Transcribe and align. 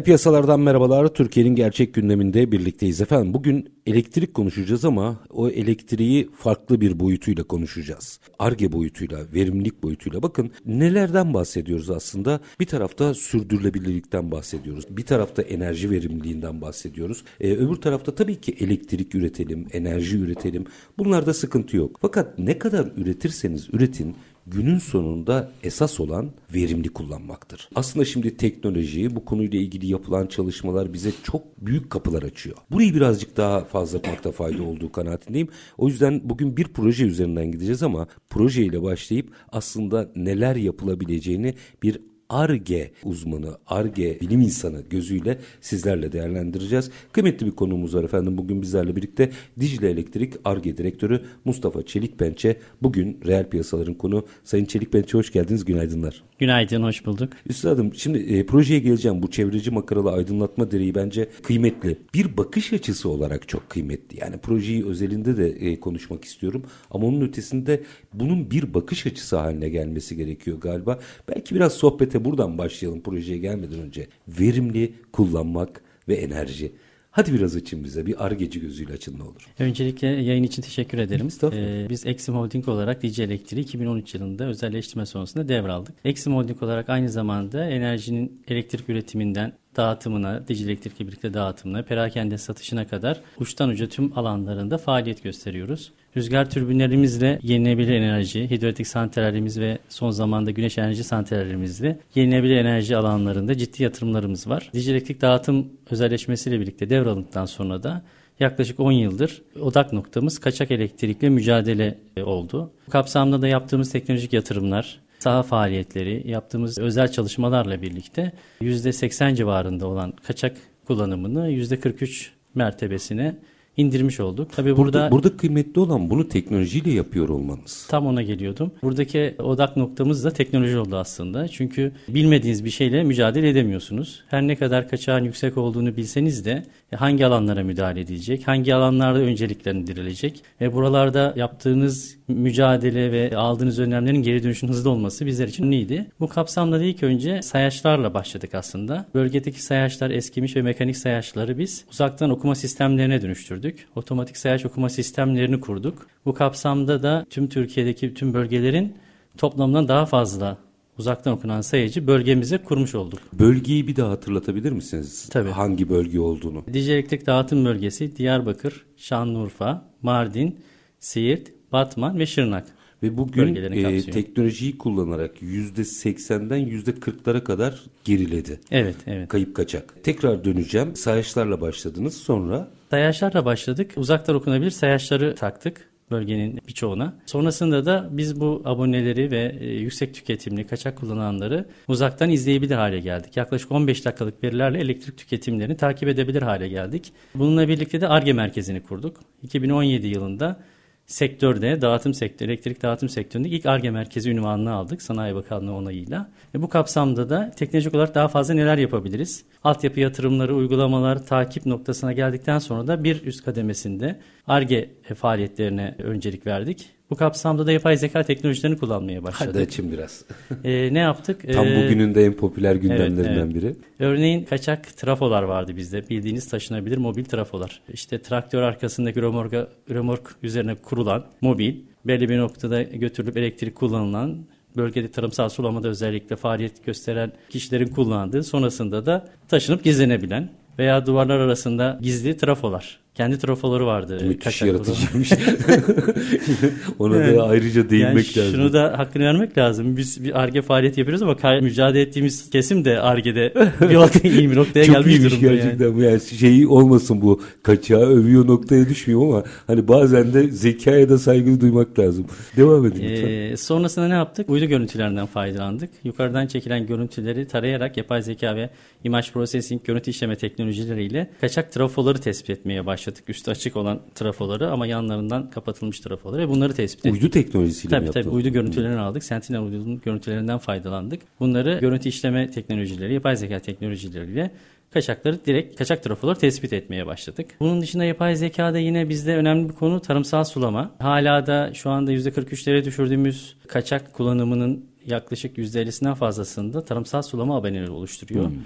Reel 0.00 0.04
piyasalardan 0.04 0.60
merhabalar. 0.60 1.08
Türkiye'nin 1.08 1.54
gerçek 1.54 1.94
gündeminde 1.94 2.52
birlikteyiz 2.52 3.00
efendim. 3.00 3.34
Bugün 3.34 3.72
elektrik 3.86 4.34
konuşacağız 4.34 4.84
ama 4.84 5.20
o 5.30 5.48
elektriği 5.48 6.30
farklı 6.38 6.80
bir 6.80 7.00
boyutuyla 7.00 7.44
konuşacağız. 7.44 8.20
Arge 8.38 8.72
boyutuyla, 8.72 9.18
verimlilik 9.34 9.82
boyutuyla. 9.82 10.22
Bakın 10.22 10.50
nelerden 10.66 11.34
bahsediyoruz 11.34 11.90
aslında? 11.90 12.40
Bir 12.60 12.66
tarafta 12.66 13.14
sürdürülebilirlikten 13.14 14.30
bahsediyoruz. 14.30 14.84
Bir 14.90 15.06
tarafta 15.06 15.42
enerji 15.42 15.90
verimliliğinden 15.90 16.60
bahsediyoruz. 16.60 17.24
Ee, 17.40 17.52
öbür 17.52 17.76
tarafta 17.76 18.14
tabii 18.14 18.40
ki 18.40 18.56
elektrik 18.60 19.14
üretelim, 19.14 19.66
enerji 19.72 20.18
üretelim. 20.18 20.64
Bunlarda 20.98 21.34
sıkıntı 21.34 21.76
yok. 21.76 21.98
Fakat 22.00 22.38
ne 22.38 22.58
kadar 22.58 22.88
üretirseniz 22.96 23.68
üretin 23.72 24.16
günün 24.50 24.78
sonunda 24.78 25.52
esas 25.62 26.00
olan 26.00 26.30
verimli 26.54 26.88
kullanmaktır. 26.88 27.68
Aslında 27.74 28.04
şimdi 28.04 28.36
teknoloji, 28.36 29.16
bu 29.16 29.24
konuyla 29.24 29.58
ilgili 29.58 29.86
yapılan 29.86 30.26
çalışmalar 30.26 30.92
bize 30.92 31.12
çok 31.22 31.42
büyük 31.66 31.90
kapılar 31.90 32.22
açıyor. 32.22 32.56
Burayı 32.70 32.94
birazcık 32.94 33.36
daha 33.36 33.64
fazla 33.64 33.96
yapmakta 33.98 34.32
fayda 34.32 34.62
olduğu 34.62 34.92
kanaatindeyim. 34.92 35.48
O 35.78 35.88
yüzden 35.88 36.20
bugün 36.24 36.56
bir 36.56 36.64
proje 36.64 37.04
üzerinden 37.04 37.52
gideceğiz 37.52 37.82
ama 37.82 38.06
projeyle 38.30 38.82
başlayıp 38.82 39.32
aslında 39.52 40.10
neler 40.16 40.56
yapılabileceğini 40.56 41.54
bir 41.82 42.00
ARGE 42.30 42.90
uzmanı, 43.04 43.58
ARGE 43.66 44.20
bilim 44.20 44.40
insanı 44.40 44.82
gözüyle 44.90 45.38
sizlerle 45.60 46.12
değerlendireceğiz. 46.12 46.90
Kıymetli 47.12 47.46
bir 47.46 47.50
konuğumuz 47.50 47.94
var 47.94 48.04
efendim. 48.04 48.38
Bugün 48.38 48.62
bizlerle 48.62 48.96
birlikte 48.96 49.30
Dicle 49.60 49.90
Elektrik 49.90 50.34
ARGE 50.44 50.76
Direktörü 50.76 51.22
Mustafa 51.44 51.82
Çelikpençe. 51.82 52.56
Bugün 52.82 53.20
reel 53.26 53.48
piyasaların 53.48 53.94
konu. 53.94 54.26
Sayın 54.44 54.64
Çelikpençe 54.64 55.18
hoş 55.18 55.32
geldiniz. 55.32 55.64
Günaydınlar. 55.64 56.22
Günaydın, 56.38 56.82
hoş 56.82 57.06
bulduk. 57.06 57.32
Üstadım 57.46 57.94
şimdi 57.94 58.18
e, 58.18 58.46
projeye 58.46 58.80
geleceğim. 58.80 59.22
Bu 59.22 59.30
çevreci 59.30 59.70
makaralı 59.70 60.12
aydınlatma 60.12 60.70
direği 60.70 60.94
bence 60.94 61.28
kıymetli. 61.42 61.98
Bir 62.14 62.36
bakış 62.36 62.72
açısı 62.72 63.08
olarak 63.08 63.48
çok 63.48 63.70
kıymetli. 63.70 64.20
Yani 64.20 64.38
projeyi 64.38 64.86
özelinde 64.86 65.36
de 65.36 65.48
e, 65.48 65.80
konuşmak 65.80 66.24
istiyorum. 66.24 66.62
Ama 66.90 67.06
onun 67.06 67.20
ötesinde 67.20 67.82
bunun 68.14 68.50
bir 68.50 68.74
bakış 68.74 69.06
açısı 69.06 69.36
haline 69.36 69.68
gelmesi 69.68 70.16
gerekiyor 70.16 70.60
galiba. 70.60 70.98
Belki 71.28 71.54
biraz 71.54 71.72
sohbete 71.72 72.19
buradan 72.24 72.58
başlayalım 72.58 73.00
projeye 73.00 73.38
gelmeden 73.38 73.80
önce. 73.80 74.06
Verimli 74.28 74.92
kullanmak 75.12 75.82
ve 76.08 76.14
enerji. 76.14 76.72
Hadi 77.10 77.34
biraz 77.34 77.56
açın 77.56 77.84
bize. 77.84 78.06
Bir 78.06 78.26
argeci 78.26 78.60
gözüyle 78.60 78.92
açın 78.92 79.18
ne 79.18 79.22
olur. 79.22 79.46
Öncelikle 79.58 80.06
yayın 80.06 80.42
için 80.42 80.62
teşekkür 80.62 80.98
ederim. 80.98 81.28
Ee, 81.52 81.86
biz 81.90 82.06
Exim 82.06 82.34
Holding 82.34 82.68
olarak 82.68 83.02
DC 83.02 83.22
Elektriği 83.22 83.60
2013 83.60 84.14
yılında 84.14 84.44
özelleştirme 84.46 85.06
sonrasında 85.06 85.48
devraldık. 85.48 85.94
Exim 86.04 86.34
Holding 86.34 86.62
olarak 86.62 86.88
aynı 86.88 87.08
zamanda 87.08 87.64
enerjinin 87.64 88.42
elektrik 88.48 88.88
üretiminden 88.88 89.52
dağıtımına, 89.76 90.48
Dici 90.48 90.64
Elektrik'le 90.64 91.00
birlikte 91.00 91.34
dağıtımına, 91.34 91.82
perakende 91.82 92.38
satışına 92.38 92.86
kadar 92.86 93.20
uçtan 93.38 93.68
uca 93.68 93.88
tüm 93.88 94.18
alanlarında 94.18 94.78
faaliyet 94.78 95.22
gösteriyoruz. 95.22 95.92
Rüzgar 96.16 96.50
türbinlerimizle 96.50 97.38
yenilenebilir 97.42 97.92
enerji, 97.92 98.50
hidroelektrik 98.50 98.86
santrallerimiz 98.86 99.60
ve 99.60 99.78
son 99.88 100.10
zamanda 100.10 100.50
güneş 100.50 100.78
enerji 100.78 101.04
santrallerimizle 101.04 101.98
yenilenebilir 102.14 102.56
enerji 102.56 102.96
alanlarında 102.96 103.56
ciddi 103.56 103.82
yatırımlarımız 103.82 104.48
var. 104.48 104.70
Dici 104.74 104.90
Elektrik 104.90 105.20
dağıtım 105.20 105.72
özelleşmesiyle 105.90 106.60
birlikte 106.60 106.90
devralındıktan 106.90 107.46
sonra 107.46 107.82
da 107.82 108.02
yaklaşık 108.40 108.80
10 108.80 108.92
yıldır 108.92 109.42
odak 109.60 109.92
noktamız 109.92 110.38
kaçak 110.38 110.70
elektrikle 110.70 111.28
mücadele 111.28 111.98
oldu. 112.24 112.72
Bu 112.86 112.90
kapsamda 112.90 113.42
da 113.42 113.48
yaptığımız 113.48 113.92
teknolojik 113.92 114.32
yatırımlar, 114.32 115.00
saha 115.20 115.42
faaliyetleri, 115.42 116.30
yaptığımız 116.30 116.78
özel 116.78 117.12
çalışmalarla 117.12 117.82
birlikte 117.82 118.32
%80 118.60 119.34
civarında 119.34 119.86
olan 119.86 120.12
kaçak 120.12 120.56
kullanımını 120.86 121.50
%43 121.50 122.28
mertebesine 122.54 123.36
indirmiş 123.80 124.20
olduk. 124.20 124.48
Tabii 124.56 124.76
burada, 124.76 124.98
Burada, 125.00 125.10
burada 125.10 125.36
kıymetli 125.36 125.80
olan 125.80 126.10
bunu 126.10 126.28
teknolojiyle 126.28 126.90
yapıyor 126.90 127.28
olmanız. 127.28 127.86
tam 127.90 128.06
ona 128.06 128.22
geliyordum. 128.22 128.72
Buradaki 128.82 129.34
odak 129.38 129.76
noktamız 129.76 130.24
da 130.24 130.30
teknoloji 130.30 130.78
oldu 130.78 130.96
aslında. 130.96 131.48
Çünkü 131.48 131.92
bilmediğiniz 132.08 132.64
bir 132.64 132.70
şeyle 132.70 133.02
mücadele 133.02 133.48
edemiyorsunuz. 133.48 134.24
Her 134.28 134.42
ne 134.42 134.56
kadar 134.56 134.88
kaçağın 134.88 135.24
yüksek 135.24 135.58
olduğunu 135.58 135.96
bilseniz 135.96 136.44
de 136.44 136.62
hangi 136.96 137.26
alanlara 137.26 137.62
müdahale 137.64 138.00
edilecek, 138.00 138.48
hangi 138.48 138.74
alanlarda 138.74 139.18
önceliklendirilecek 139.18 140.42
ve 140.60 140.72
buralarda 140.72 141.34
yaptığınız 141.36 142.16
mücadele 142.28 143.12
ve 143.12 143.36
aldığınız 143.36 143.78
önlemlerin 143.78 144.22
geri 144.22 144.42
dönüşün 144.42 144.68
hızlı 144.68 144.90
olması 144.90 145.26
bizler 145.26 145.48
için 145.48 145.70
neydi? 145.70 146.06
Bu 146.20 146.28
kapsamda 146.28 146.80
da 146.80 146.84
ilk 146.84 147.02
önce 147.02 147.42
sayaçlarla 147.42 148.14
başladık 148.14 148.54
aslında. 148.54 149.06
Bölgedeki 149.14 149.62
sayaçlar 149.62 150.10
eskimiş 150.10 150.56
ve 150.56 150.62
mekanik 150.62 150.96
sayaçları 150.96 151.58
biz 151.58 151.84
uzaktan 151.90 152.30
okuma 152.30 152.54
sistemlerine 152.54 153.22
dönüştürdük. 153.22 153.69
Otomatik 153.96 154.36
sayaç 154.36 154.66
okuma 154.66 154.88
sistemlerini 154.88 155.60
kurduk. 155.60 156.06
Bu 156.24 156.34
kapsamda 156.34 157.02
da 157.02 157.26
tüm 157.30 157.48
Türkiye'deki 157.48 158.14
tüm 158.14 158.34
bölgelerin 158.34 158.94
toplamından 159.38 159.88
daha 159.88 160.06
fazla 160.06 160.58
uzaktan 160.98 161.32
okunan 161.32 161.60
sayacı 161.60 162.06
bölgemize 162.06 162.58
kurmuş 162.58 162.94
olduk. 162.94 163.20
Bölgeyi 163.32 163.86
bir 163.86 163.96
daha 163.96 164.10
hatırlatabilir 164.10 164.72
misiniz? 164.72 165.28
Tabii. 165.32 165.50
Hangi 165.50 165.88
bölge 165.88 166.20
olduğunu? 166.20 166.64
Dicle 166.72 166.92
Elektrik 166.92 167.26
Dağıtım 167.26 167.64
Bölgesi 167.64 168.16
Diyarbakır, 168.16 168.86
Şanlıurfa, 168.96 169.84
Mardin, 170.02 170.58
Siirt, 171.00 171.52
Batman 171.72 172.18
ve 172.18 172.26
Şırnak. 172.26 172.66
Ve 173.02 173.16
bugün 173.16 173.54
e, 173.54 174.00
teknolojiyi 174.02 174.78
kullanarak 174.78 175.42
%80'den 175.42 176.60
%40'lara 176.60 177.44
kadar 177.44 177.82
geriledi. 178.04 178.60
Evet, 178.70 178.96
evet. 179.06 179.28
Kayıp 179.28 179.56
kaçak. 179.56 180.04
Tekrar 180.04 180.44
döneceğim. 180.44 180.96
Sayaçlarla 180.96 181.60
başladınız. 181.60 182.16
Sonra 182.16 182.70
Sayaçlarla 182.90 183.44
başladık. 183.44 183.92
Uzaktan 183.96 184.36
okunabilir 184.36 184.70
sayaçları 184.70 185.34
taktık 185.34 185.90
bölgenin 186.10 186.60
birçoğuna. 186.68 187.14
Sonrasında 187.26 187.86
da 187.86 188.08
biz 188.10 188.40
bu 188.40 188.62
aboneleri 188.64 189.30
ve 189.30 189.56
e, 189.60 189.66
yüksek 189.66 190.14
tüketimli 190.14 190.66
kaçak 190.66 190.98
kullananları 190.98 191.68
uzaktan 191.88 192.30
izleyebilir 192.30 192.74
hale 192.74 193.00
geldik. 193.00 193.36
Yaklaşık 193.36 193.72
15 193.72 194.04
dakikalık 194.04 194.44
verilerle 194.44 194.78
elektrik 194.78 195.18
tüketimlerini 195.18 195.76
takip 195.76 196.08
edebilir 196.08 196.42
hale 196.42 196.68
geldik. 196.68 197.12
Bununla 197.34 197.68
birlikte 197.68 198.00
de 198.00 198.08
ARGE 198.08 198.32
merkezini 198.32 198.82
kurduk. 198.82 199.16
2017 199.42 200.06
yılında 200.06 200.60
sektörde, 201.10 201.80
dağıtım 201.80 202.14
sektörü, 202.14 202.50
elektrik 202.50 202.82
dağıtım 202.82 203.08
sektöründe 203.08 203.48
ilk 203.48 203.66
ARGE 203.66 203.90
merkezi 203.90 204.30
ünvanını 204.30 204.72
aldık 204.72 205.02
Sanayi 205.02 205.34
Bakanlığı 205.34 205.74
onayıyla. 205.74 206.30
Ve 206.54 206.62
bu 206.62 206.68
kapsamda 206.68 207.30
da 207.30 207.50
teknolojik 207.56 207.94
olarak 207.94 208.14
daha 208.14 208.28
fazla 208.28 208.54
neler 208.54 208.78
yapabiliriz? 208.78 209.44
Altyapı 209.64 210.00
yatırımları, 210.00 210.54
uygulamalar, 210.54 211.26
takip 211.26 211.66
noktasına 211.66 212.12
geldikten 212.12 212.58
sonra 212.58 212.86
da 212.86 213.04
bir 213.04 213.22
üst 213.24 213.44
kademesinde 213.44 214.20
ARGE 214.46 214.90
faaliyetlerine 215.14 215.94
öncelik 215.98 216.46
verdik. 216.46 216.99
Bu 217.10 217.16
kapsamda 217.16 217.66
da 217.66 217.72
yapay 217.72 217.96
zeka 217.96 218.22
teknolojilerini 218.22 218.78
kullanmaya 218.78 219.16
hadi 219.16 219.24
başladık. 219.24 219.68
açın 219.68 219.92
biraz. 219.92 220.24
Ee, 220.64 220.94
ne 220.94 220.98
yaptık? 220.98 221.52
Tam 221.52 221.66
Ee, 221.66 221.84
bugünün 221.84 222.14
de 222.14 222.24
en 222.24 222.32
popüler 222.32 222.74
gündemlerinden 222.74 223.46
evet. 223.46 223.54
biri. 223.54 223.74
Örneğin 223.98 224.44
kaçak 224.44 224.96
trafolar 224.96 225.42
vardı 225.42 225.76
bizde. 225.76 226.08
Bildiğiniz 226.08 226.48
taşınabilir 226.48 226.96
mobil 226.96 227.24
trafolar. 227.24 227.80
İşte 227.92 228.22
traktör 228.22 228.62
arkasındaki 228.62 229.22
römorka, 229.22 229.68
römork 229.90 230.36
üzerine 230.42 230.74
kurulan 230.74 231.24
mobil, 231.40 231.74
belli 232.04 232.28
bir 232.28 232.38
noktada 232.38 232.82
götürülüp 232.82 233.36
elektrik 233.36 233.74
kullanılan, 233.74 234.38
bölgede 234.76 235.10
tarımsal 235.10 235.48
sulamada 235.48 235.88
özellikle 235.88 236.36
faaliyet 236.36 236.84
gösteren 236.86 237.32
kişilerin 237.48 237.88
kullandığı, 237.88 238.42
sonrasında 238.42 239.06
da 239.06 239.28
taşınıp 239.48 239.84
gizlenebilen 239.84 240.50
veya 240.78 241.06
duvarlar 241.06 241.38
arasında 241.38 241.98
gizli 242.02 242.36
trafolar. 242.36 243.00
Kendi 243.14 243.38
trafoları 243.38 243.86
vardı. 243.86 244.18
Müthiş 244.28 244.62
yaratıcıymış. 244.62 245.32
Ona 246.98 247.36
da 247.36 247.42
ayrıca 247.42 247.90
değinmek 247.90 248.36
yani 248.36 248.46
lazım. 248.46 248.60
Şunu 248.60 248.72
da 248.72 248.98
hakkını 248.98 249.24
vermek 249.24 249.58
lazım. 249.58 249.96
Biz 249.96 250.24
bir 250.24 250.40
ARGE 250.40 250.62
faaliyeti 250.62 251.00
yapıyoruz 251.00 251.22
ama 251.22 251.60
mücadele 251.60 252.02
ettiğimiz 252.02 252.50
kesim 252.50 252.84
de 252.84 253.00
ARGE'de 253.00 253.54
bir 253.80 254.30
iyi 254.30 254.50
bir 254.50 254.56
noktaya 254.56 254.84
Çok 254.84 254.94
gelmiş 254.94 255.14
iyiymiş 255.14 255.32
durumda. 255.32 255.54
gerçekten. 255.54 255.86
Yani. 255.86 256.04
yani 256.04 256.20
şey 256.20 256.66
olmasın 256.66 257.22
bu 257.22 257.40
kaçağı 257.62 258.00
övüyor 258.00 258.46
noktaya 258.46 258.88
düşmüyor 258.88 259.22
ama 259.22 259.44
hani 259.66 259.88
bazen 259.88 260.34
de 260.34 260.48
zekaya 260.48 261.08
da 261.08 261.18
saygı 261.18 261.60
duymak 261.60 261.98
lazım. 261.98 262.26
Devam 262.56 262.86
edin 262.86 263.08
lütfen. 263.10 263.28
Ee, 263.28 263.56
sonrasında 263.56 264.08
ne 264.08 264.14
yaptık? 264.14 264.50
Uydu 264.50 264.64
görüntülerinden 264.64 265.26
faydalandık. 265.26 265.90
Yukarıdan 266.04 266.46
çekilen 266.46 266.86
görüntüleri 266.86 267.48
tarayarak 267.48 267.96
yapay 267.96 268.22
zeka 268.22 268.56
ve 268.56 268.70
imaj 269.04 269.32
processing 269.32 269.84
görüntü 269.84 270.10
işleme 270.10 270.36
teknolojileriyle 270.36 271.30
kaçak 271.40 271.72
trafoları 271.72 272.18
tespit 272.20 272.50
etmeye 272.50 272.86
başladık. 272.86 273.09
Üstü 273.28 273.50
açık 273.50 273.76
olan 273.76 274.00
trafoları 274.14 274.70
ama 274.70 274.86
yanlarından 274.86 275.50
kapatılmış 275.50 276.00
trafoları 276.00 276.42
ve 276.42 276.48
bunları 276.48 276.74
tespit 276.74 277.06
ettik. 277.06 277.22
Uydu 277.22 277.30
teknolojisiyle 277.30 277.96
tabii, 277.96 278.06
mi 278.06 278.12
Tabii 278.12 278.28
uydu 278.28 278.48
görüntülerini 278.48 278.94
hmm. 278.94 279.02
aldık. 279.02 279.24
Sentinel 279.24 279.60
uydunun 279.60 280.00
görüntülerinden 280.04 280.58
faydalandık. 280.58 281.22
Bunları 281.40 281.78
görüntü 281.80 282.08
işleme 282.08 282.50
teknolojileri, 282.50 283.14
yapay 283.14 283.36
zeka 283.36 283.58
teknolojileriyle 283.58 284.50
kaçakları 284.92 285.44
direkt 285.46 285.78
kaçak 285.78 286.02
trafoları 286.02 286.38
tespit 286.38 286.72
etmeye 286.72 287.06
başladık. 287.06 287.46
Bunun 287.60 287.80
dışında 287.80 288.04
yapay 288.04 288.36
zekada 288.36 288.78
yine 288.78 289.08
bizde 289.08 289.36
önemli 289.36 289.68
bir 289.68 289.74
konu 289.74 290.00
tarımsal 290.00 290.44
sulama. 290.44 290.90
Hala 290.98 291.46
da 291.46 291.74
şu 291.74 291.90
anda 291.90 292.12
%43'lere 292.12 292.84
düşürdüğümüz 292.84 293.56
kaçak 293.68 294.12
kullanımının 294.12 294.84
yaklaşık 295.06 295.58
%50'sinden 295.58 296.14
fazlasında 296.14 296.84
tarımsal 296.84 297.22
sulama 297.22 297.56
aboneleri 297.56 297.90
oluşturuyor. 297.90 298.46
Hmm. 298.46 298.56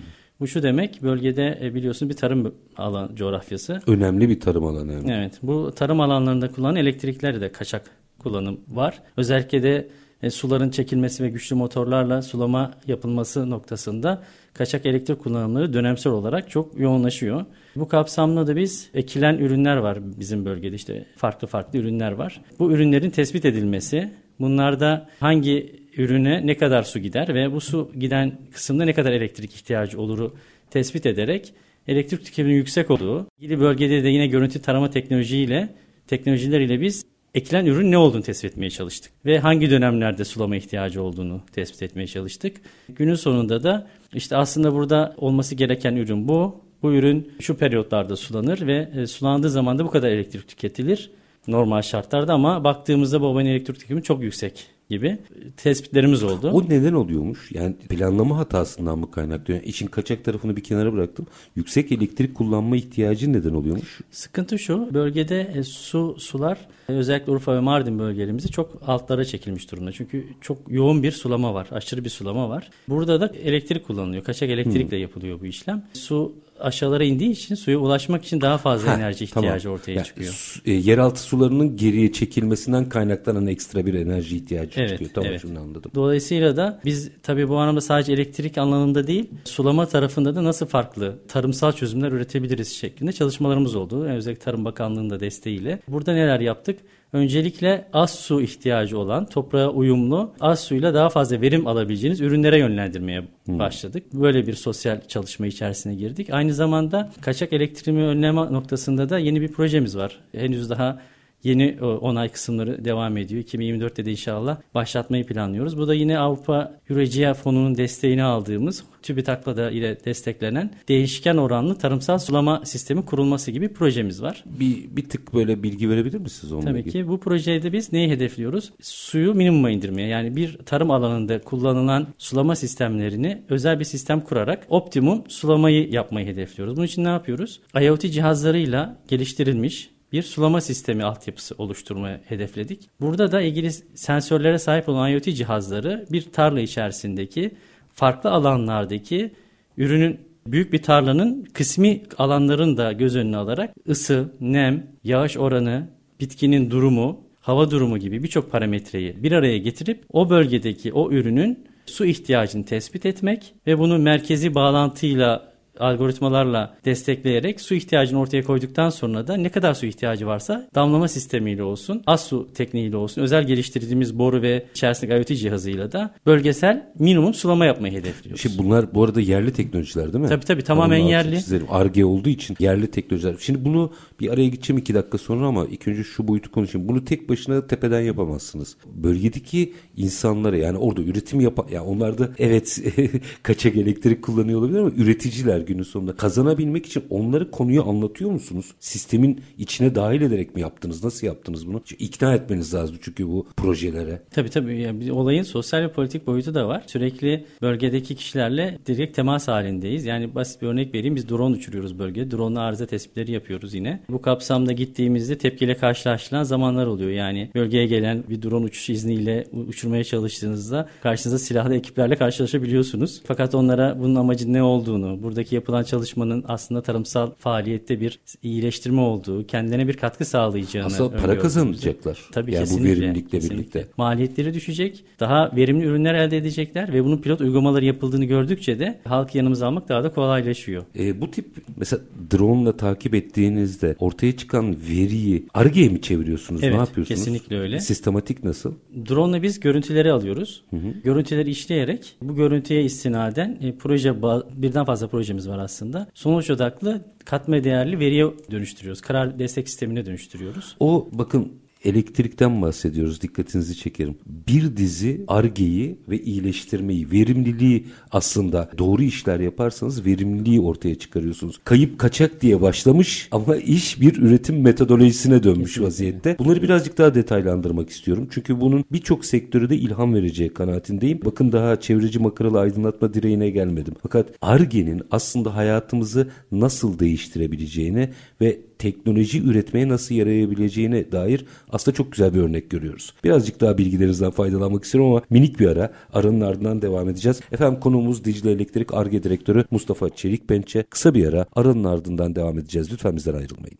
Bu 0.44 0.48
şu 0.48 0.62
demek 0.62 1.02
bölgede 1.02 1.58
e, 1.62 1.74
biliyorsun 1.74 2.08
bir 2.08 2.14
tarım 2.14 2.54
alan 2.76 3.14
coğrafyası. 3.14 3.80
Önemli 3.86 4.28
bir 4.28 4.40
tarım 4.40 4.64
alanı. 4.64 4.92
Yani. 4.92 5.12
Evet 5.12 5.38
bu 5.42 5.72
tarım 5.76 6.00
alanlarında 6.00 6.48
kullanılan 6.48 6.76
elektrikleri 6.76 7.40
de 7.40 7.52
kaçak 7.52 7.90
kullanım 8.18 8.60
var. 8.68 9.02
Özellikle 9.16 9.62
de 9.62 9.88
e, 10.22 10.30
suların 10.30 10.70
çekilmesi 10.70 11.24
ve 11.24 11.28
güçlü 11.28 11.56
motorlarla 11.56 12.22
sulama 12.22 12.70
yapılması 12.86 13.50
noktasında 13.50 14.22
kaçak 14.54 14.86
elektrik 14.86 15.20
kullanımları 15.22 15.72
dönemsel 15.72 16.12
olarak 16.12 16.50
çok 16.50 16.78
yoğunlaşıyor. 16.80 17.44
Bu 17.76 17.88
kapsamda 17.88 18.46
da 18.46 18.56
biz 18.56 18.90
ekilen 18.94 19.38
ürünler 19.38 19.76
var 19.76 19.98
bizim 20.18 20.44
bölgede 20.44 20.76
işte 20.76 21.06
farklı 21.16 21.48
farklı 21.48 21.78
ürünler 21.78 22.12
var. 22.12 22.40
Bu 22.58 22.72
ürünlerin 22.72 23.10
tespit 23.10 23.44
edilmesi, 23.44 24.12
bunlarda 24.40 25.08
hangi 25.20 25.83
ürüne 25.96 26.46
ne 26.46 26.56
kadar 26.56 26.82
su 26.82 26.98
gider 26.98 27.34
ve 27.34 27.52
bu 27.52 27.60
su 27.60 27.90
giden 27.98 28.38
kısımda 28.52 28.84
ne 28.84 28.92
kadar 28.92 29.12
elektrik 29.12 29.54
ihtiyacı 29.54 30.00
oluru 30.00 30.34
tespit 30.70 31.06
ederek 31.06 31.52
elektrik 31.88 32.24
tüketiminin 32.24 32.54
yüksek 32.54 32.90
olduğu, 32.90 33.26
ilgili 33.38 33.60
bölgede 33.60 34.04
de 34.04 34.08
yine 34.08 34.26
görüntü 34.26 34.62
tarama 34.62 34.90
teknolojiyle 34.90 35.74
teknolojileriyle 36.06 36.80
biz 36.80 37.04
ekilen 37.34 37.66
ürün 37.66 37.90
ne 37.90 37.98
olduğunu 37.98 38.22
tespit 38.22 38.50
etmeye 38.50 38.70
çalıştık. 38.70 39.12
Ve 39.26 39.38
hangi 39.38 39.70
dönemlerde 39.70 40.24
sulama 40.24 40.56
ihtiyacı 40.56 41.02
olduğunu 41.02 41.40
tespit 41.52 41.82
etmeye 41.82 42.06
çalıştık. 42.06 42.56
Günün 42.88 43.14
sonunda 43.14 43.62
da 43.62 43.86
işte 44.14 44.36
aslında 44.36 44.74
burada 44.74 45.14
olması 45.16 45.54
gereken 45.54 45.96
ürün 45.96 46.28
bu. 46.28 46.64
Bu 46.82 46.92
ürün 46.92 47.32
şu 47.40 47.56
periyotlarda 47.56 48.16
sulanır 48.16 48.66
ve 48.66 48.88
e, 48.96 49.06
sulandığı 49.06 49.50
zaman 49.50 49.78
da 49.78 49.84
bu 49.84 49.90
kadar 49.90 50.08
elektrik 50.08 50.48
tüketilir 50.48 51.10
normal 51.48 51.82
şartlarda 51.82 52.32
ama 52.32 52.64
baktığımızda 52.64 53.20
bu 53.20 53.40
elektrik 53.40 53.76
tüketimi 53.76 54.02
çok 54.02 54.22
yüksek 54.22 54.66
gibi 54.94 55.18
tespitlerimiz 55.56 56.22
oldu. 56.22 56.50
O 56.50 56.68
neden 56.68 56.92
oluyormuş? 56.92 57.52
Yani 57.52 57.76
planlama 57.76 58.38
hatasından 58.38 58.98
mı 58.98 59.10
kaynaklanıyor? 59.10 59.62
Yani 59.62 59.70
işin 59.70 59.86
kaçak 59.86 60.24
tarafını 60.24 60.56
bir 60.56 60.62
kenara 60.62 60.92
bıraktım. 60.92 61.26
Yüksek 61.56 61.92
elektrik 61.92 62.34
kullanma 62.34 62.76
ihtiyacı 62.76 63.32
neden 63.32 63.54
oluyormuş? 63.54 64.00
Sıkıntı 64.10 64.58
şu. 64.58 64.94
Bölgede 64.94 65.52
e, 65.54 65.62
su 65.62 66.16
sular 66.18 66.58
e, 66.88 66.92
özellikle 66.92 67.32
Urfa 67.32 67.56
ve 67.56 67.60
Mardin 67.60 67.98
bölgelerimizi 67.98 68.48
çok 68.48 68.82
altlara 68.86 69.24
çekilmiş 69.24 69.72
durumda. 69.72 69.92
Çünkü 69.92 70.26
çok 70.40 70.58
yoğun 70.68 71.02
bir 71.02 71.12
sulama 71.12 71.54
var. 71.54 71.68
Aşırı 71.70 72.04
bir 72.04 72.10
sulama 72.10 72.48
var. 72.48 72.70
Burada 72.88 73.20
da 73.20 73.32
elektrik 73.44 73.86
kullanılıyor. 73.86 74.24
Kaçak 74.24 74.50
elektrikle 74.50 74.96
hmm. 74.96 75.02
yapılıyor 75.02 75.40
bu 75.40 75.46
işlem. 75.46 75.84
Su 75.92 76.32
aşağılara 76.60 77.04
indiği 77.04 77.30
için 77.30 77.54
suya 77.54 77.78
ulaşmak 77.78 78.24
için 78.24 78.40
daha 78.40 78.58
fazla 78.58 78.90
ha, 78.90 78.94
enerji 78.94 79.24
ihtiyacı 79.24 79.62
tamam. 79.62 79.78
ortaya 79.78 79.92
yani, 79.92 80.04
çıkıyor. 80.04 80.32
Su, 80.32 80.60
e, 80.64 80.72
yeraltı 80.72 81.20
sularının 81.20 81.76
geriye 81.76 82.12
çekilmesinden 82.12 82.88
kaynaklanan 82.88 83.46
ekstra 83.46 83.86
bir 83.86 83.94
enerji 83.94 84.36
ihtiyacı 84.36 84.80
evet, 84.80 84.90
çıkıyor. 84.90 85.10
Tamam 85.14 85.30
evet. 85.30 85.42
şunu 85.42 85.60
anladım. 85.60 85.90
Dolayısıyla 85.94 86.56
da 86.56 86.80
biz 86.84 87.10
tabii 87.22 87.48
bu 87.48 87.56
anlamda 87.56 87.80
sadece 87.80 88.12
elektrik 88.12 88.58
anlamında 88.58 89.06
değil, 89.06 89.30
sulama 89.44 89.86
tarafında 89.86 90.34
da 90.34 90.44
nasıl 90.44 90.66
farklı 90.66 91.18
tarımsal 91.28 91.72
çözümler 91.72 92.12
üretebiliriz 92.12 92.72
şeklinde 92.72 93.12
çalışmalarımız 93.12 93.74
oldu. 93.74 94.06
Yani 94.06 94.16
özellikle 94.16 94.44
Tarım 94.44 94.64
Bakanlığı'nın 94.64 95.10
da 95.10 95.20
desteğiyle. 95.20 95.78
Burada 95.88 96.12
neler 96.12 96.40
yaptık? 96.40 96.78
Öncelikle 97.14 97.84
az 97.92 98.14
su 98.14 98.42
ihtiyacı 98.42 98.98
olan, 98.98 99.26
toprağa 99.26 99.68
uyumlu, 99.70 100.32
az 100.40 100.60
suyla 100.60 100.94
daha 100.94 101.08
fazla 101.08 101.40
verim 101.40 101.66
alabileceğiniz 101.66 102.20
ürünlere 102.20 102.58
yönlendirmeye 102.58 103.22
hmm. 103.46 103.58
başladık. 103.58 104.02
Böyle 104.12 104.46
bir 104.46 104.54
sosyal 104.54 105.00
çalışma 105.08 105.46
içerisine 105.46 105.94
girdik. 105.94 106.28
Aynı 106.32 106.54
zamanda 106.54 107.10
kaçak 107.20 107.52
elektriğimi 107.52 108.02
önleme 108.02 108.40
noktasında 108.40 109.08
da 109.08 109.18
yeni 109.18 109.40
bir 109.40 109.48
projemiz 109.48 109.96
var. 109.96 110.20
Henüz 110.32 110.70
daha 110.70 111.00
yeni 111.44 111.82
onay 111.82 112.28
kısımları 112.28 112.84
devam 112.84 113.16
ediyor. 113.16 113.42
2024'te 113.42 114.04
de 114.04 114.10
inşallah 114.10 114.56
başlatmayı 114.74 115.26
planlıyoruz. 115.26 115.78
Bu 115.78 115.88
da 115.88 115.94
yine 115.94 116.18
Avrupa 116.18 116.80
Eurogea 116.90 117.34
fonunun 117.34 117.76
desteğini 117.76 118.22
aldığımız 118.22 118.84
TÜBİTAK'la 119.02 119.56
da 119.56 119.70
ile 119.70 120.04
desteklenen 120.04 120.70
değişken 120.88 121.36
oranlı 121.36 121.78
tarımsal 121.78 122.18
sulama 122.18 122.64
sistemi 122.64 123.04
kurulması 123.04 123.50
gibi 123.50 123.68
projemiz 123.68 124.22
var. 124.22 124.44
Bir, 124.46 124.96
bir 124.96 125.08
tık 125.08 125.34
böyle 125.34 125.62
bilgi 125.62 125.90
verebilir 125.90 126.18
misiniz 126.18 126.52
onunla 126.52 126.66
Tabii 126.66 126.78
ilgili? 126.78 126.92
ki 126.92 127.08
bu 127.08 127.20
projede 127.20 127.72
biz 127.72 127.92
neyi 127.92 128.10
hedefliyoruz? 128.10 128.72
Suyu 128.82 129.34
minimuma 129.34 129.70
indirmeye 129.70 130.08
yani 130.08 130.36
bir 130.36 130.58
tarım 130.58 130.90
alanında 130.90 131.40
kullanılan 131.40 132.06
sulama 132.18 132.56
sistemlerini 132.56 133.42
özel 133.48 133.80
bir 133.80 133.84
sistem 133.84 134.20
kurarak 134.20 134.66
optimum 134.68 135.22
sulamayı 135.28 135.90
yapmayı 135.92 136.26
hedefliyoruz. 136.26 136.76
Bunun 136.76 136.86
için 136.86 137.04
ne 137.04 137.08
yapıyoruz? 137.08 137.60
IoT 137.80 138.00
cihazlarıyla 138.00 138.98
geliştirilmiş 139.08 139.93
bir 140.14 140.22
sulama 140.22 140.60
sistemi 140.60 141.04
altyapısı 141.04 141.54
oluşturmayı 141.58 142.20
hedefledik. 142.28 142.88
Burada 143.00 143.32
da 143.32 143.40
ilgili 143.40 143.72
sensörlere 143.94 144.58
sahip 144.58 144.88
olan 144.88 145.10
IoT 145.10 145.24
cihazları 145.24 146.06
bir 146.12 146.22
tarla 146.32 146.60
içerisindeki 146.60 147.54
farklı 147.94 148.30
alanlardaki 148.30 149.32
ürünün 149.76 150.20
büyük 150.46 150.72
bir 150.72 150.82
tarlanın 150.82 151.44
kısmi 151.44 152.02
alanlarını 152.18 152.76
da 152.76 152.92
göz 152.92 153.16
önüne 153.16 153.36
alarak 153.36 153.74
ısı, 153.88 154.32
nem, 154.40 154.86
yağış 155.04 155.36
oranı, 155.36 155.88
bitkinin 156.20 156.70
durumu, 156.70 157.20
hava 157.40 157.70
durumu 157.70 157.98
gibi 157.98 158.22
birçok 158.22 158.52
parametreyi 158.52 159.22
bir 159.22 159.32
araya 159.32 159.58
getirip 159.58 160.04
o 160.12 160.30
bölgedeki 160.30 160.92
o 160.92 161.10
ürünün 161.10 161.64
su 161.86 162.06
ihtiyacını 162.06 162.64
tespit 162.64 163.06
etmek 163.06 163.54
ve 163.66 163.78
bunu 163.78 163.98
merkezi 163.98 164.54
bağlantıyla 164.54 165.53
algoritmalarla 165.78 166.76
destekleyerek 166.84 167.60
su 167.60 167.74
ihtiyacını 167.74 168.20
ortaya 168.20 168.42
koyduktan 168.42 168.90
sonra 168.90 169.26
da 169.26 169.36
ne 169.36 169.48
kadar 169.48 169.74
su 169.74 169.86
ihtiyacı 169.86 170.26
varsa 170.26 170.68
damlama 170.74 171.08
sistemiyle 171.08 171.62
olsun, 171.62 172.02
az 172.06 172.26
su 172.26 172.48
tekniğiyle 172.54 172.96
olsun, 172.96 173.22
özel 173.22 173.46
geliştirdiğimiz 173.46 174.18
boru 174.18 174.42
ve 174.42 174.66
içerisindeki 174.74 175.32
IoT 175.32 175.40
cihazıyla 175.40 175.92
da 175.92 176.14
bölgesel 176.26 176.92
minimum 176.98 177.34
sulama 177.34 177.66
yapmayı 177.66 177.94
hedefliyoruz. 177.94 178.42
Şimdi 178.42 178.58
bunlar 178.58 178.94
bu 178.94 179.04
arada 179.04 179.20
yerli 179.20 179.52
teknolojiler 179.52 180.12
değil 180.12 180.22
mi? 180.24 180.28
Tabii 180.28 180.44
tabii 180.44 180.62
tamamen 180.62 181.00
Anladım, 181.00 181.10
yerli. 181.10 181.40
Arge 181.68 182.04
olduğu 182.04 182.28
için 182.28 182.56
yerli 182.58 182.86
teknolojiler. 182.86 183.34
Şimdi 183.38 183.64
bunu 183.64 183.92
bir 184.20 184.28
araya 184.28 184.48
gideceğim 184.48 184.78
iki 184.78 184.94
dakika 184.94 185.18
sonra 185.18 185.46
ama 185.46 185.66
ilk 185.66 185.88
önce 185.88 186.04
şu 186.04 186.28
boyutu 186.28 186.50
konuşayım. 186.50 186.88
Bunu 186.88 187.04
tek 187.04 187.28
başına 187.28 187.66
tepeden 187.66 188.00
yapamazsınız. 188.00 188.76
Bölgedeki 188.94 189.72
insanlara 189.96 190.56
yani 190.56 190.78
orada 190.78 191.02
üretim 191.02 191.40
yapan, 191.40 191.66
yani 191.72 191.86
onlar 191.86 192.18
da 192.18 192.30
evet 192.38 192.82
kaçak 193.42 193.76
elektrik 193.76 194.22
kullanıyor 194.22 194.60
olabilir 194.60 194.78
ama 194.78 194.90
üreticiler 194.90 195.63
günün 195.66 195.82
sonunda. 195.82 196.16
Kazanabilmek 196.16 196.86
için 196.86 197.04
onları 197.10 197.50
konuyu 197.50 197.88
anlatıyor 197.88 198.30
musunuz? 198.30 198.66
Sistemin 198.80 199.40
içine 199.58 199.94
dahil 199.94 200.20
ederek 200.20 200.54
mi 200.54 200.60
yaptınız? 200.60 201.04
Nasıl 201.04 201.26
yaptınız 201.26 201.66
bunu? 201.66 201.82
Çünkü 201.84 202.04
ikna 202.04 202.34
etmeniz 202.34 202.74
lazım 202.74 202.96
çünkü 203.00 203.28
bu 203.28 203.46
projelere. 203.56 204.22
Tabii 204.30 204.50
tabii. 204.50 204.80
Yani 204.80 205.12
olayın 205.12 205.42
sosyal 205.42 205.82
ve 205.82 205.92
politik 205.92 206.26
boyutu 206.26 206.54
da 206.54 206.68
var. 206.68 206.82
Sürekli 206.86 207.44
bölgedeki 207.62 208.16
kişilerle 208.16 208.78
direkt 208.86 209.16
temas 209.16 209.48
halindeyiz. 209.48 210.04
Yani 210.04 210.34
basit 210.34 210.62
bir 210.62 210.66
örnek 210.66 210.94
vereyim. 210.94 211.16
Biz 211.16 211.28
drone 211.28 211.56
uçuruyoruz 211.56 211.98
bölgede. 211.98 212.30
Drone'la 212.30 212.60
arıza 212.60 212.86
tespitleri 212.86 213.32
yapıyoruz 213.32 213.74
yine. 213.74 214.00
Bu 214.08 214.22
kapsamda 214.22 214.72
gittiğimizde 214.72 215.38
tepkiyle 215.38 215.76
karşılaşılan 215.76 216.42
zamanlar 216.42 216.86
oluyor. 216.86 217.10
Yani 217.10 217.50
bölgeye 217.54 217.86
gelen 217.86 218.24
bir 218.28 218.42
drone 218.42 218.64
uçuş 218.64 218.90
izniyle 218.90 219.44
uçurmaya 219.68 220.04
çalıştığınızda 220.04 220.88
karşınıza 221.02 221.38
silahlı 221.38 221.76
ekiplerle 221.76 222.16
karşılaşabiliyorsunuz. 222.16 223.22
Fakat 223.26 223.54
onlara 223.54 223.98
bunun 224.00 224.14
amacı 224.14 224.52
ne 224.52 224.62
olduğunu, 224.62 225.22
buradaki 225.22 225.53
yapılan 225.54 225.82
çalışmanın 225.82 226.44
aslında 226.48 226.82
tarımsal 226.82 227.30
faaliyette 227.38 228.00
bir 228.00 228.20
iyileştirme 228.42 229.00
olduğu, 229.00 229.46
kendine 229.46 229.88
bir 229.88 229.96
katkı 229.96 230.24
sağlayacağını 230.24 230.86
Aslında 230.86 231.16
para 231.16 231.38
kazanacaklar. 231.38 232.18
Tabii 232.32 232.54
yani 232.54 232.62
kesinlikle. 232.62 232.96
bu 232.96 233.00
verimlilikle 233.00 233.38
kesinlikle. 233.38 233.58
birlikte. 233.58 233.86
Maliyetleri 233.96 234.54
düşecek, 234.54 235.04
daha 235.20 235.56
verimli 235.56 235.84
ürünler 235.84 236.14
elde 236.14 236.36
edecekler 236.36 236.92
ve 236.92 237.04
bunun 237.04 237.18
pilot 237.18 237.40
uygulamaları 237.40 237.84
yapıldığını 237.84 238.24
gördükçe 238.24 238.78
de 238.78 239.00
halkı 239.04 239.38
yanımıza 239.38 239.66
almak 239.66 239.88
daha 239.88 240.04
da 240.04 240.12
kolaylaşıyor. 240.12 240.84
E, 240.98 241.20
bu 241.20 241.30
tip 241.30 241.46
mesela 241.76 242.02
drone 242.32 242.62
ile 242.62 242.76
takip 242.76 243.14
ettiğinizde 243.14 243.96
ortaya 243.98 244.36
çıkan 244.36 244.76
veriyi 244.90 245.46
ARGE'ye 245.54 245.88
mi 245.88 246.00
çeviriyorsunuz? 246.00 246.62
Evet, 246.64 246.74
ne 246.74 246.80
yapıyorsunuz? 246.80 247.20
kesinlikle 247.20 247.58
öyle. 247.58 247.80
Sistematik 247.80 248.44
nasıl? 248.44 248.74
Drone 249.08 249.36
ile 249.36 249.42
biz 249.42 249.60
görüntüleri 249.60 250.12
alıyoruz. 250.12 250.64
Görüntüleri 251.04 251.50
işleyerek 251.50 252.16
bu 252.22 252.36
görüntüye 252.36 252.84
istinaden 252.84 253.58
e, 253.62 253.74
proje 253.76 254.22
birden 254.56 254.84
fazla 254.84 255.08
projemiz 255.08 255.43
var 255.48 255.58
aslında. 255.58 256.06
Sonuç 256.14 256.50
odaklı 256.50 257.00
katma 257.24 257.64
değerli 257.64 257.98
veriye 257.98 258.24
dönüştürüyoruz. 258.50 259.00
Karar 259.00 259.38
destek 259.38 259.68
sistemine 259.68 260.06
dönüştürüyoruz. 260.06 260.76
O 260.80 261.08
bakın 261.12 261.63
elektrikten 261.84 262.62
bahsediyoruz 262.62 263.20
dikkatinizi 263.20 263.76
çekerim. 263.76 264.14
Bir 264.26 264.76
dizi 264.76 265.24
argeyi 265.28 265.98
ve 266.08 266.22
iyileştirmeyi, 266.22 267.10
verimliliği 267.12 267.86
aslında 268.10 268.70
doğru 268.78 269.02
işler 269.02 269.40
yaparsanız 269.40 270.06
verimliliği 270.06 270.60
ortaya 270.60 270.94
çıkarıyorsunuz. 270.94 271.60
Kayıp 271.64 271.98
kaçak 271.98 272.40
diye 272.40 272.60
başlamış 272.60 273.28
ama 273.30 273.56
iş 273.56 274.00
bir 274.00 274.16
üretim 274.16 274.62
metodolojisine 274.62 275.42
dönmüş 275.42 275.80
vaziyette. 275.80 276.36
Bunları 276.38 276.62
birazcık 276.62 276.98
daha 276.98 277.14
detaylandırmak 277.14 277.90
istiyorum. 277.90 278.28
Çünkü 278.30 278.60
bunun 278.60 278.84
birçok 278.92 279.24
sektörü 279.24 279.70
de 279.70 279.76
ilham 279.76 280.14
vereceği 280.14 280.54
kanaatindeyim. 280.54 281.20
Bakın 281.24 281.52
daha 281.52 281.80
çevreci 281.80 282.18
makaralı 282.18 282.60
aydınlatma 282.60 283.14
direğine 283.14 283.50
gelmedim. 283.50 283.94
Fakat 284.02 284.28
argenin 284.42 285.02
aslında 285.10 285.56
hayatımızı 285.56 286.28
nasıl 286.52 286.98
değiştirebileceğini 286.98 288.10
ve 288.40 288.60
teknoloji 288.78 289.42
üretmeye 289.42 289.88
nasıl 289.88 290.14
yarayabileceğine 290.14 291.12
dair 291.12 291.44
aslında 291.70 291.96
çok 291.96 292.12
güzel 292.12 292.34
bir 292.34 292.40
örnek 292.40 292.70
görüyoruz. 292.70 293.14
Birazcık 293.24 293.60
daha 293.60 293.78
bilgilerinizden 293.78 294.30
faydalanmak 294.30 294.84
istiyorum 294.84 295.10
ama 295.10 295.22
minik 295.30 295.60
bir 295.60 295.68
ara. 295.68 295.92
Aranın 296.12 296.40
ardından 296.40 296.82
devam 296.82 297.08
edeceğiz. 297.08 297.40
Efendim 297.52 297.80
konuğumuz 297.80 298.24
Dicle 298.24 298.52
Elektrik 298.52 298.94
Arge 298.94 299.22
Direktörü 299.22 299.64
Mustafa 299.70 300.10
Çelik 300.10 300.48
Pençe. 300.48 300.82
Kısa 300.82 301.14
bir 301.14 301.28
ara 301.28 301.46
aranın 301.56 301.84
ardından 301.84 302.34
devam 302.34 302.58
edeceğiz. 302.58 302.92
Lütfen 302.92 303.16
bizden 303.16 303.34
ayrılmayın. 303.34 303.78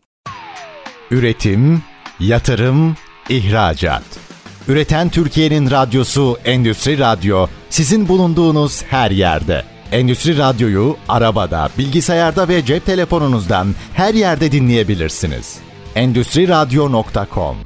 Üretim, 1.10 1.82
yatırım, 2.20 2.96
ihracat. 3.28 4.02
Üreten 4.68 5.08
Türkiye'nin 5.08 5.70
radyosu 5.70 6.36
Endüstri 6.44 6.98
Radyo 6.98 7.46
sizin 7.70 8.08
bulunduğunuz 8.08 8.82
her 8.82 9.10
yerde. 9.10 9.73
Endüstri 9.94 10.38
Radyo'yu 10.38 10.96
arabada, 11.08 11.68
bilgisayarda 11.78 12.48
ve 12.48 12.64
cep 12.64 12.86
telefonunuzdan 12.86 13.66
her 13.92 14.14
yerde 14.14 14.52
dinleyebilirsiniz. 14.52 15.58
Endüstri 15.94 16.48
Radyo.com 16.48 17.56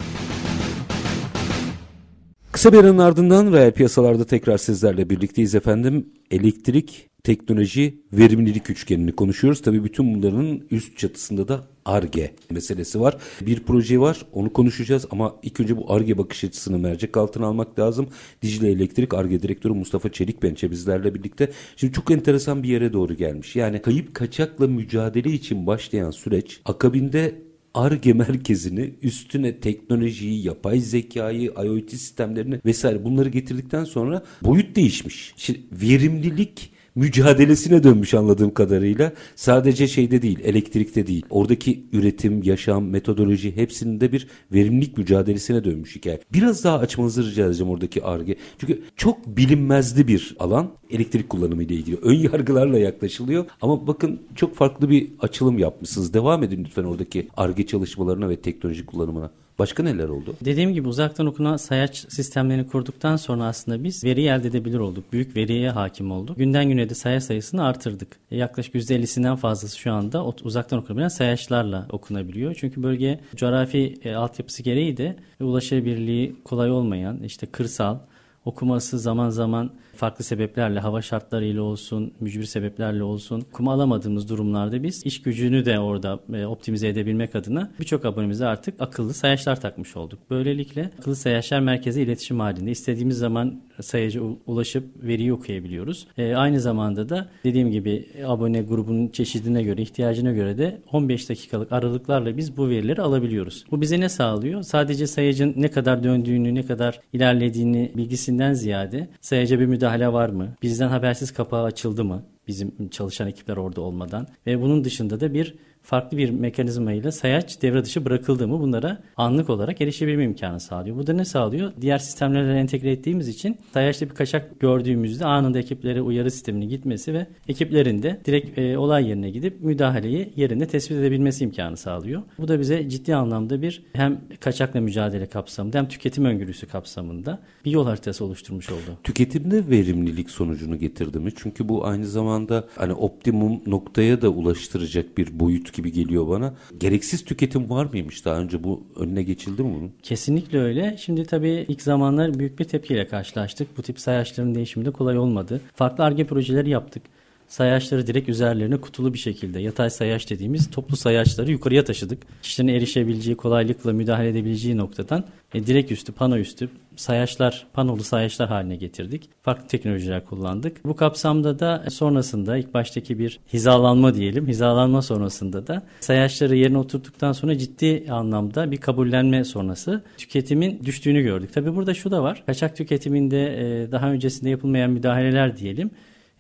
Kısa 2.53 2.73
bir 2.73 2.79
aranın 2.79 2.99
ardından 2.99 3.53
reel 3.53 3.73
piyasalarda 3.73 4.25
tekrar 4.25 4.59
sizlerle 4.59 5.11
birlikteyiz 5.11 5.55
efendim. 5.55 6.07
Elektrik, 6.31 7.08
teknoloji, 7.25 7.99
verimlilik 8.13 8.71
üçgenini 8.71 9.13
konuşuyoruz. 9.13 9.63
Tabii 9.63 9.85
bütün 9.85 10.15
bunların 10.15 10.61
üst 10.71 10.99
çatısında 10.99 11.49
da 11.49 11.65
ARGE 11.85 12.35
meselesi 12.51 13.01
var. 13.01 13.17
Bir 13.41 13.61
proje 13.61 14.01
var 14.01 14.27
onu 14.33 14.53
konuşacağız 14.53 15.07
ama 15.11 15.37
ilk 15.43 15.61
önce 15.61 15.77
bu 15.77 15.93
ARGE 15.93 16.19
bakış 16.19 16.45
açısını 16.45 16.79
mercek 16.79 17.17
altına 17.17 17.47
almak 17.47 17.79
lazım. 17.79 18.09
Dicle 18.43 18.71
Elektrik 18.71 19.15
ARGE 19.15 19.43
Direktörü 19.43 19.73
Mustafa 19.73 20.13
Çelikpençe 20.13 20.71
bizlerle 20.71 21.15
birlikte. 21.15 21.51
Şimdi 21.77 21.93
çok 21.93 22.11
enteresan 22.11 22.63
bir 22.63 22.69
yere 22.69 22.93
doğru 22.93 23.15
gelmiş. 23.15 23.57
Yani 23.57 23.83
kayıp 23.83 24.15
kaçakla 24.15 24.67
mücadele 24.67 25.31
için 25.31 25.67
başlayan 25.67 26.11
süreç 26.11 26.61
akabinde 26.65 27.35
ARGE 27.75 28.13
merkezini 28.13 28.95
üstüne 29.03 29.61
teknolojiyi, 29.61 30.47
yapay 30.47 30.81
zekayı, 30.81 31.53
IoT 31.65 31.91
sistemlerini 31.91 32.61
vesaire 32.65 33.05
bunları 33.05 33.29
getirdikten 33.29 33.85
sonra 33.85 34.23
boyut 34.43 34.77
değişmiş. 34.77 35.35
Şimdi 35.37 35.61
verimlilik 35.73 36.78
mücadelesine 36.99 37.83
dönmüş 37.83 38.15
anladığım 38.15 38.55
kadarıyla. 38.55 39.13
Sadece 39.37 39.89
şeyde 39.89 40.23
değil, 40.23 40.39
elektrikte 40.45 41.07
değil. 41.07 41.27
Oradaki 41.31 41.85
üretim, 41.93 42.43
yaşam, 42.43 42.85
metodoloji 42.85 43.57
hepsinde 43.57 44.13
bir 44.13 44.29
verimlilik 44.53 44.99
mücadelesine 44.99 45.65
dönmüş 45.65 45.97
hikaye. 45.97 46.21
Biraz 46.33 46.65
daha 46.65 46.79
açmanızı 46.79 47.31
rica 47.31 47.47
edeceğim 47.47 47.73
oradaki 47.73 48.05
ARGE. 48.05 48.37
Çünkü 48.59 48.83
çok 48.97 49.27
bilinmezli 49.27 50.09
bir 50.09 50.37
alan 50.39 50.71
elektrik 50.91 51.29
kullanımı 51.29 51.63
ile 51.63 51.75
ilgili. 51.75 51.97
Ön 51.97 52.15
yargılarla 52.15 52.79
yaklaşılıyor 52.79 53.45
ama 53.63 53.87
bakın 53.87 54.21
çok 54.35 54.55
farklı 54.55 54.91
bir 54.91 55.09
açılım 55.21 55.59
yapmışsınız. 55.59 56.15
Devam 56.15 56.43
edin 56.43 56.65
lütfen 56.65 56.85
oradaki 56.85 57.29
ARGE 57.37 57.67
çalışmalarına 57.67 58.29
ve 58.29 58.37
teknoloji 58.37 58.87
kullanımına. 58.87 59.31
Başka 59.59 59.83
neler 59.83 60.09
oldu? 60.09 60.35
Dediğim 60.45 60.73
gibi 60.73 60.89
uzaktan 60.89 61.27
okuma 61.27 61.59
sayaç 61.59 61.97
sistemlerini 61.97 62.67
kurduktan 62.67 63.17
sonra 63.17 63.45
aslında 63.45 63.85
biz 63.85 64.05
veri 64.05 64.25
elde 64.25 64.49
edebilir 64.49 64.79
olduk. 64.79 65.13
Büyük 65.13 65.37
veriye 65.37 65.71
hakim 65.71 66.11
olduk. 66.11 66.37
Günden 66.37 66.69
güne 66.69 66.89
de 66.89 66.95
sayaç 66.95 67.23
sayısını 67.23 67.65
artırdık. 67.65 68.17
E, 68.31 68.37
yaklaşık 68.37 68.75
%50'sinden 68.75 69.37
fazlası 69.37 69.79
şu 69.79 69.93
anda 69.93 70.25
uzaktan 70.25 70.79
okunabilen 70.79 71.09
sayaçlarla 71.09 71.87
okunabiliyor. 71.91 72.55
Çünkü 72.55 72.83
bölge 72.83 73.21
coğrafi 73.37 73.99
e, 74.05 74.15
altyapısı 74.15 74.63
gereği 74.63 74.97
de 74.97 75.17
ulaşabilirliği 75.41 76.37
kolay 76.45 76.71
olmayan 76.71 77.23
işte 77.23 77.47
kırsal 77.47 77.99
okuması 78.45 78.99
zaman 78.99 79.31
zaman 79.31 79.71
farklı 79.99 80.25
sebeplerle 80.25 80.81
hava 80.81 81.03
şartlarıyla 81.03 81.63
olsun, 81.63 82.15
mücbir 82.21 82.45
sebeplerle 82.45 83.03
olsun 83.03 83.45
okuma 83.53 83.73
alamadığımız 83.73 84.29
durumlarda 84.29 84.83
biz 84.83 85.07
iş 85.07 85.23
gücünü 85.23 85.65
de 85.65 85.79
orada 85.79 86.21
e, 86.35 86.47
optimize 86.47 86.89
edebilmek 86.89 87.35
adına 87.35 87.71
birçok 87.81 88.05
abonemize 88.05 88.47
artık 88.47 88.75
akıllı 88.81 89.15
sayaçlar 89.15 89.61
takmış 89.61 89.97
olduk. 89.97 90.19
Böylelikle 90.31 90.91
akıllı 90.99 91.17
sayaçlar 91.17 91.61
merkeze 91.61 92.03
iletişim 92.03 92.41
halinde 92.41 92.71
istediğimiz 92.71 93.19
zaman 93.19 93.61
sayaca 93.81 94.21
ulaşıp 94.47 94.85
veriyi 95.03 95.33
okuyabiliyoruz. 95.33 96.07
E, 96.19 96.35
aynı 96.35 96.61
zamanda 96.61 97.09
da 97.09 97.29
dediğim 97.45 97.71
gibi 97.71 98.09
abone 98.27 98.63
grubunun 98.63 99.09
çeşidine 99.09 99.63
göre, 99.63 99.83
ihtiyacına 99.83 100.33
göre 100.33 100.59
de 100.59 100.83
15 100.93 101.29
dakikalık 101.29 101.73
aralıklarla 101.73 102.37
biz 102.37 102.57
bu 102.57 102.69
verileri 102.69 103.03
alabiliyoruz. 103.03 103.65
Bu 103.71 103.81
bize 103.81 104.01
ne 104.01 104.09
sağlıyor? 104.09 104.63
Sadece 104.63 105.07
sayacın 105.07 105.55
ne 105.57 105.69
kadar 105.69 106.05
döndüğünü, 106.05 106.55
ne 106.55 106.63
kadar 106.63 107.01
ilerlediğini 107.13 107.93
bilgisinden 107.97 108.53
ziyade 108.53 109.09
sayaca 109.21 109.61
bir 109.61 109.67
müdahale 109.67 109.88
var 110.13 110.29
mı? 110.29 110.55
Bizden 110.63 110.89
habersiz 110.89 111.33
kapağı 111.33 111.65
açıldı 111.65 112.05
mı? 112.05 112.23
Bizim 112.49 112.89
çalışan 112.89 113.29
ekipler 113.29 113.57
orada 113.57 113.81
olmadan 113.81 114.27
ve 114.47 114.63
bunun 114.63 114.85
dışında 114.85 115.21
da 115.21 115.35
bir 115.35 115.55
farklı 115.89 116.19
bir 116.19 116.31
mekanizma 116.31 116.93
ile 116.93 117.13
sayaç 117.13 117.63
devre 117.63 117.85
dışı 117.85 118.05
bırakıldı 118.05 118.49
mı 118.49 118.61
bunlara 118.61 118.99
anlık 119.17 119.51
olarak 119.51 119.81
erişebilme 119.81 120.25
imkanı 120.25 120.61
sağlıyor. 120.61 120.97
Bu 120.97 121.07
da 121.07 121.13
ne 121.13 121.25
sağlıyor? 121.25 121.73
Diğer 121.81 121.99
sistemlerle 121.99 122.59
entegre 122.59 122.93
ettiğimiz 122.93 123.29
için 123.29 123.57
sayaçta 123.73 124.11
bir 124.11 124.15
kaçak 124.15 124.61
gördüğümüzde 124.61 125.25
anında 125.25 125.59
ekiplere 125.59 126.03
uyarı 126.03 126.31
sisteminin 126.31 126.69
gitmesi 126.69 127.15
ve 127.15 127.27
ekiplerin 127.49 128.03
de 128.03 128.21
direkt 128.25 128.59
e, 128.59 128.79
olay 128.79 129.09
yerine 129.09 129.31
gidip 129.31 129.61
müdahaleyi 129.61 130.33
yerinde 130.37 130.67
tespit 130.67 130.97
edebilmesi 130.97 131.45
imkanı 131.45 131.77
sağlıyor. 131.77 132.23
Bu 132.39 132.49
da 132.49 132.61
bize 132.61 132.89
ciddi 132.89 133.15
anlamda 133.15 133.63
bir 133.63 133.83
hem 133.93 134.21
kaçakla 134.41 134.81
mücadele 134.81 135.27
kapsamında 135.27 135.79
hem 135.79 135.89
tüketim 135.89 136.25
öngörüsü 136.25 136.67
kapsamında 136.67 137.39
bir 137.65 137.71
yol 137.71 137.87
haritası 137.87 138.25
oluşturmuş 138.25 138.71
oldu. 138.71 138.99
Tüketimde 139.05 139.71
verimlilik 139.71 140.31
sonucunu 140.31 140.79
getirdi 140.79 141.19
mi? 141.19 141.31
Çünkü 141.37 141.69
bu 141.69 141.87
aynı 141.87 142.07
zamanda 142.07 142.69
hani 142.77 142.93
optimum 142.93 143.61
noktaya 143.67 144.23
da 144.23 144.29
ulaştıracak 144.29 145.19
bir 145.19 145.41
boyut 145.41 145.78
gibi 145.79 145.93
geliyor 145.93 146.29
bana. 146.29 146.55
Gereksiz 146.79 147.25
tüketim 147.25 147.71
var 147.71 147.85
mıymış 147.85 148.25
daha 148.25 148.39
önce 148.39 148.65
bu 148.65 148.83
önüne 148.97 149.23
geçildi 149.23 149.63
mi 149.63 149.75
bunun? 149.75 149.93
Kesinlikle 150.03 150.59
öyle. 150.59 150.97
Şimdi 150.99 151.25
tabii 151.25 151.65
ilk 151.69 151.83
zamanlar 151.83 152.39
büyük 152.39 152.59
bir 152.59 152.65
tepkiyle 152.65 153.09
karşılaştık. 153.09 153.79
Bu 153.79 153.83
tip 153.83 154.01
sayaçların 154.01 154.55
değişimi 154.55 154.85
de 154.85 154.91
kolay 154.91 155.19
olmadı. 155.19 155.61
Farklı 155.75 156.05
ARGE 156.05 156.25
projeleri 156.25 156.71
yaptık. 156.71 157.03
Sayaçları 157.49 158.07
direkt 158.07 158.29
üzerlerine 158.29 158.77
kutulu 158.77 159.15
bir 159.15 159.19
şekilde 159.19 159.61
yatay 159.61 159.91
sayaç 159.91 160.31
dediğimiz 160.31 160.71
toplu 160.71 160.97
sayaçları 160.97 161.51
yukarıya 161.51 161.85
taşıdık. 161.85 162.43
Kişilerin 162.43 162.75
erişebileceği, 162.75 163.37
kolaylıkla 163.37 163.93
müdahale 163.93 164.29
edebileceği 164.29 164.77
noktadan 164.77 165.25
e, 165.55 165.67
direkt 165.67 165.93
üstü, 165.93 166.13
pano 166.13 166.37
üstü 166.37 166.69
sayaçlar, 166.97 167.67
panolu 167.73 168.03
sayaçlar 168.03 168.49
haline 168.49 168.77
getirdik. 168.77 169.31
Farklı 169.43 169.69
teknolojiler 169.69 170.25
kullandık. 170.25 170.85
Bu 170.85 170.97
kapsamda 170.97 171.59
da 171.59 171.85
sonrasında 171.91 172.57
ilk 172.57 172.75
baştaki 172.75 173.19
bir 173.19 173.41
hizalanma 173.53 174.15
diyelim. 174.15 174.49
Hizalanma 174.49 175.03
sonrasında 175.03 175.67
da 175.67 175.83
sayaçları 176.01 176.57
yerine 176.57 176.79
oturttuktan 176.79 177.33
sonra 177.33 177.59
ciddi 177.59 178.05
anlamda 178.11 178.71
bir 178.71 178.77
kabullenme 178.77 179.45
sonrası 179.45 180.03
tüketimin 180.19 180.81
düştüğünü 180.85 181.23
gördük. 181.23 181.53
Tabii 181.53 181.77
burada 181.77 181.95
şu 181.95 182.11
da 182.11 182.23
var. 182.23 182.43
Kaçak 182.47 182.77
tüketiminde 182.77 183.47
e, 183.47 183.93
daha 183.93 184.11
öncesinde 184.11 184.51
yapılmayan 184.51 184.91
müdahaleler 184.91 185.57
diyelim. 185.57 185.91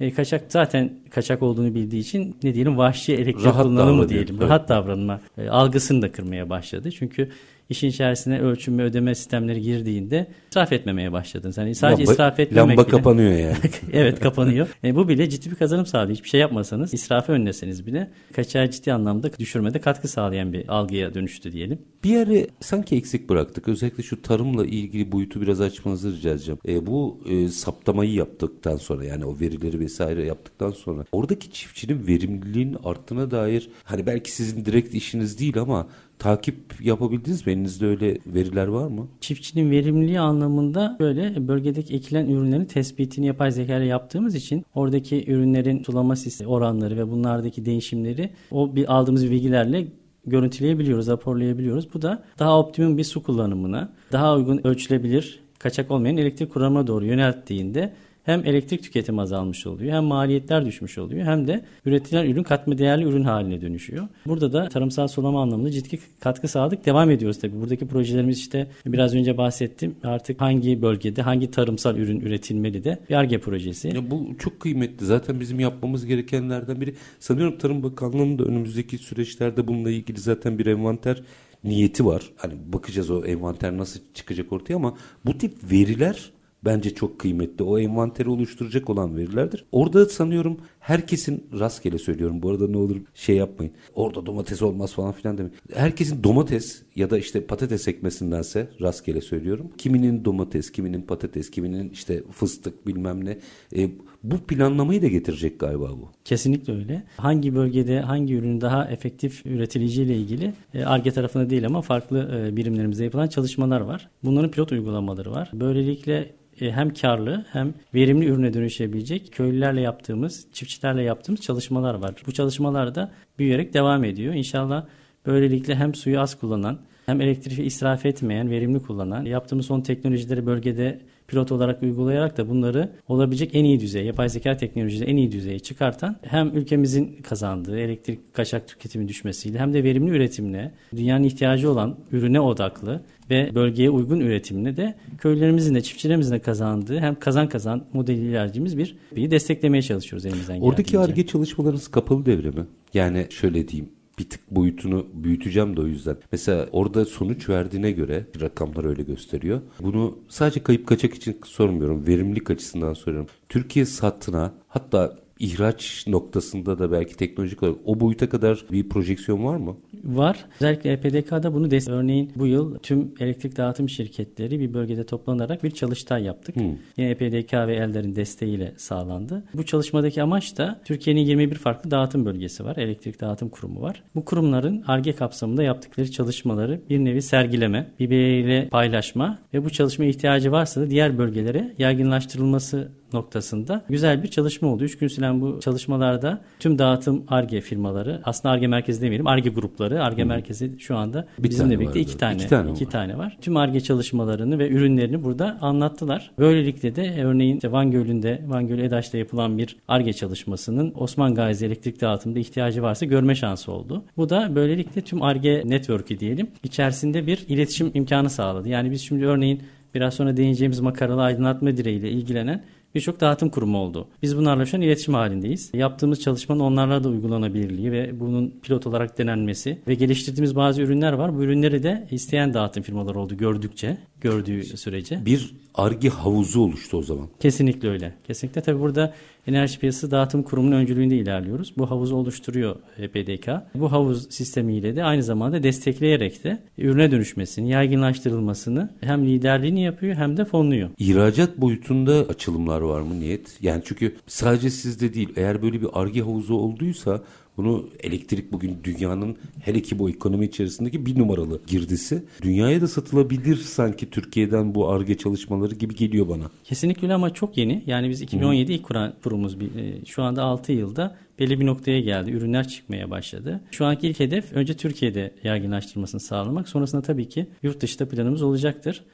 E, 0.00 0.10
kaçak 0.10 0.44
zaten 0.48 0.90
kaçak 1.10 1.42
olduğunu 1.42 1.74
bildiği 1.74 2.00
için 2.00 2.36
ne 2.42 2.54
diyelim 2.54 2.78
vahşi 2.78 3.14
elektrik 3.14 3.46
Rahat 3.46 3.62
kullanımı 3.62 4.08
diyelim. 4.08 4.36
Evet. 4.38 4.48
Rahat 4.48 4.68
davranma 4.68 5.20
e, 5.38 5.48
algısını 5.48 6.02
da 6.02 6.12
kırmaya 6.12 6.50
başladı. 6.50 6.90
Çünkü 6.90 7.30
işin 7.68 7.88
içerisine 7.88 8.40
ölçüm 8.40 8.78
ve 8.78 8.82
ödeme 8.82 9.14
sistemleri 9.14 9.62
girdiğinde 9.62 10.26
israf 10.50 10.72
etmemeye 10.72 11.12
başladın. 11.12 11.54
Yani 11.56 11.74
sadece 11.74 12.02
lamba, 12.02 12.12
israf 12.12 12.40
etmemek 12.40 12.68
Lamba 12.68 12.82
bile, 12.82 12.90
kapanıyor 12.90 13.32
yani. 13.32 13.56
evet 13.92 14.20
kapanıyor. 14.20 14.68
E, 14.84 14.96
bu 14.96 15.08
bile 15.08 15.30
ciddi 15.30 15.50
bir 15.50 15.56
kazanım 15.56 15.86
sağlıyor. 15.86 16.16
Hiçbir 16.16 16.28
şey 16.28 16.40
yapmasanız, 16.40 16.94
israfı 16.94 17.32
önleseniz 17.32 17.86
bile 17.86 18.10
kaçağı 18.32 18.70
ciddi 18.70 18.92
anlamda 18.92 19.30
düşürmede 19.38 19.80
katkı 19.80 20.08
sağlayan 20.08 20.52
bir 20.52 20.68
algıya 20.68 21.14
dönüştü 21.14 21.52
diyelim. 21.52 21.78
Bir 22.04 22.10
yere 22.10 22.46
sanki 22.60 22.96
eksik 22.96 23.28
bıraktık. 23.28 23.68
Özellikle 23.68 24.02
şu 24.02 24.22
tarımla 24.22 24.66
ilgili 24.66 25.12
boyutu 25.12 25.40
biraz 25.40 25.60
açmanızı 25.60 26.16
rica 26.16 26.30
edeceğim. 26.30 26.60
E, 26.68 26.86
bu 26.86 27.20
e, 27.30 27.48
saptamayı 27.48 28.12
yaptıktan 28.12 28.76
sonra 28.76 29.04
yani 29.04 29.24
o 29.24 29.40
verileri 29.40 29.80
vesaire 29.80 30.24
yaptıktan 30.24 30.70
sonra 30.70 31.04
oradaki 31.12 31.50
çiftçinin 31.50 32.06
verimliliğinin 32.06 32.76
arttığına 32.84 33.30
dair 33.30 33.70
hani 33.84 34.06
belki 34.06 34.32
sizin 34.32 34.64
direkt 34.64 34.94
işiniz 34.94 35.38
değil 35.38 35.58
ama 35.58 35.88
takip 36.18 36.56
yapabildiniz 36.80 37.46
mi? 37.46 37.52
Elinizde 37.52 37.86
öyle 37.86 38.18
veriler 38.26 38.66
var 38.66 38.88
mı? 38.88 39.08
Çiftçinin 39.20 39.70
verimliliği 39.70 40.20
anlamında 40.20 40.96
böyle 41.00 41.48
bölgedeki 41.48 41.94
ekilen 41.94 42.26
ürünlerin 42.26 42.64
tespitini 42.64 43.26
yapay 43.26 43.50
zeka 43.50 43.76
ile 43.76 43.84
yaptığımız 43.84 44.34
için 44.34 44.64
oradaki 44.74 45.32
ürünlerin 45.32 45.82
sulama 45.82 46.16
sistemi 46.16 46.50
oranları 46.50 46.96
ve 46.96 47.10
bunlardaki 47.10 47.64
değişimleri 47.64 48.30
o 48.50 48.76
bir 48.76 48.94
aldığımız 48.94 49.30
bilgilerle 49.30 49.88
görüntüleyebiliyoruz, 50.26 51.08
raporlayabiliyoruz. 51.08 51.94
Bu 51.94 52.02
da 52.02 52.24
daha 52.38 52.58
optimum 52.58 52.98
bir 52.98 53.04
su 53.04 53.22
kullanımına, 53.22 53.92
daha 54.12 54.36
uygun 54.36 54.60
ölçülebilir, 54.66 55.40
kaçak 55.58 55.90
olmayan 55.90 56.16
elektrik 56.16 56.52
kullanımına 56.52 56.86
doğru 56.86 57.04
yönelttiğinde 57.04 57.92
hem 58.28 58.46
elektrik 58.46 58.82
tüketimi 58.82 59.20
azalmış 59.20 59.66
oluyor 59.66 59.92
hem 59.92 60.04
maliyetler 60.04 60.66
düşmüş 60.66 60.98
oluyor 60.98 61.26
hem 61.26 61.46
de 61.46 61.64
üretilen 61.84 62.26
ürün 62.26 62.42
katma 62.42 62.78
değerli 62.78 63.04
ürün 63.04 63.24
haline 63.24 63.60
dönüşüyor. 63.60 64.08
Burada 64.26 64.52
da 64.52 64.68
tarımsal 64.68 65.08
sulama 65.08 65.42
anlamında 65.42 65.70
ciddi 65.70 65.98
katkı 66.20 66.48
sağladık. 66.48 66.86
Devam 66.86 67.10
ediyoruz 67.10 67.38
tabii. 67.38 67.60
Buradaki 67.60 67.86
projelerimiz 67.86 68.38
işte 68.38 68.66
biraz 68.86 69.14
önce 69.14 69.38
bahsettim. 69.38 69.94
Artık 70.04 70.40
hangi 70.40 70.82
bölgede 70.82 71.22
hangi 71.22 71.50
tarımsal 71.50 71.96
ürün 71.96 72.20
üretilmeli 72.20 72.84
de 72.84 72.98
bir 73.10 73.14
ARGE 73.14 73.38
projesi. 73.38 73.88
Ya 73.88 74.10
bu 74.10 74.28
çok 74.38 74.60
kıymetli. 74.60 75.06
Zaten 75.06 75.40
bizim 75.40 75.60
yapmamız 75.60 76.06
gerekenlerden 76.06 76.80
biri. 76.80 76.94
Sanıyorum 77.18 77.58
Tarım 77.58 77.82
Bakanlığı'nın 77.82 78.38
da 78.38 78.44
önümüzdeki 78.44 78.98
süreçlerde 78.98 79.68
bununla 79.68 79.90
ilgili 79.90 80.20
zaten 80.20 80.58
bir 80.58 80.66
envanter 80.66 81.22
niyeti 81.64 82.06
var. 82.06 82.22
Hani 82.36 82.54
bakacağız 82.72 83.10
o 83.10 83.24
envanter 83.24 83.78
nasıl 83.78 84.00
çıkacak 84.14 84.52
ortaya 84.52 84.74
ama 84.74 84.96
bu 85.26 85.38
tip 85.38 85.52
veriler 85.72 86.30
bence 86.64 86.94
çok 86.94 87.18
kıymetli. 87.18 87.64
O 87.64 87.78
envanteri 87.78 88.28
oluşturacak 88.30 88.90
olan 88.90 89.16
verilerdir. 89.16 89.64
Orada 89.72 90.06
sanıyorum 90.06 90.58
herkesin 90.80 91.46
rastgele 91.58 91.98
söylüyorum. 91.98 92.42
Bu 92.42 92.50
arada 92.50 92.68
ne 92.68 92.76
olur 92.76 92.96
şey 93.14 93.36
yapmayın. 93.36 93.72
Orada 93.94 94.26
domates 94.26 94.62
olmaz 94.62 94.92
falan 94.92 95.12
filan 95.12 95.38
demeyin. 95.38 95.56
Herkesin 95.74 96.24
domates 96.24 96.82
ya 96.98 97.10
da 97.10 97.18
işte 97.18 97.46
patates 97.46 97.88
ekmesindense 97.88 98.68
rastgele 98.80 99.20
söylüyorum. 99.20 99.70
Kiminin 99.78 100.24
domates, 100.24 100.72
kiminin 100.72 101.02
patates, 101.02 101.50
kiminin 101.50 101.90
işte 101.90 102.22
fıstık 102.30 102.86
bilmem 102.86 103.24
ne. 103.24 103.38
E, 103.76 103.90
bu 104.22 104.38
planlamayı 104.38 105.02
da 105.02 105.08
getirecek 105.08 105.60
galiba 105.60 105.90
bu. 105.90 106.10
Kesinlikle 106.24 106.72
öyle. 106.72 107.02
Hangi 107.16 107.54
bölgede 107.54 108.00
hangi 108.00 108.34
ürünün 108.34 108.60
daha 108.60 108.84
efektif 108.84 109.46
üretileceğiyle 109.46 110.16
ilgili 110.16 110.52
ARGE 110.84 111.10
tarafında 111.10 111.50
değil 111.50 111.66
ama 111.66 111.82
farklı 111.82 112.48
e, 112.48 112.56
birimlerimizde 112.56 113.04
yapılan 113.04 113.28
çalışmalar 113.28 113.80
var. 113.80 114.08
Bunların 114.24 114.50
pilot 114.50 114.72
uygulamaları 114.72 115.30
var. 115.30 115.50
Böylelikle 115.52 116.34
e, 116.60 116.72
hem 116.72 116.94
karlı 116.94 117.44
hem 117.52 117.74
verimli 117.94 118.26
ürüne 118.26 118.54
dönüşebilecek 118.54 119.32
köylülerle 119.32 119.80
yaptığımız, 119.80 120.46
çiftçilerle 120.52 121.02
yaptığımız 121.02 121.40
çalışmalar 121.40 121.94
var. 121.94 122.14
Bu 122.26 122.32
çalışmalar 122.32 122.94
da 122.94 123.12
büyüyerek 123.38 123.74
devam 123.74 124.04
ediyor. 124.04 124.34
İnşallah 124.34 124.86
böylelikle 125.28 125.74
hem 125.74 125.94
suyu 125.94 126.20
az 126.20 126.40
kullanan 126.40 126.78
hem 127.06 127.20
elektriği 127.20 127.62
israf 127.62 128.06
etmeyen, 128.06 128.50
verimli 128.50 128.82
kullanan, 128.82 129.24
yaptığımız 129.24 129.66
son 129.66 129.80
teknolojileri 129.80 130.46
bölgede 130.46 131.00
pilot 131.28 131.52
olarak 131.52 131.82
uygulayarak 131.82 132.36
da 132.36 132.48
bunları 132.48 132.92
olabilecek 133.08 133.50
en 133.54 133.64
iyi 133.64 133.80
düzeye, 133.80 134.04
yapay 134.04 134.28
zeka 134.28 134.56
teknolojileri 134.56 135.10
en 135.10 135.16
iyi 135.16 135.32
düzeye 135.32 135.58
çıkartan 135.58 136.16
hem 136.22 136.56
ülkemizin 136.56 137.16
kazandığı 137.22 137.78
elektrik 137.78 138.34
kaçak 138.34 138.68
tüketimi 138.68 139.08
düşmesiyle 139.08 139.58
hem 139.58 139.72
de 139.72 139.84
verimli 139.84 140.10
üretimle 140.10 140.72
dünyanın 140.96 141.24
ihtiyacı 141.24 141.70
olan 141.70 141.96
ürüne 142.12 142.40
odaklı 142.40 143.02
ve 143.30 143.54
bölgeye 143.54 143.90
uygun 143.90 144.20
üretimle 144.20 144.76
de 144.76 144.94
köylerimizin 145.18 145.74
de 145.74 145.80
çiftçilerimizin 145.80 146.34
de 146.34 146.38
kazandığı 146.38 146.98
hem 146.98 147.14
kazan 147.14 147.48
kazan 147.48 147.84
modeli 147.92 148.20
ilerlediğimiz 148.20 148.78
bir 148.78 148.96
bir 149.16 149.30
desteklemeye 149.30 149.82
çalışıyoruz 149.82 150.26
elimizden 150.26 150.60
Oradaki 150.60 150.98
ARGE 150.98 151.26
çalışmalarınız 151.26 151.88
kapalı 151.88 152.26
devre 152.26 152.50
mi? 152.50 152.66
Yani 152.94 153.26
şöyle 153.30 153.68
diyeyim 153.68 153.97
bir 154.18 154.30
tık 154.30 154.50
boyutunu 154.50 155.06
büyüteceğim 155.14 155.76
de 155.76 155.80
o 155.80 155.86
yüzden. 155.86 156.16
Mesela 156.32 156.68
orada 156.72 157.04
sonuç 157.04 157.48
verdiğine 157.48 157.90
göre 157.90 158.26
rakamlar 158.40 158.84
öyle 158.84 159.02
gösteriyor. 159.02 159.60
Bunu 159.80 160.18
sadece 160.28 160.62
kayıp 160.62 160.86
kaçak 160.86 161.14
için 161.14 161.40
sormuyorum. 161.44 162.06
Verimlilik 162.06 162.50
açısından 162.50 162.94
soruyorum. 162.94 163.28
Türkiye 163.48 163.84
satına 163.84 164.54
hatta 164.68 165.18
ihraç 165.38 166.04
noktasında 166.06 166.78
da 166.78 166.92
belki 166.92 167.16
teknolojik 167.16 167.62
olarak 167.62 167.78
o 167.84 168.00
boyuta 168.00 168.28
kadar 168.28 168.64
bir 168.72 168.88
projeksiyon 168.88 169.44
var 169.44 169.56
mı? 169.56 169.76
Var. 170.04 170.44
Özellikle 170.60 170.92
EPDK'da 170.92 171.54
bunu 171.54 171.70
destek. 171.70 171.94
Örneğin 171.94 172.32
bu 172.36 172.46
yıl 172.46 172.78
tüm 172.78 173.14
elektrik 173.20 173.56
dağıtım 173.56 173.88
şirketleri 173.88 174.60
bir 174.60 174.74
bölgede 174.74 175.06
toplanarak 175.06 175.64
bir 175.64 175.70
çalıştay 175.70 176.22
yaptık. 176.22 176.56
Hmm. 176.56 176.76
Yine 176.96 177.10
EPDK 177.10 177.52
ve 177.52 177.76
ellerin 177.76 178.16
desteğiyle 178.16 178.74
sağlandı. 178.76 179.44
Bu 179.54 179.66
çalışmadaki 179.66 180.22
amaç 180.22 180.58
da 180.58 180.80
Türkiye'nin 180.84 181.20
21 181.20 181.56
farklı 181.56 181.90
dağıtım 181.90 182.24
bölgesi 182.24 182.64
var. 182.64 182.76
Elektrik 182.76 183.20
dağıtım 183.20 183.48
kurumu 183.48 183.82
var. 183.82 184.02
Bu 184.14 184.24
kurumların 184.24 184.82
ARGE 184.86 185.12
kapsamında 185.12 185.62
yaptıkları 185.62 186.10
çalışmaları 186.10 186.80
bir 186.90 186.98
nevi 186.98 187.22
sergileme, 187.22 187.90
birbiriyle 188.00 188.68
paylaşma 188.68 189.38
ve 189.54 189.64
bu 189.64 189.70
çalışma 189.70 190.04
ihtiyacı 190.04 190.52
varsa 190.52 190.80
da 190.80 190.90
diğer 190.90 191.18
bölgelere 191.18 191.74
yaygınlaştırılması 191.78 192.92
noktasında 193.12 193.84
güzel 193.88 194.22
bir 194.22 194.28
çalışma 194.28 194.68
oldu. 194.68 194.84
Üç 194.84 194.98
gün 194.98 195.08
süren 195.08 195.40
bu 195.40 195.60
çalışmalarda 195.60 196.40
tüm 196.58 196.78
dağıtım 196.78 197.24
ARGE 197.28 197.60
firmaları, 197.60 198.20
aslında 198.24 198.52
ARGE 198.54 198.66
merkezi 198.66 199.02
demeyelim, 199.02 199.26
ARGE 199.26 199.50
grupları, 199.50 200.04
ARGE 200.04 200.24
merkezi 200.24 200.78
şu 200.78 200.96
anda 200.96 201.26
bir 201.38 201.50
bizimle 201.50 201.80
birlikte 201.80 202.00
iki 202.00 202.18
tane, 202.18 202.34
iki 202.34 202.48
tane, 202.48 202.70
iki 202.70 202.86
var. 202.86 202.90
tane 202.90 203.18
var. 203.18 203.38
Tüm 203.40 203.56
ARGE 203.56 203.80
çalışmalarını 203.80 204.58
ve 204.58 204.68
ürünlerini 204.68 205.24
burada 205.24 205.58
anlattılar. 205.60 206.30
Böylelikle 206.38 206.96
de 206.96 207.24
örneğin 207.24 207.56
işte 207.56 207.72
Van 207.72 207.90
Gölü'nde, 207.90 208.42
Van 208.46 208.66
Gölü 208.66 208.82
EDAŞ'ta 208.82 209.18
yapılan 209.18 209.58
bir 209.58 209.76
ARGE 209.88 210.12
çalışmasının 210.12 210.92
Osman 210.96 211.34
Gazi 211.34 211.66
elektrik 211.66 212.00
dağıtımında 212.00 212.38
ihtiyacı 212.38 212.82
varsa 212.82 213.06
görme 213.06 213.34
şansı 213.34 213.72
oldu. 213.72 214.04
Bu 214.16 214.28
da 214.28 214.54
böylelikle 214.54 215.00
tüm 215.00 215.22
ARGE 215.22 215.62
network'ü 215.64 216.20
diyelim 216.20 216.50
içerisinde 216.62 217.26
bir 217.26 217.44
iletişim 217.48 217.90
imkanı 217.94 218.30
sağladı. 218.30 218.68
Yani 218.68 218.90
biz 218.90 219.02
şimdi 219.02 219.26
örneğin 219.26 219.62
biraz 219.94 220.14
sonra 220.14 220.36
değineceğimiz 220.36 220.80
makaralı 220.80 221.22
aydınlatma 221.22 221.76
direğiyle 221.76 222.10
ilgilenen 222.10 222.62
birçok 222.98 223.20
dağıtım 223.20 223.48
kurumu 223.48 223.78
oldu. 223.78 224.08
Biz 224.22 224.36
bunlarla 224.36 224.66
şu 224.66 224.76
an 224.76 224.80
iletişim 224.80 225.14
halindeyiz. 225.14 225.70
Yaptığımız 225.74 226.20
çalışmanın 226.20 226.60
onlarla 226.60 227.04
da 227.04 227.08
uygulanabilirliği 227.08 227.92
ve 227.92 228.20
bunun 228.20 228.54
pilot 228.62 228.86
olarak 228.86 229.18
denenmesi 229.18 229.78
ve 229.88 229.94
geliştirdiğimiz 229.94 230.56
bazı 230.56 230.82
ürünler 230.82 231.12
var. 231.12 231.36
Bu 231.36 231.42
ürünleri 231.42 231.82
de 231.82 232.08
isteyen 232.10 232.54
dağıtım 232.54 232.82
firmaları 232.82 233.20
oldu 233.20 233.36
gördükçe, 233.36 233.98
gördüğü 234.20 234.64
sürece. 234.64 235.26
Bir 235.26 235.54
argi 235.74 236.08
havuzu 236.08 236.60
oluştu 236.60 236.96
o 236.96 237.02
zaman. 237.02 237.28
Kesinlikle 237.40 237.88
öyle. 237.88 238.14
Kesinlikle 238.26 238.60
tabii 238.60 238.80
burada 238.80 239.14
Enerji 239.48 239.78
Piyasası 239.78 240.10
Dağıtım 240.10 240.42
Kurumu'nun 240.42 240.76
öncülüğünde 240.76 241.16
ilerliyoruz. 241.16 241.72
Bu 241.78 241.90
havuzu 241.90 242.16
oluşturuyor 242.16 242.76
PDK. 242.96 243.48
Bu 243.74 243.92
havuz 243.92 244.30
sistemiyle 244.30 244.96
de 244.96 245.04
aynı 245.04 245.22
zamanda 245.22 245.62
destekleyerek 245.62 246.44
de 246.44 246.58
ürüne 246.78 247.10
dönüşmesini, 247.10 247.70
yaygınlaştırılmasını 247.70 248.90
hem 249.00 249.26
liderliğini 249.26 249.82
yapıyor 249.82 250.16
hem 250.16 250.36
de 250.36 250.44
fonluyor. 250.44 250.90
İhracat 250.98 251.58
boyutunda 251.58 252.12
açılımlar 252.12 252.80
var 252.80 252.87
mı 253.00 253.20
niyet? 253.20 253.58
Yani 253.62 253.82
çünkü 253.84 254.16
sadece 254.26 254.70
sizde 254.70 255.14
değil 255.14 255.28
eğer 255.36 255.62
böyle 255.62 255.82
bir 255.82 255.88
argi 255.92 256.20
havuzu 256.20 256.54
olduysa 256.54 257.22
bunu 257.58 257.88
elektrik 258.00 258.52
bugün 258.52 258.78
dünyanın 258.84 259.36
hele 259.60 259.82
ki 259.82 259.98
bu 259.98 260.10
ekonomi 260.10 260.46
içerisindeki 260.46 261.06
bir 261.06 261.18
numaralı 261.18 261.60
girdisi. 261.66 262.24
Dünyaya 262.42 262.80
da 262.80 262.88
satılabilir 262.88 263.56
sanki 263.56 264.10
Türkiye'den 264.10 264.74
bu 264.74 264.88
ARGE 264.88 265.16
çalışmaları 265.16 265.74
gibi 265.74 265.94
geliyor 265.94 266.28
bana. 266.28 266.50
Kesinlikle 266.64 267.14
ama 267.14 267.34
çok 267.34 267.58
yeni. 267.58 267.82
Yani 267.86 268.08
biz 268.08 268.22
2017 268.22 268.72
ilk 268.72 268.84
kurumuz. 269.22 269.54
E, 269.54 270.04
şu 270.06 270.22
anda 270.22 270.42
6 270.42 270.72
yılda 270.72 271.16
belli 271.38 271.60
bir 271.60 271.66
noktaya 271.66 272.00
geldi. 272.00 272.30
Ürünler 272.30 272.68
çıkmaya 272.68 273.10
başladı. 273.10 273.60
Şu 273.70 273.84
anki 273.84 274.08
ilk 274.08 274.20
hedef 274.20 274.52
önce 274.52 274.76
Türkiye'de 274.76 275.34
yaygınlaştırmasını 275.44 276.20
sağlamak. 276.20 276.68
Sonrasında 276.68 277.02
tabii 277.02 277.28
ki 277.28 277.46
yurt 277.62 277.80
dışında 277.80 278.08
planımız 278.08 278.42
olacaktır. 278.42 279.04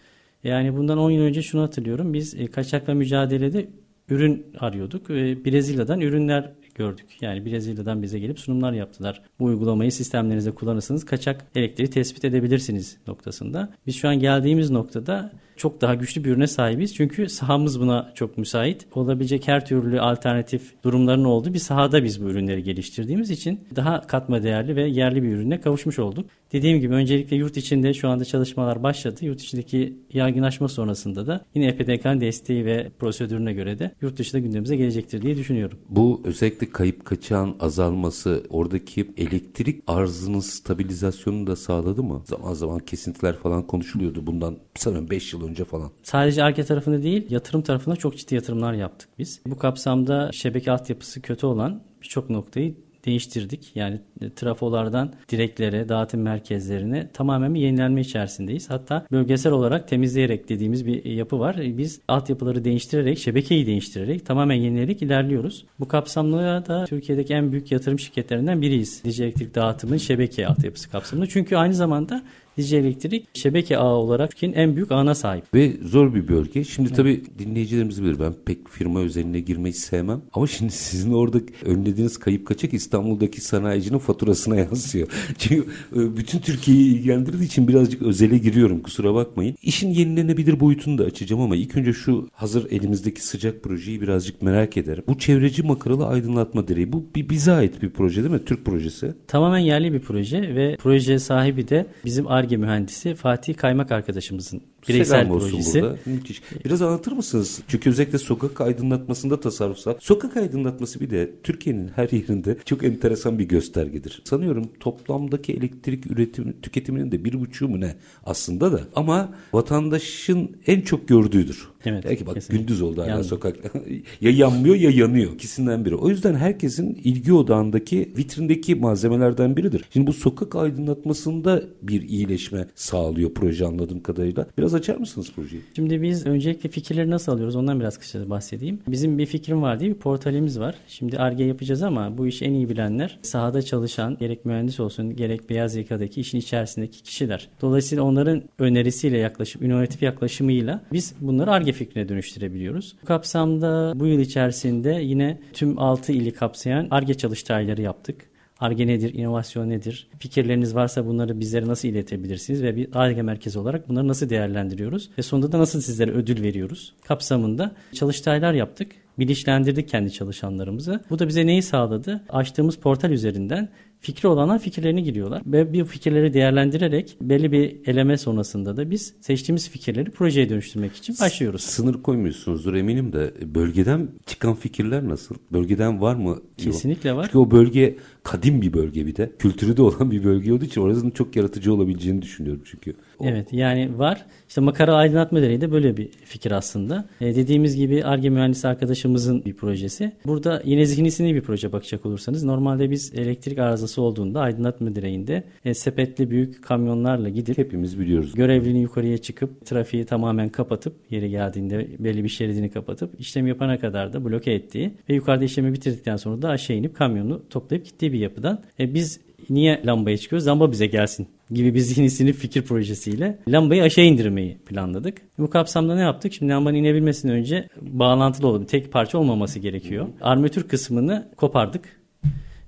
Yani 0.45 0.77
bundan 0.77 0.99
10 0.99 1.11
yıl 1.11 1.23
önce 1.23 1.43
şunu 1.43 1.63
hatırlıyorum. 1.63 2.15
Biz 2.15 2.35
e, 2.35 2.47
kaçakla 2.47 2.95
mücadelede 2.95 3.69
ürün 4.09 4.47
arıyorduk. 4.59 5.09
Brezilya'dan 5.11 6.01
ürünler 6.01 6.53
gördük. 6.75 7.07
Yani 7.21 7.45
Brezilya'dan 7.45 8.03
bize 8.03 8.19
gelip 8.19 8.39
sunumlar 8.39 8.73
yaptılar. 8.73 9.23
Bu 9.39 9.45
uygulamayı 9.45 9.93
sistemlerinizde 9.93 10.51
kullanırsanız 10.51 11.05
kaçak 11.05 11.47
elektriği 11.55 11.91
tespit 11.91 12.25
edebilirsiniz 12.25 12.99
noktasında. 13.07 13.73
Biz 13.87 13.97
şu 13.97 14.09
an 14.09 14.19
geldiğimiz 14.19 14.71
noktada 14.71 15.33
çok 15.57 15.81
daha 15.81 15.95
güçlü 15.95 16.25
bir 16.25 16.31
ürüne 16.31 16.47
sahibiz. 16.47 16.95
Çünkü 16.95 17.29
sahamız 17.29 17.81
buna 17.81 18.13
çok 18.15 18.39
müsait. 18.39 18.87
Olabilecek 18.95 19.49
her 19.49 19.67
türlü 19.67 20.01
alternatif 20.01 20.83
durumların 20.85 21.25
olduğu 21.25 21.55
bir 21.55 21.59
sahada 21.59 22.05
biz 22.05 22.25
bu 22.25 22.29
ürünleri 22.29 22.63
geliştirdiğimiz 22.63 23.31
için 23.31 23.61
daha 23.77 24.01
katma 24.01 24.43
değerli 24.43 24.77
ve 24.77 24.89
yerli 24.89 25.23
bir 25.23 25.29
ürüne 25.29 25.61
kavuşmuş 25.61 25.99
olduk. 25.99 26.31
Dediğim 26.55 26.81
gibi 26.81 26.95
öncelikle 26.95 27.37
yurt 27.37 27.57
içinde 27.57 27.95
şu 27.95 28.09
anda 28.09 28.25
çalışmalar 28.25 28.83
başladı. 28.83 29.25
Yurt 29.25 29.41
içindeki 29.41 29.99
yaygınlaşma 30.13 30.69
sonrasında 30.69 31.27
da 31.27 31.45
yine 31.55 31.67
EPDK'nın 31.67 32.21
desteği 32.21 32.65
ve 32.65 32.91
prosedürüne 32.99 33.53
göre 33.53 33.79
de 33.79 33.95
yurt 34.01 34.19
dışında 34.19 34.41
gündemimize 34.43 34.77
gelecektir 34.77 35.23
diye 35.23 35.37
düşünüyorum. 35.37 35.79
Bu 35.89 36.23
özellikle 36.25 36.71
kayıp 36.71 37.05
kaçağın 37.05 37.57
azalması 37.61 38.43
oradaki 38.51 39.11
elektrik 39.17 39.83
arzının 39.87 40.41
stabilizasyonunu 40.41 41.47
da 41.47 41.57
sağladı 41.57 42.03
mı? 42.03 42.23
Zaman 42.25 42.55
zaman 42.55 42.79
kesintiler 42.79 43.37
falan 43.37 43.67
konuşuluyordu 43.67 44.27
bundan 44.27 44.59
sanırım 44.75 45.11
5 45.11 45.33
yıl 45.33 45.49
önce 45.49 45.65
falan. 45.65 45.91
Sadece 46.03 46.43
ARGE 46.43 46.65
tarafında 46.65 47.03
değil 47.03 47.27
yatırım 47.31 47.63
tarafında 47.63 47.97
çok 47.97 48.17
ciddi 48.17 48.35
yatırımlar 48.35 48.73
yaptık 48.73 49.09
biz. 49.19 49.41
Bu 49.47 49.59
kapsamda 49.59 50.31
şebeke 50.33 50.71
altyapısı 50.71 51.23
kötü 51.23 51.47
olan 51.47 51.83
birçok 52.03 52.31
noktayı 52.31 52.75
değiştirdik. 53.07 53.73
Yani 53.75 54.01
trafolardan 54.37 55.13
direklere, 55.29 55.89
dağıtım 55.89 56.21
merkezlerine 56.21 57.09
tamamen 57.13 57.55
bir 57.55 57.61
yenilenme 57.61 58.01
içerisindeyiz. 58.01 58.71
Hatta 58.71 59.07
bölgesel 59.13 59.53
olarak 59.53 59.89
temizleyerek 59.89 60.49
dediğimiz 60.49 60.87
bir 60.87 61.05
yapı 61.05 61.39
var. 61.39 61.57
Biz 61.61 62.01
altyapıları 62.09 62.65
değiştirerek, 62.65 63.19
şebekeyi 63.19 63.67
değiştirerek 63.67 64.27
tamamen 64.27 64.55
yenileyerek 64.55 65.03
ilerliyoruz. 65.03 65.65
Bu 65.81 65.89
kapsamda 65.89 66.67
da 66.67 66.85
Türkiye'deki 66.85 67.35
en 67.35 67.53
büyük 67.53 67.73
yatırım 67.73 67.99
şirketlerinden 67.99 68.63
biriyiz. 68.63 69.05
Dicle 69.05 69.25
Elektrik 69.25 69.55
Dağıtımı'nın 69.55 69.99
şebeke 69.99 70.47
altyapısı 70.47 70.91
kapsamında. 70.91 71.27
Çünkü 71.27 71.57
aynı 71.57 71.75
zamanda 71.75 72.23
Dicle 72.59 72.79
Elektrik 72.79 73.27
şebeke 73.35 73.79
ağı 73.79 73.95
olarak 73.95 74.31
Türkiye'nin 74.31 74.57
en 74.57 74.77
büyük 74.77 74.93
ağına 74.93 75.15
sahip. 75.15 75.55
Ve 75.55 75.73
zor 75.85 76.15
bir 76.15 76.29
bölge. 76.29 76.65
Şimdi 76.65 76.89
evet. 76.89 76.97
tabii 76.97 77.23
dinleyicilerimiz 77.39 78.03
bilir 78.03 78.21
ben 78.21 78.35
pek 78.45 78.69
firma 78.69 79.01
özeline 79.01 79.41
girmeyi 79.41 79.73
sevmem. 79.73 80.23
Ama 80.33 80.47
şimdi 80.47 80.73
sizin 80.73 81.13
orada 81.13 81.39
önlediğiniz 81.65 82.19
kayıp 82.19 82.47
kaçak 82.47 82.75
İstanbul'daki 82.75 83.41
sanayicinin 83.41 83.99
faturasına 83.99 84.57
yansıyor. 84.61 85.09
Çünkü 85.39 85.67
e, 85.97 86.17
bütün 86.17 86.39
Türkiye'yi 86.39 86.95
ilgilendirdiği 86.95 87.47
için 87.47 87.69
birazcık 87.69 88.03
özele 88.03 88.39
giriyorum 88.39 88.81
kusura 88.81 89.15
bakmayın. 89.15 89.57
İşin 89.63 89.91
yenilenebilir 89.91 90.61
boyutunu 90.61 90.99
da 90.99 91.05
açacağım 91.05 91.43
ama 91.43 91.57
ilk 91.57 91.77
önce 91.77 91.93
şu 91.93 92.29
hazır 92.33 92.71
elimizdeki 92.71 93.27
sıcak 93.27 93.63
projeyi 93.63 94.01
birazcık 94.01 94.43
merak 94.43 94.77
ederim. 94.77 95.05
Bu 95.09 95.19
çevreci 95.19 95.63
makaralı 95.63 96.07
aydınlatma 96.07 96.69
direği 96.69 96.93
bu 96.93 97.05
bir 97.15 97.29
bize 97.29 97.53
ait 97.53 97.83
bir 97.83 97.91
proje 97.91 98.23
değil 98.23 98.35
mi? 98.35 98.45
Türk 98.45 98.65
projesi. 98.65 99.15
Tamamen 99.29 99.59
yerli 99.59 99.93
bir 99.93 100.01
proje 100.01 100.55
ve 100.55 100.77
proje 100.81 101.19
sahibi 101.19 101.69
de 101.69 101.87
bizim 102.05 102.31
ARGE 102.45 102.57
mühendisi 102.57 103.15
Fatih 103.15 103.57
Kaymak 103.57 103.93
arkadaşımızın 103.93 104.63
bireysel 104.89 105.25
Selam 105.25 105.39
projesi. 105.39 105.83
Burada. 105.83 105.97
Müthiş. 106.07 106.43
Biraz 106.65 106.83
anlatır 106.83 107.13
mısınız? 107.13 107.61
Çünkü 107.69 107.91
özellikle 107.91 108.19
sokak 108.19 108.61
aydınlatmasında 108.61 109.41
tasarrufsal. 109.41 109.95
Sokak 110.01 110.37
aydınlatması 110.37 111.01
bir 111.01 111.11
de 111.11 111.31
Türkiye'nin 111.43 111.89
her 111.89 112.09
yerinde 112.09 112.57
çok 112.65 112.85
enteresan 112.85 113.39
bir 113.39 113.45
göstergedir. 113.45 114.23
Sanıyorum 114.25 114.69
toplamdaki 114.81 115.53
elektrik 115.53 116.11
üretim 116.11 116.57
tüketiminin 116.63 117.13
de 117.13 117.25
bir 117.25 117.41
buçuğu 117.41 117.69
mu 117.69 117.81
ne 117.81 117.95
aslında 118.25 118.73
da. 118.73 118.81
Ama 118.97 119.35
vatandaşın 119.53 120.51
en 120.67 120.81
çok 120.81 121.09
gördüğüdür. 121.09 121.69
Evet, 121.87 122.05
Belki 122.05 122.27
bak 122.27 122.35
kesinlikle. 122.35 122.59
gündüz 122.59 122.83
oldu 122.83 123.03
hala 123.03 123.25
sokak. 123.25 123.57
ya 124.21 124.31
yanmıyor 124.31 124.75
ya 124.75 124.91
yanıyor. 124.91 125.33
İkisinden 125.35 125.85
biri. 125.85 125.95
O 125.97 126.09
yüzden 126.09 126.35
herkesin 126.35 126.95
ilgi 127.05 127.33
odağındaki 127.33 128.13
vitrindeki 128.19 128.75
malzemelerden 128.75 129.57
biridir. 129.57 129.85
Şimdi 129.91 130.07
bu 130.07 130.13
sokak 130.13 130.57
aydınlatmasında 130.57 131.63
bir 131.83 132.03
iyileşme 132.03 132.67
sağlıyor 132.75 133.31
proje 133.35 133.67
anladığım 133.67 134.01
kadarıyla. 134.03 134.47
Biraz 134.59 134.74
açar 134.75 134.97
mısınız 134.97 135.33
projeyi? 135.37 135.63
Şimdi 135.77 136.03
biz 136.03 136.27
öncelikle 136.27 136.69
fikirleri 136.69 137.11
nasıl 137.11 137.33
alıyoruz 137.33 137.57
ondan 137.57 137.81
biraz 137.81 137.99
kısaca 137.99 138.31
bahsedeyim. 138.31 138.79
Bizim 138.89 139.19
bir 139.19 139.27
fikrim 139.27 139.63
var 139.63 139.81
diye 139.81 139.91
bir 139.91 139.95
portalimiz 139.95 140.61
var. 140.61 140.75
Şimdi 140.89 141.19
ARGE 141.19 141.45
yapacağız 141.45 141.83
ama 141.83 142.19
bu 142.19 142.27
işi 142.27 142.45
en 142.45 142.53
iyi 142.53 142.69
bilenler 142.69 143.19
sahada 143.23 143.63
çalışan 143.63 144.17
gerek 144.19 144.45
mühendis 144.45 144.81
olsun 144.81 145.17
gerek 145.17 145.51
beyaz 145.51 145.77
yakadaki 145.77 146.21
işin 146.21 146.39
içerisindeki 146.39 147.03
kişiler. 147.03 147.49
Dolayısıyla 147.61 148.05
onların 148.05 148.43
önerisiyle 148.59 149.19
yaklaşım, 149.19 149.65
inovatif 149.65 150.03
yaklaşımıyla 150.03 150.83
biz 150.93 151.15
bunları 151.21 151.51
ARGE 151.51 151.73
fikrine 151.73 152.09
dönüştürebiliyoruz. 152.09 152.97
Bu 153.03 153.07
kapsamda 153.07 153.93
bu 153.97 154.07
yıl 154.07 154.21
içerisinde 154.21 154.99
yine 155.03 155.41
tüm 155.53 155.79
6 155.79 156.13
ili 156.13 156.33
kapsayan 156.33 156.89
ARGE 156.91 157.15
çalıştayları 157.15 157.83
yaptık. 157.83 158.34
ARGE 158.61 158.87
nedir, 158.87 159.15
inovasyon 159.15 159.71
nedir? 159.71 160.09
Fikirleriniz 160.19 160.75
varsa 160.75 161.07
bunları 161.07 161.41
bizlere 161.41 161.67
nasıl 161.67 161.89
iletebilirsiniz 161.89 162.63
ve 162.63 162.77
bir 162.77 162.89
ARGE 162.93 163.23
merkezi 163.23 163.59
olarak 163.59 163.89
bunları 163.89 164.09
nasıl 164.09 164.31
değerlendiriyoruz? 164.31 165.11
Ve 165.19 165.23
sonunda 165.23 165.53
da 165.53 165.59
nasıl 165.59 165.81
sizlere 165.81 166.11
ödül 166.11 166.43
veriyoruz? 166.43 166.95
Kapsamında 167.05 167.73
çalıştaylar 167.93 168.53
yaptık 168.53 168.89
bilinçlendirdik 169.19 169.89
kendi 169.89 170.13
çalışanlarımızı. 170.13 171.01
Bu 171.11 171.19
da 171.19 171.29
bize 171.29 171.47
neyi 171.47 171.63
sağladı? 171.63 172.25
Açtığımız 172.29 172.77
portal 172.77 173.11
üzerinden 173.11 173.69
fikri 174.01 174.29
olanlar 174.29 174.59
fikirlerini 174.59 175.03
giriyorlar 175.03 175.43
ve 175.47 175.75
bu 175.75 175.85
fikirleri 175.85 176.35
değerlendirerek 176.35 177.17
belli 177.21 177.53
bir 177.53 177.77
eleme 177.87 178.19
sonrasında 178.19 178.77
da 178.77 178.91
biz 178.91 179.15
seçtiğimiz 179.21 179.71
fikirleri 179.71 180.11
projeye 180.11 180.49
dönüştürmek 180.49 180.97
için 180.97 181.17
başlıyoruz. 181.21 181.63
Sınır 181.63 182.03
koymuyorsunuzdur 182.03 182.75
eminim 182.75 183.13
de 183.13 183.35
bölgeden 183.55 184.09
çıkan 184.27 184.55
fikirler 184.55 185.09
nasıl? 185.09 185.35
Bölgeden 185.53 186.01
var 186.01 186.15
mı? 186.15 186.43
Kesinlikle 186.57 187.17
var. 187.17 187.25
Çünkü 187.25 187.39
o 187.39 187.51
bölge 187.51 187.97
kadim 188.25 188.63
bir 188.63 188.73
bölge 188.73 189.07
bir 189.07 189.17
de. 189.17 189.33
Kültürü 189.39 189.77
de 189.77 189.83
olan 189.83 190.11
bir 190.11 190.25
bölge 190.25 190.53
olduğu 190.53 190.65
için 190.65 190.81
orasının 190.81 191.11
çok 191.11 191.37
yaratıcı 191.37 191.75
olabileceğini 191.75 192.23
düşünüyorum 192.23 192.63
çünkü. 192.65 192.95
O... 193.19 193.27
Evet 193.27 193.53
yani 193.53 193.99
var. 193.99 194.27
İşte 194.49 194.61
makara 194.61 194.95
aydınlatma 194.95 195.41
direği 195.41 195.61
de 195.61 195.73
böyle 195.73 195.97
bir 195.97 196.09
fikir 196.25 196.51
aslında. 196.51 197.05
E, 197.21 197.37
dediğimiz 197.37 197.77
gibi 197.77 198.05
ARGE 198.05 198.31
mühendisi 198.31 198.69
arkadaşımızın 198.69 199.45
bir 199.45 199.55
projesi. 199.55 200.13
Burada 200.27 200.63
yine 200.65 200.87
zihnisini 200.87 201.35
bir 201.35 201.41
proje 201.41 201.73
bakacak 201.73 202.07
olursanız 202.07 202.45
normalde 202.45 202.91
biz 202.91 203.13
elektrik 203.15 203.59
arızası 203.59 204.03
olduğunda 204.03 204.41
aydınlatma 204.41 204.95
direğinde 204.95 205.45
e, 205.65 205.75
sepetli 205.75 206.31
büyük 206.31 206.65
kamyonlarla 206.65 207.29
gidip 207.29 207.59
hepimiz 207.59 208.01
biliyoruz. 208.01 208.35
Görevlinin 208.35 208.81
yukarıya 208.81 209.19
çıkıp 209.19 209.67
trafiği 209.67 210.05
tamamen 210.05 210.49
kapatıp 210.49 210.95
yeri 211.11 211.31
geldiğinde 211.31 211.89
belli 211.99 212.25
bir 212.25 212.29
şeridini 212.29 212.71
kapatıp 212.71 213.21
işlem 213.21 213.47
yapana 213.47 213.79
kadar 213.79 214.13
da 214.13 214.25
bloke 214.25 214.53
ettiği 214.53 214.95
ve 215.09 215.15
yukarıda 215.15 215.45
işlemi 215.45 215.73
bitirdikten 215.73 216.17
sonra 216.17 216.43
da 216.43 216.49
aşağı 216.49 216.77
inip 216.77 216.97
kamyonu 216.97 217.43
toplayıp 217.51 217.85
gittiği 217.85 218.14
bir 218.15 218.19
yapıdan. 218.19 218.63
E, 218.81 218.95
biz 218.95 219.21
niye 219.51 219.83
lambaya 219.87 220.19
çıkıyoruz? 220.19 220.47
Lamba 220.47 220.73
bize 220.73 220.87
gelsin 220.87 221.29
gibi 221.51 221.75
bir 221.75 221.79
zihni 221.81 222.11
sinir 222.11 222.33
fikir 222.33 222.63
projesiyle 222.63 223.39
lambayı 223.49 223.83
aşağı 223.83 224.05
indirmeyi 224.05 224.59
planladık. 224.67 225.19
Bu 225.39 225.51
kapsamda 225.51 225.95
ne 225.95 226.01
yaptık? 226.01 226.33
Şimdi 226.33 226.53
lambanın 226.53 226.77
inebilmesinden 226.77 227.37
önce 227.37 227.69
bağlantılı 227.81 228.47
olan 228.47 228.65
tek 228.65 228.93
parça 228.93 229.19
olmaması 229.19 229.59
gerekiyor. 229.59 230.09
Armatür 230.21 230.69
kısmını 230.69 231.29
kopardık 231.37 231.85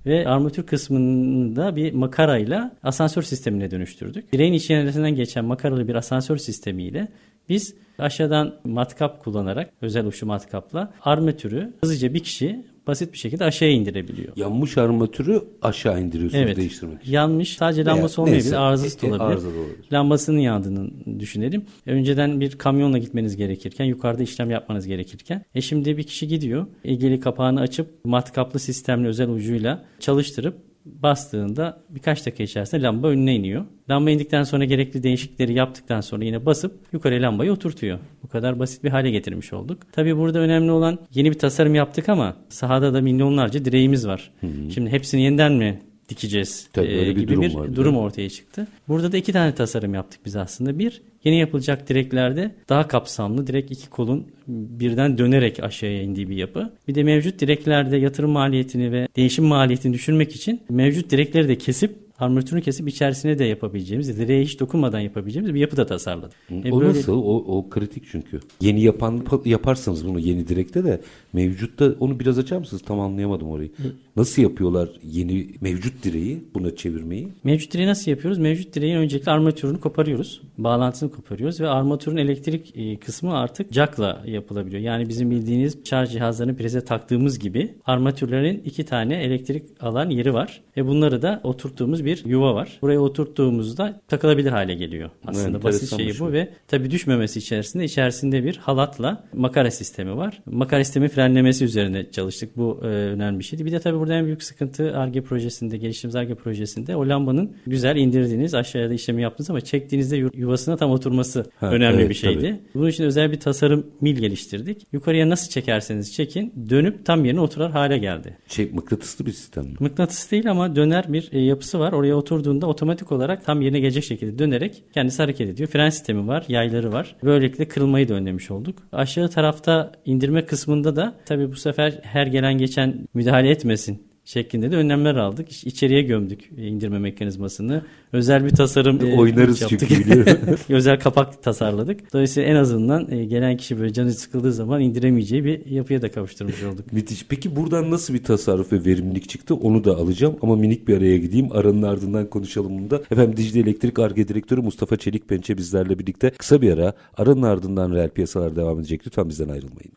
ve 0.05 0.27
armatür 0.27 0.63
kısmını 0.63 1.55
da 1.55 1.75
bir 1.75 1.93
makarayla 1.93 2.75
asansör 2.83 3.21
sistemine 3.21 3.71
dönüştürdük. 3.71 4.31
Direğin 4.33 4.53
içerisinden 4.53 5.15
geçen 5.15 5.45
makaralı 5.45 5.87
bir 5.87 5.95
asansör 5.95 6.37
sistemiyle 6.37 7.07
biz 7.49 7.75
aşağıdan 7.99 8.55
matkap 8.63 9.23
kullanarak 9.23 9.69
özel 9.81 10.05
uçlu 10.05 10.27
matkapla 10.27 10.93
armatürü 11.01 11.73
hızlıca 11.81 12.13
bir 12.13 12.19
kişi 12.19 12.65
basit 12.87 13.13
bir 13.13 13.17
şekilde 13.17 13.43
aşağıya 13.43 13.73
indirebiliyor. 13.73 14.33
Yanmış 14.35 14.77
armatürü 14.77 15.43
aşağı 15.61 16.01
indiriyorsunuz 16.01 16.43
evet. 16.43 16.57
değiştirmek 16.57 17.01
için. 17.01 17.11
Yanmış 17.11 17.57
sadece 17.57 17.85
lambası 17.85 18.21
olmayabilir, 18.21 18.45
neyse, 18.45 18.57
arızası 18.57 19.05
e, 19.05 19.09
olabilir. 19.09 19.25
Arıza 19.25 19.47
olabilir. 19.47 19.91
Lambasının 19.93 20.39
yandığını 20.39 20.89
düşünelim. 21.19 21.65
Önceden 21.85 22.39
bir 22.39 22.51
kamyonla 22.51 22.97
gitmeniz 22.97 23.37
gerekirken, 23.37 23.85
yukarıda 23.85 24.23
işlem 24.23 24.49
yapmanız 24.49 24.87
gerekirken. 24.87 25.45
E 25.55 25.61
şimdi 25.61 25.97
bir 25.97 26.03
kişi 26.03 26.27
gidiyor, 26.27 26.67
ilgili 26.83 27.19
kapağını 27.19 27.61
açıp 27.61 28.05
matkaplı 28.05 28.59
sistemli 28.59 29.07
özel 29.07 29.29
ucuyla 29.29 29.85
çalıştırıp 29.99 30.66
bastığında 31.03 31.81
birkaç 31.89 32.25
dakika 32.25 32.43
içerisinde 32.43 32.81
lamba 32.81 33.07
önüne 33.07 33.35
iniyor. 33.35 33.65
Lamba 33.89 34.09
indikten 34.09 34.43
sonra 34.43 34.65
gerekli 34.65 35.03
değişiklikleri 35.03 35.53
yaptıktan 35.53 36.01
sonra 36.01 36.25
yine 36.25 36.45
basıp 36.45 36.79
yukarı 36.93 37.21
lambayı 37.21 37.51
oturtuyor. 37.51 37.99
Bu 38.23 38.27
kadar 38.27 38.59
basit 38.59 38.83
bir 38.83 38.89
hale 38.89 39.11
getirmiş 39.11 39.53
olduk. 39.53 39.81
Tabii 39.91 40.17
burada 40.17 40.39
önemli 40.39 40.71
olan 40.71 40.99
yeni 41.13 41.31
bir 41.31 41.39
tasarım 41.39 41.75
yaptık 41.75 42.09
ama 42.09 42.35
sahada 42.49 42.93
da 42.93 43.01
milyonlarca 43.01 43.65
direğimiz 43.65 44.07
var. 44.07 44.31
Hı 44.41 44.47
hı. 44.47 44.71
Şimdi 44.71 44.89
hepsini 44.89 45.21
yeniden 45.21 45.53
mi 45.53 45.79
dikeceğiz 46.09 46.67
Tabii, 46.73 46.87
e, 46.87 47.13
gibi 47.13 47.21
bir 47.21 47.27
durum, 47.27 47.71
bir 47.71 47.75
durum 47.75 47.97
ortaya 47.97 48.29
çıktı. 48.29 48.67
Burada 48.87 49.11
da 49.11 49.17
iki 49.17 49.33
tane 49.33 49.55
tasarım 49.55 49.93
yaptık 49.93 50.21
biz 50.25 50.35
aslında. 50.35 50.79
Bir, 50.79 51.01
yeni 51.23 51.39
yapılacak 51.39 51.89
direklerde 51.89 52.51
daha 52.69 52.87
kapsamlı 52.87 53.47
direkt 53.47 53.71
iki 53.71 53.89
kolun 53.89 54.27
birden 54.47 55.17
dönerek 55.17 55.63
aşağıya 55.63 56.01
indiği 56.01 56.29
bir 56.29 56.35
yapı. 56.35 56.73
Bir 56.87 56.95
de 56.95 57.03
mevcut 57.03 57.39
direklerde 57.39 57.97
yatırım 57.97 58.31
maliyetini 58.31 58.91
ve 58.91 59.07
değişim 59.15 59.45
maliyetini 59.45 59.93
düşürmek 59.93 60.35
için 60.35 60.61
mevcut 60.69 61.11
direkleri 61.11 61.47
de 61.47 61.57
kesip 61.57 62.06
armatürünü 62.19 62.61
kesip 62.61 62.89
içerisine 62.89 63.39
de 63.39 63.43
yapabileceğimiz, 63.43 64.19
direğe 64.19 64.43
hiç 64.43 64.59
dokunmadan 64.59 64.99
yapabileceğimiz 64.99 65.53
bir 65.53 65.59
yapı 65.59 65.77
da 65.77 65.85
tasarladık. 65.85 66.37
E 66.63 66.71
o 66.71 66.81
böyle... 66.81 66.89
nasıl? 66.89 67.13
O, 67.13 67.57
o 67.57 67.69
kritik 67.69 68.03
çünkü. 68.11 68.39
Yeni 68.61 68.81
yapan 68.81 69.23
yaparsanız 69.45 70.07
bunu 70.07 70.19
yeni 70.19 70.47
direkte 70.47 70.83
de 70.83 71.01
mevcutta 71.33 71.93
onu 71.99 72.19
biraz 72.19 72.39
açar 72.39 72.57
mısınız? 72.57 72.83
Tam 72.85 72.99
anlayamadım 72.99 73.49
orayı. 73.49 73.71
Nasıl 74.15 74.41
yapıyorlar 74.41 74.89
yeni 75.03 75.47
mevcut 75.61 76.03
direği 76.03 76.43
buna 76.53 76.75
çevirmeyi? 76.75 77.27
Mevcut 77.43 77.73
direği 77.73 77.87
nasıl 77.87 78.11
yapıyoruz? 78.11 78.37
Mevcut 78.37 78.75
direğin 78.75 78.95
öncelikle 78.95 79.31
armatürünü 79.31 79.79
koparıyoruz. 79.79 80.41
bağlantısını 80.57 81.11
koparıyoruz 81.11 81.61
ve 81.61 81.67
armatürün 81.67 82.17
elektrik 82.17 82.73
e, 82.75 82.97
kısmı 82.99 83.37
artık 83.37 83.73
jackla 83.73 84.23
yapılabiliyor. 84.25 84.81
Yani 84.81 85.09
bizim 85.09 85.31
bildiğiniz 85.31 85.77
şarj 85.83 86.11
cihazlarını 86.11 86.55
prize 86.55 86.81
taktığımız 86.81 87.39
gibi 87.39 87.75
armatürlerin 87.85 88.61
iki 88.65 88.85
tane 88.85 89.23
elektrik 89.23 89.63
alan 89.79 90.09
yeri 90.09 90.33
var 90.33 90.61
ve 90.77 90.87
bunları 90.87 91.21
da 91.21 91.41
oturttuğumuz 91.43 92.05
bir 92.07 92.25
yuva 92.25 92.55
var. 92.55 92.77
Buraya 92.81 92.99
oturttuğumuzda 92.99 94.01
takılabilir 94.07 94.49
hale 94.51 94.73
geliyor. 94.73 95.09
Aslında 95.25 95.49
Evet, 95.49 95.63
basit 95.63 95.97
şeyi 95.97 96.09
bu 96.09 96.13
şey. 96.13 96.31
ve 96.31 96.49
tabii 96.67 96.91
düşmemesi 96.91 97.39
içerisinde 97.39 97.85
içerisinde 97.85 98.43
bir 98.43 98.57
halatla 98.57 99.23
makara 99.33 99.71
sistemi 99.71 100.17
var. 100.17 100.41
Makara 100.45 100.83
sistemi 100.83 101.07
frenlemesi 101.07 101.65
üzerine 101.65 102.11
çalıştık. 102.11 102.57
Bu 102.57 102.79
e, 102.83 102.85
önemli 102.87 103.39
bir 103.39 103.43
şeydi. 103.43 103.65
Bir 103.65 103.71
de 103.71 103.79
tabii 103.79 103.99
burada 103.99 104.13
en 104.13 104.25
büyük 104.25 104.43
sıkıntı 104.43 104.97
ARGE 104.97 105.21
projesinde, 105.21 105.77
geliştirdiğimiz 105.77 106.15
ARGE 106.15 106.35
projesinde 106.35 106.95
o 106.95 107.09
lambanın 107.09 107.51
güzel 107.67 107.95
indirdiğiniz 107.95 108.53
aşağıya 108.53 108.89
da 108.89 108.93
işlemi 108.93 109.21
yaptınız 109.21 109.49
ama 109.49 109.61
çektiğinizde 109.61 110.17
yu- 110.17 110.31
yuvasına 110.33 110.77
tam 110.77 110.91
oturması 110.91 111.45
Ha, 111.59 111.71
önemli 111.71 111.97
evet, 111.99 112.09
bir 112.09 112.15
şeydi. 112.15 112.39
tabii. 112.41 112.59
Bunun 112.75 112.87
için 112.89 113.03
özel 113.03 113.31
bir 113.31 113.39
tasarım 113.39 113.87
mil 114.01 114.15
geliştirdik. 114.15 114.87
Yukarıya 114.91 115.29
nasıl 115.29 115.49
çekerseniz 115.49 116.13
çekin 116.13 116.53
dönüp 116.69 117.05
tam 117.05 117.25
yerine 117.25 117.39
oturar 117.39 117.71
hale 117.71 117.97
geldi. 117.97 118.37
Şey 118.47 118.71
mıknatıslı 118.71 119.25
bir 119.25 119.31
sistem 119.31 119.63
mi? 119.65 119.73
Mıknatıs 119.79 120.31
değil 120.31 120.51
ama 120.51 120.75
döner 120.75 121.05
bir 121.13 121.29
e, 121.31 121.39
yapısı 121.39 121.79
var. 121.79 121.91
Oraya 121.97 122.15
oturduğunda 122.15 122.67
otomatik 122.67 123.11
olarak 123.11 123.45
tam 123.45 123.61
yerine 123.61 123.79
gelecek 123.79 124.03
şekilde 124.03 124.39
dönerek 124.39 124.83
kendisi 124.93 125.21
hareket 125.21 125.49
ediyor. 125.49 125.69
Fren 125.69 125.89
sistemi 125.89 126.27
var, 126.27 126.45
yayları 126.47 126.91
var. 126.91 127.15
Böylelikle 127.23 127.67
kırılmayı 127.67 128.09
da 128.09 128.13
önlemiş 128.13 128.51
olduk. 128.51 128.79
Aşağı 128.91 129.29
tarafta 129.29 129.91
indirme 130.05 130.45
kısmında 130.45 130.95
da 130.95 131.15
tabii 131.25 131.51
bu 131.51 131.55
sefer 131.55 131.99
her 132.03 132.27
gelen 132.27 132.57
geçen 132.57 133.07
müdahale 133.13 133.49
etmesin 133.49 134.07
şeklinde 134.31 134.71
de 134.71 134.75
önlemler 134.75 135.15
aldık. 135.15 135.49
İç- 135.51 135.63
İçeriye 135.63 136.01
gömdük 136.01 136.49
e, 136.57 136.67
indirme 136.67 136.99
mekanizmasını. 136.99 137.85
Özel 138.13 138.45
bir 138.45 138.49
tasarım 138.49 139.05
e, 139.05 139.15
Oynarız 139.15 139.61
yaptık. 139.61 139.79
çünkü 139.89 139.99
biliyorum. 140.05 140.37
Özel 140.69 140.99
kapak 140.99 141.43
tasarladık. 141.43 142.13
Dolayısıyla 142.13 142.49
en 142.49 142.55
azından 142.55 143.11
e, 143.11 143.25
gelen 143.25 143.57
kişi 143.57 143.79
böyle 143.79 143.93
canı 143.93 144.11
sıkıldığı 144.13 144.53
zaman 144.53 144.81
indiremeyeceği 144.81 145.43
bir 145.45 145.65
yapıya 145.65 146.01
da 146.01 146.11
kavuşturmuş 146.11 146.63
olduk. 146.63 146.85
Müthiş. 146.93 147.25
Peki 147.29 147.55
buradan 147.55 147.91
nasıl 147.91 148.13
bir 148.13 148.23
tasarruf 148.23 148.73
ve 148.73 148.85
verimlilik 148.85 149.29
çıktı 149.29 149.55
onu 149.55 149.83
da 149.83 149.95
alacağım 149.95 150.35
ama 150.41 150.55
minik 150.55 150.87
bir 150.87 150.97
araya 150.97 151.17
gideyim. 151.17 151.47
Aranın 151.51 151.81
ardından 151.83 152.29
konuşalım 152.29 152.77
bunu 152.79 152.89
da. 152.89 152.95
Efendim 153.11 153.37
Dicle 153.37 153.59
Elektrik 153.59 153.99
Arge 153.99 154.27
Direktörü 154.27 154.61
Mustafa 154.61 154.97
Çelik 154.97 155.27
Pençe 155.29 155.57
bizlerle 155.57 155.99
birlikte. 155.99 156.29
Kısa 156.29 156.61
bir 156.61 156.73
ara. 156.73 156.93
Aranın 157.17 157.41
ardından 157.43 157.91
reel 157.93 158.09
piyasalar 158.09 158.55
devam 158.55 158.79
edecek. 158.79 159.01
Lütfen 159.07 159.29
bizden 159.29 159.49
ayrılmayın. 159.49 159.91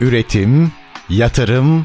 Üretim, 0.00 0.68
yatırım, 1.10 1.84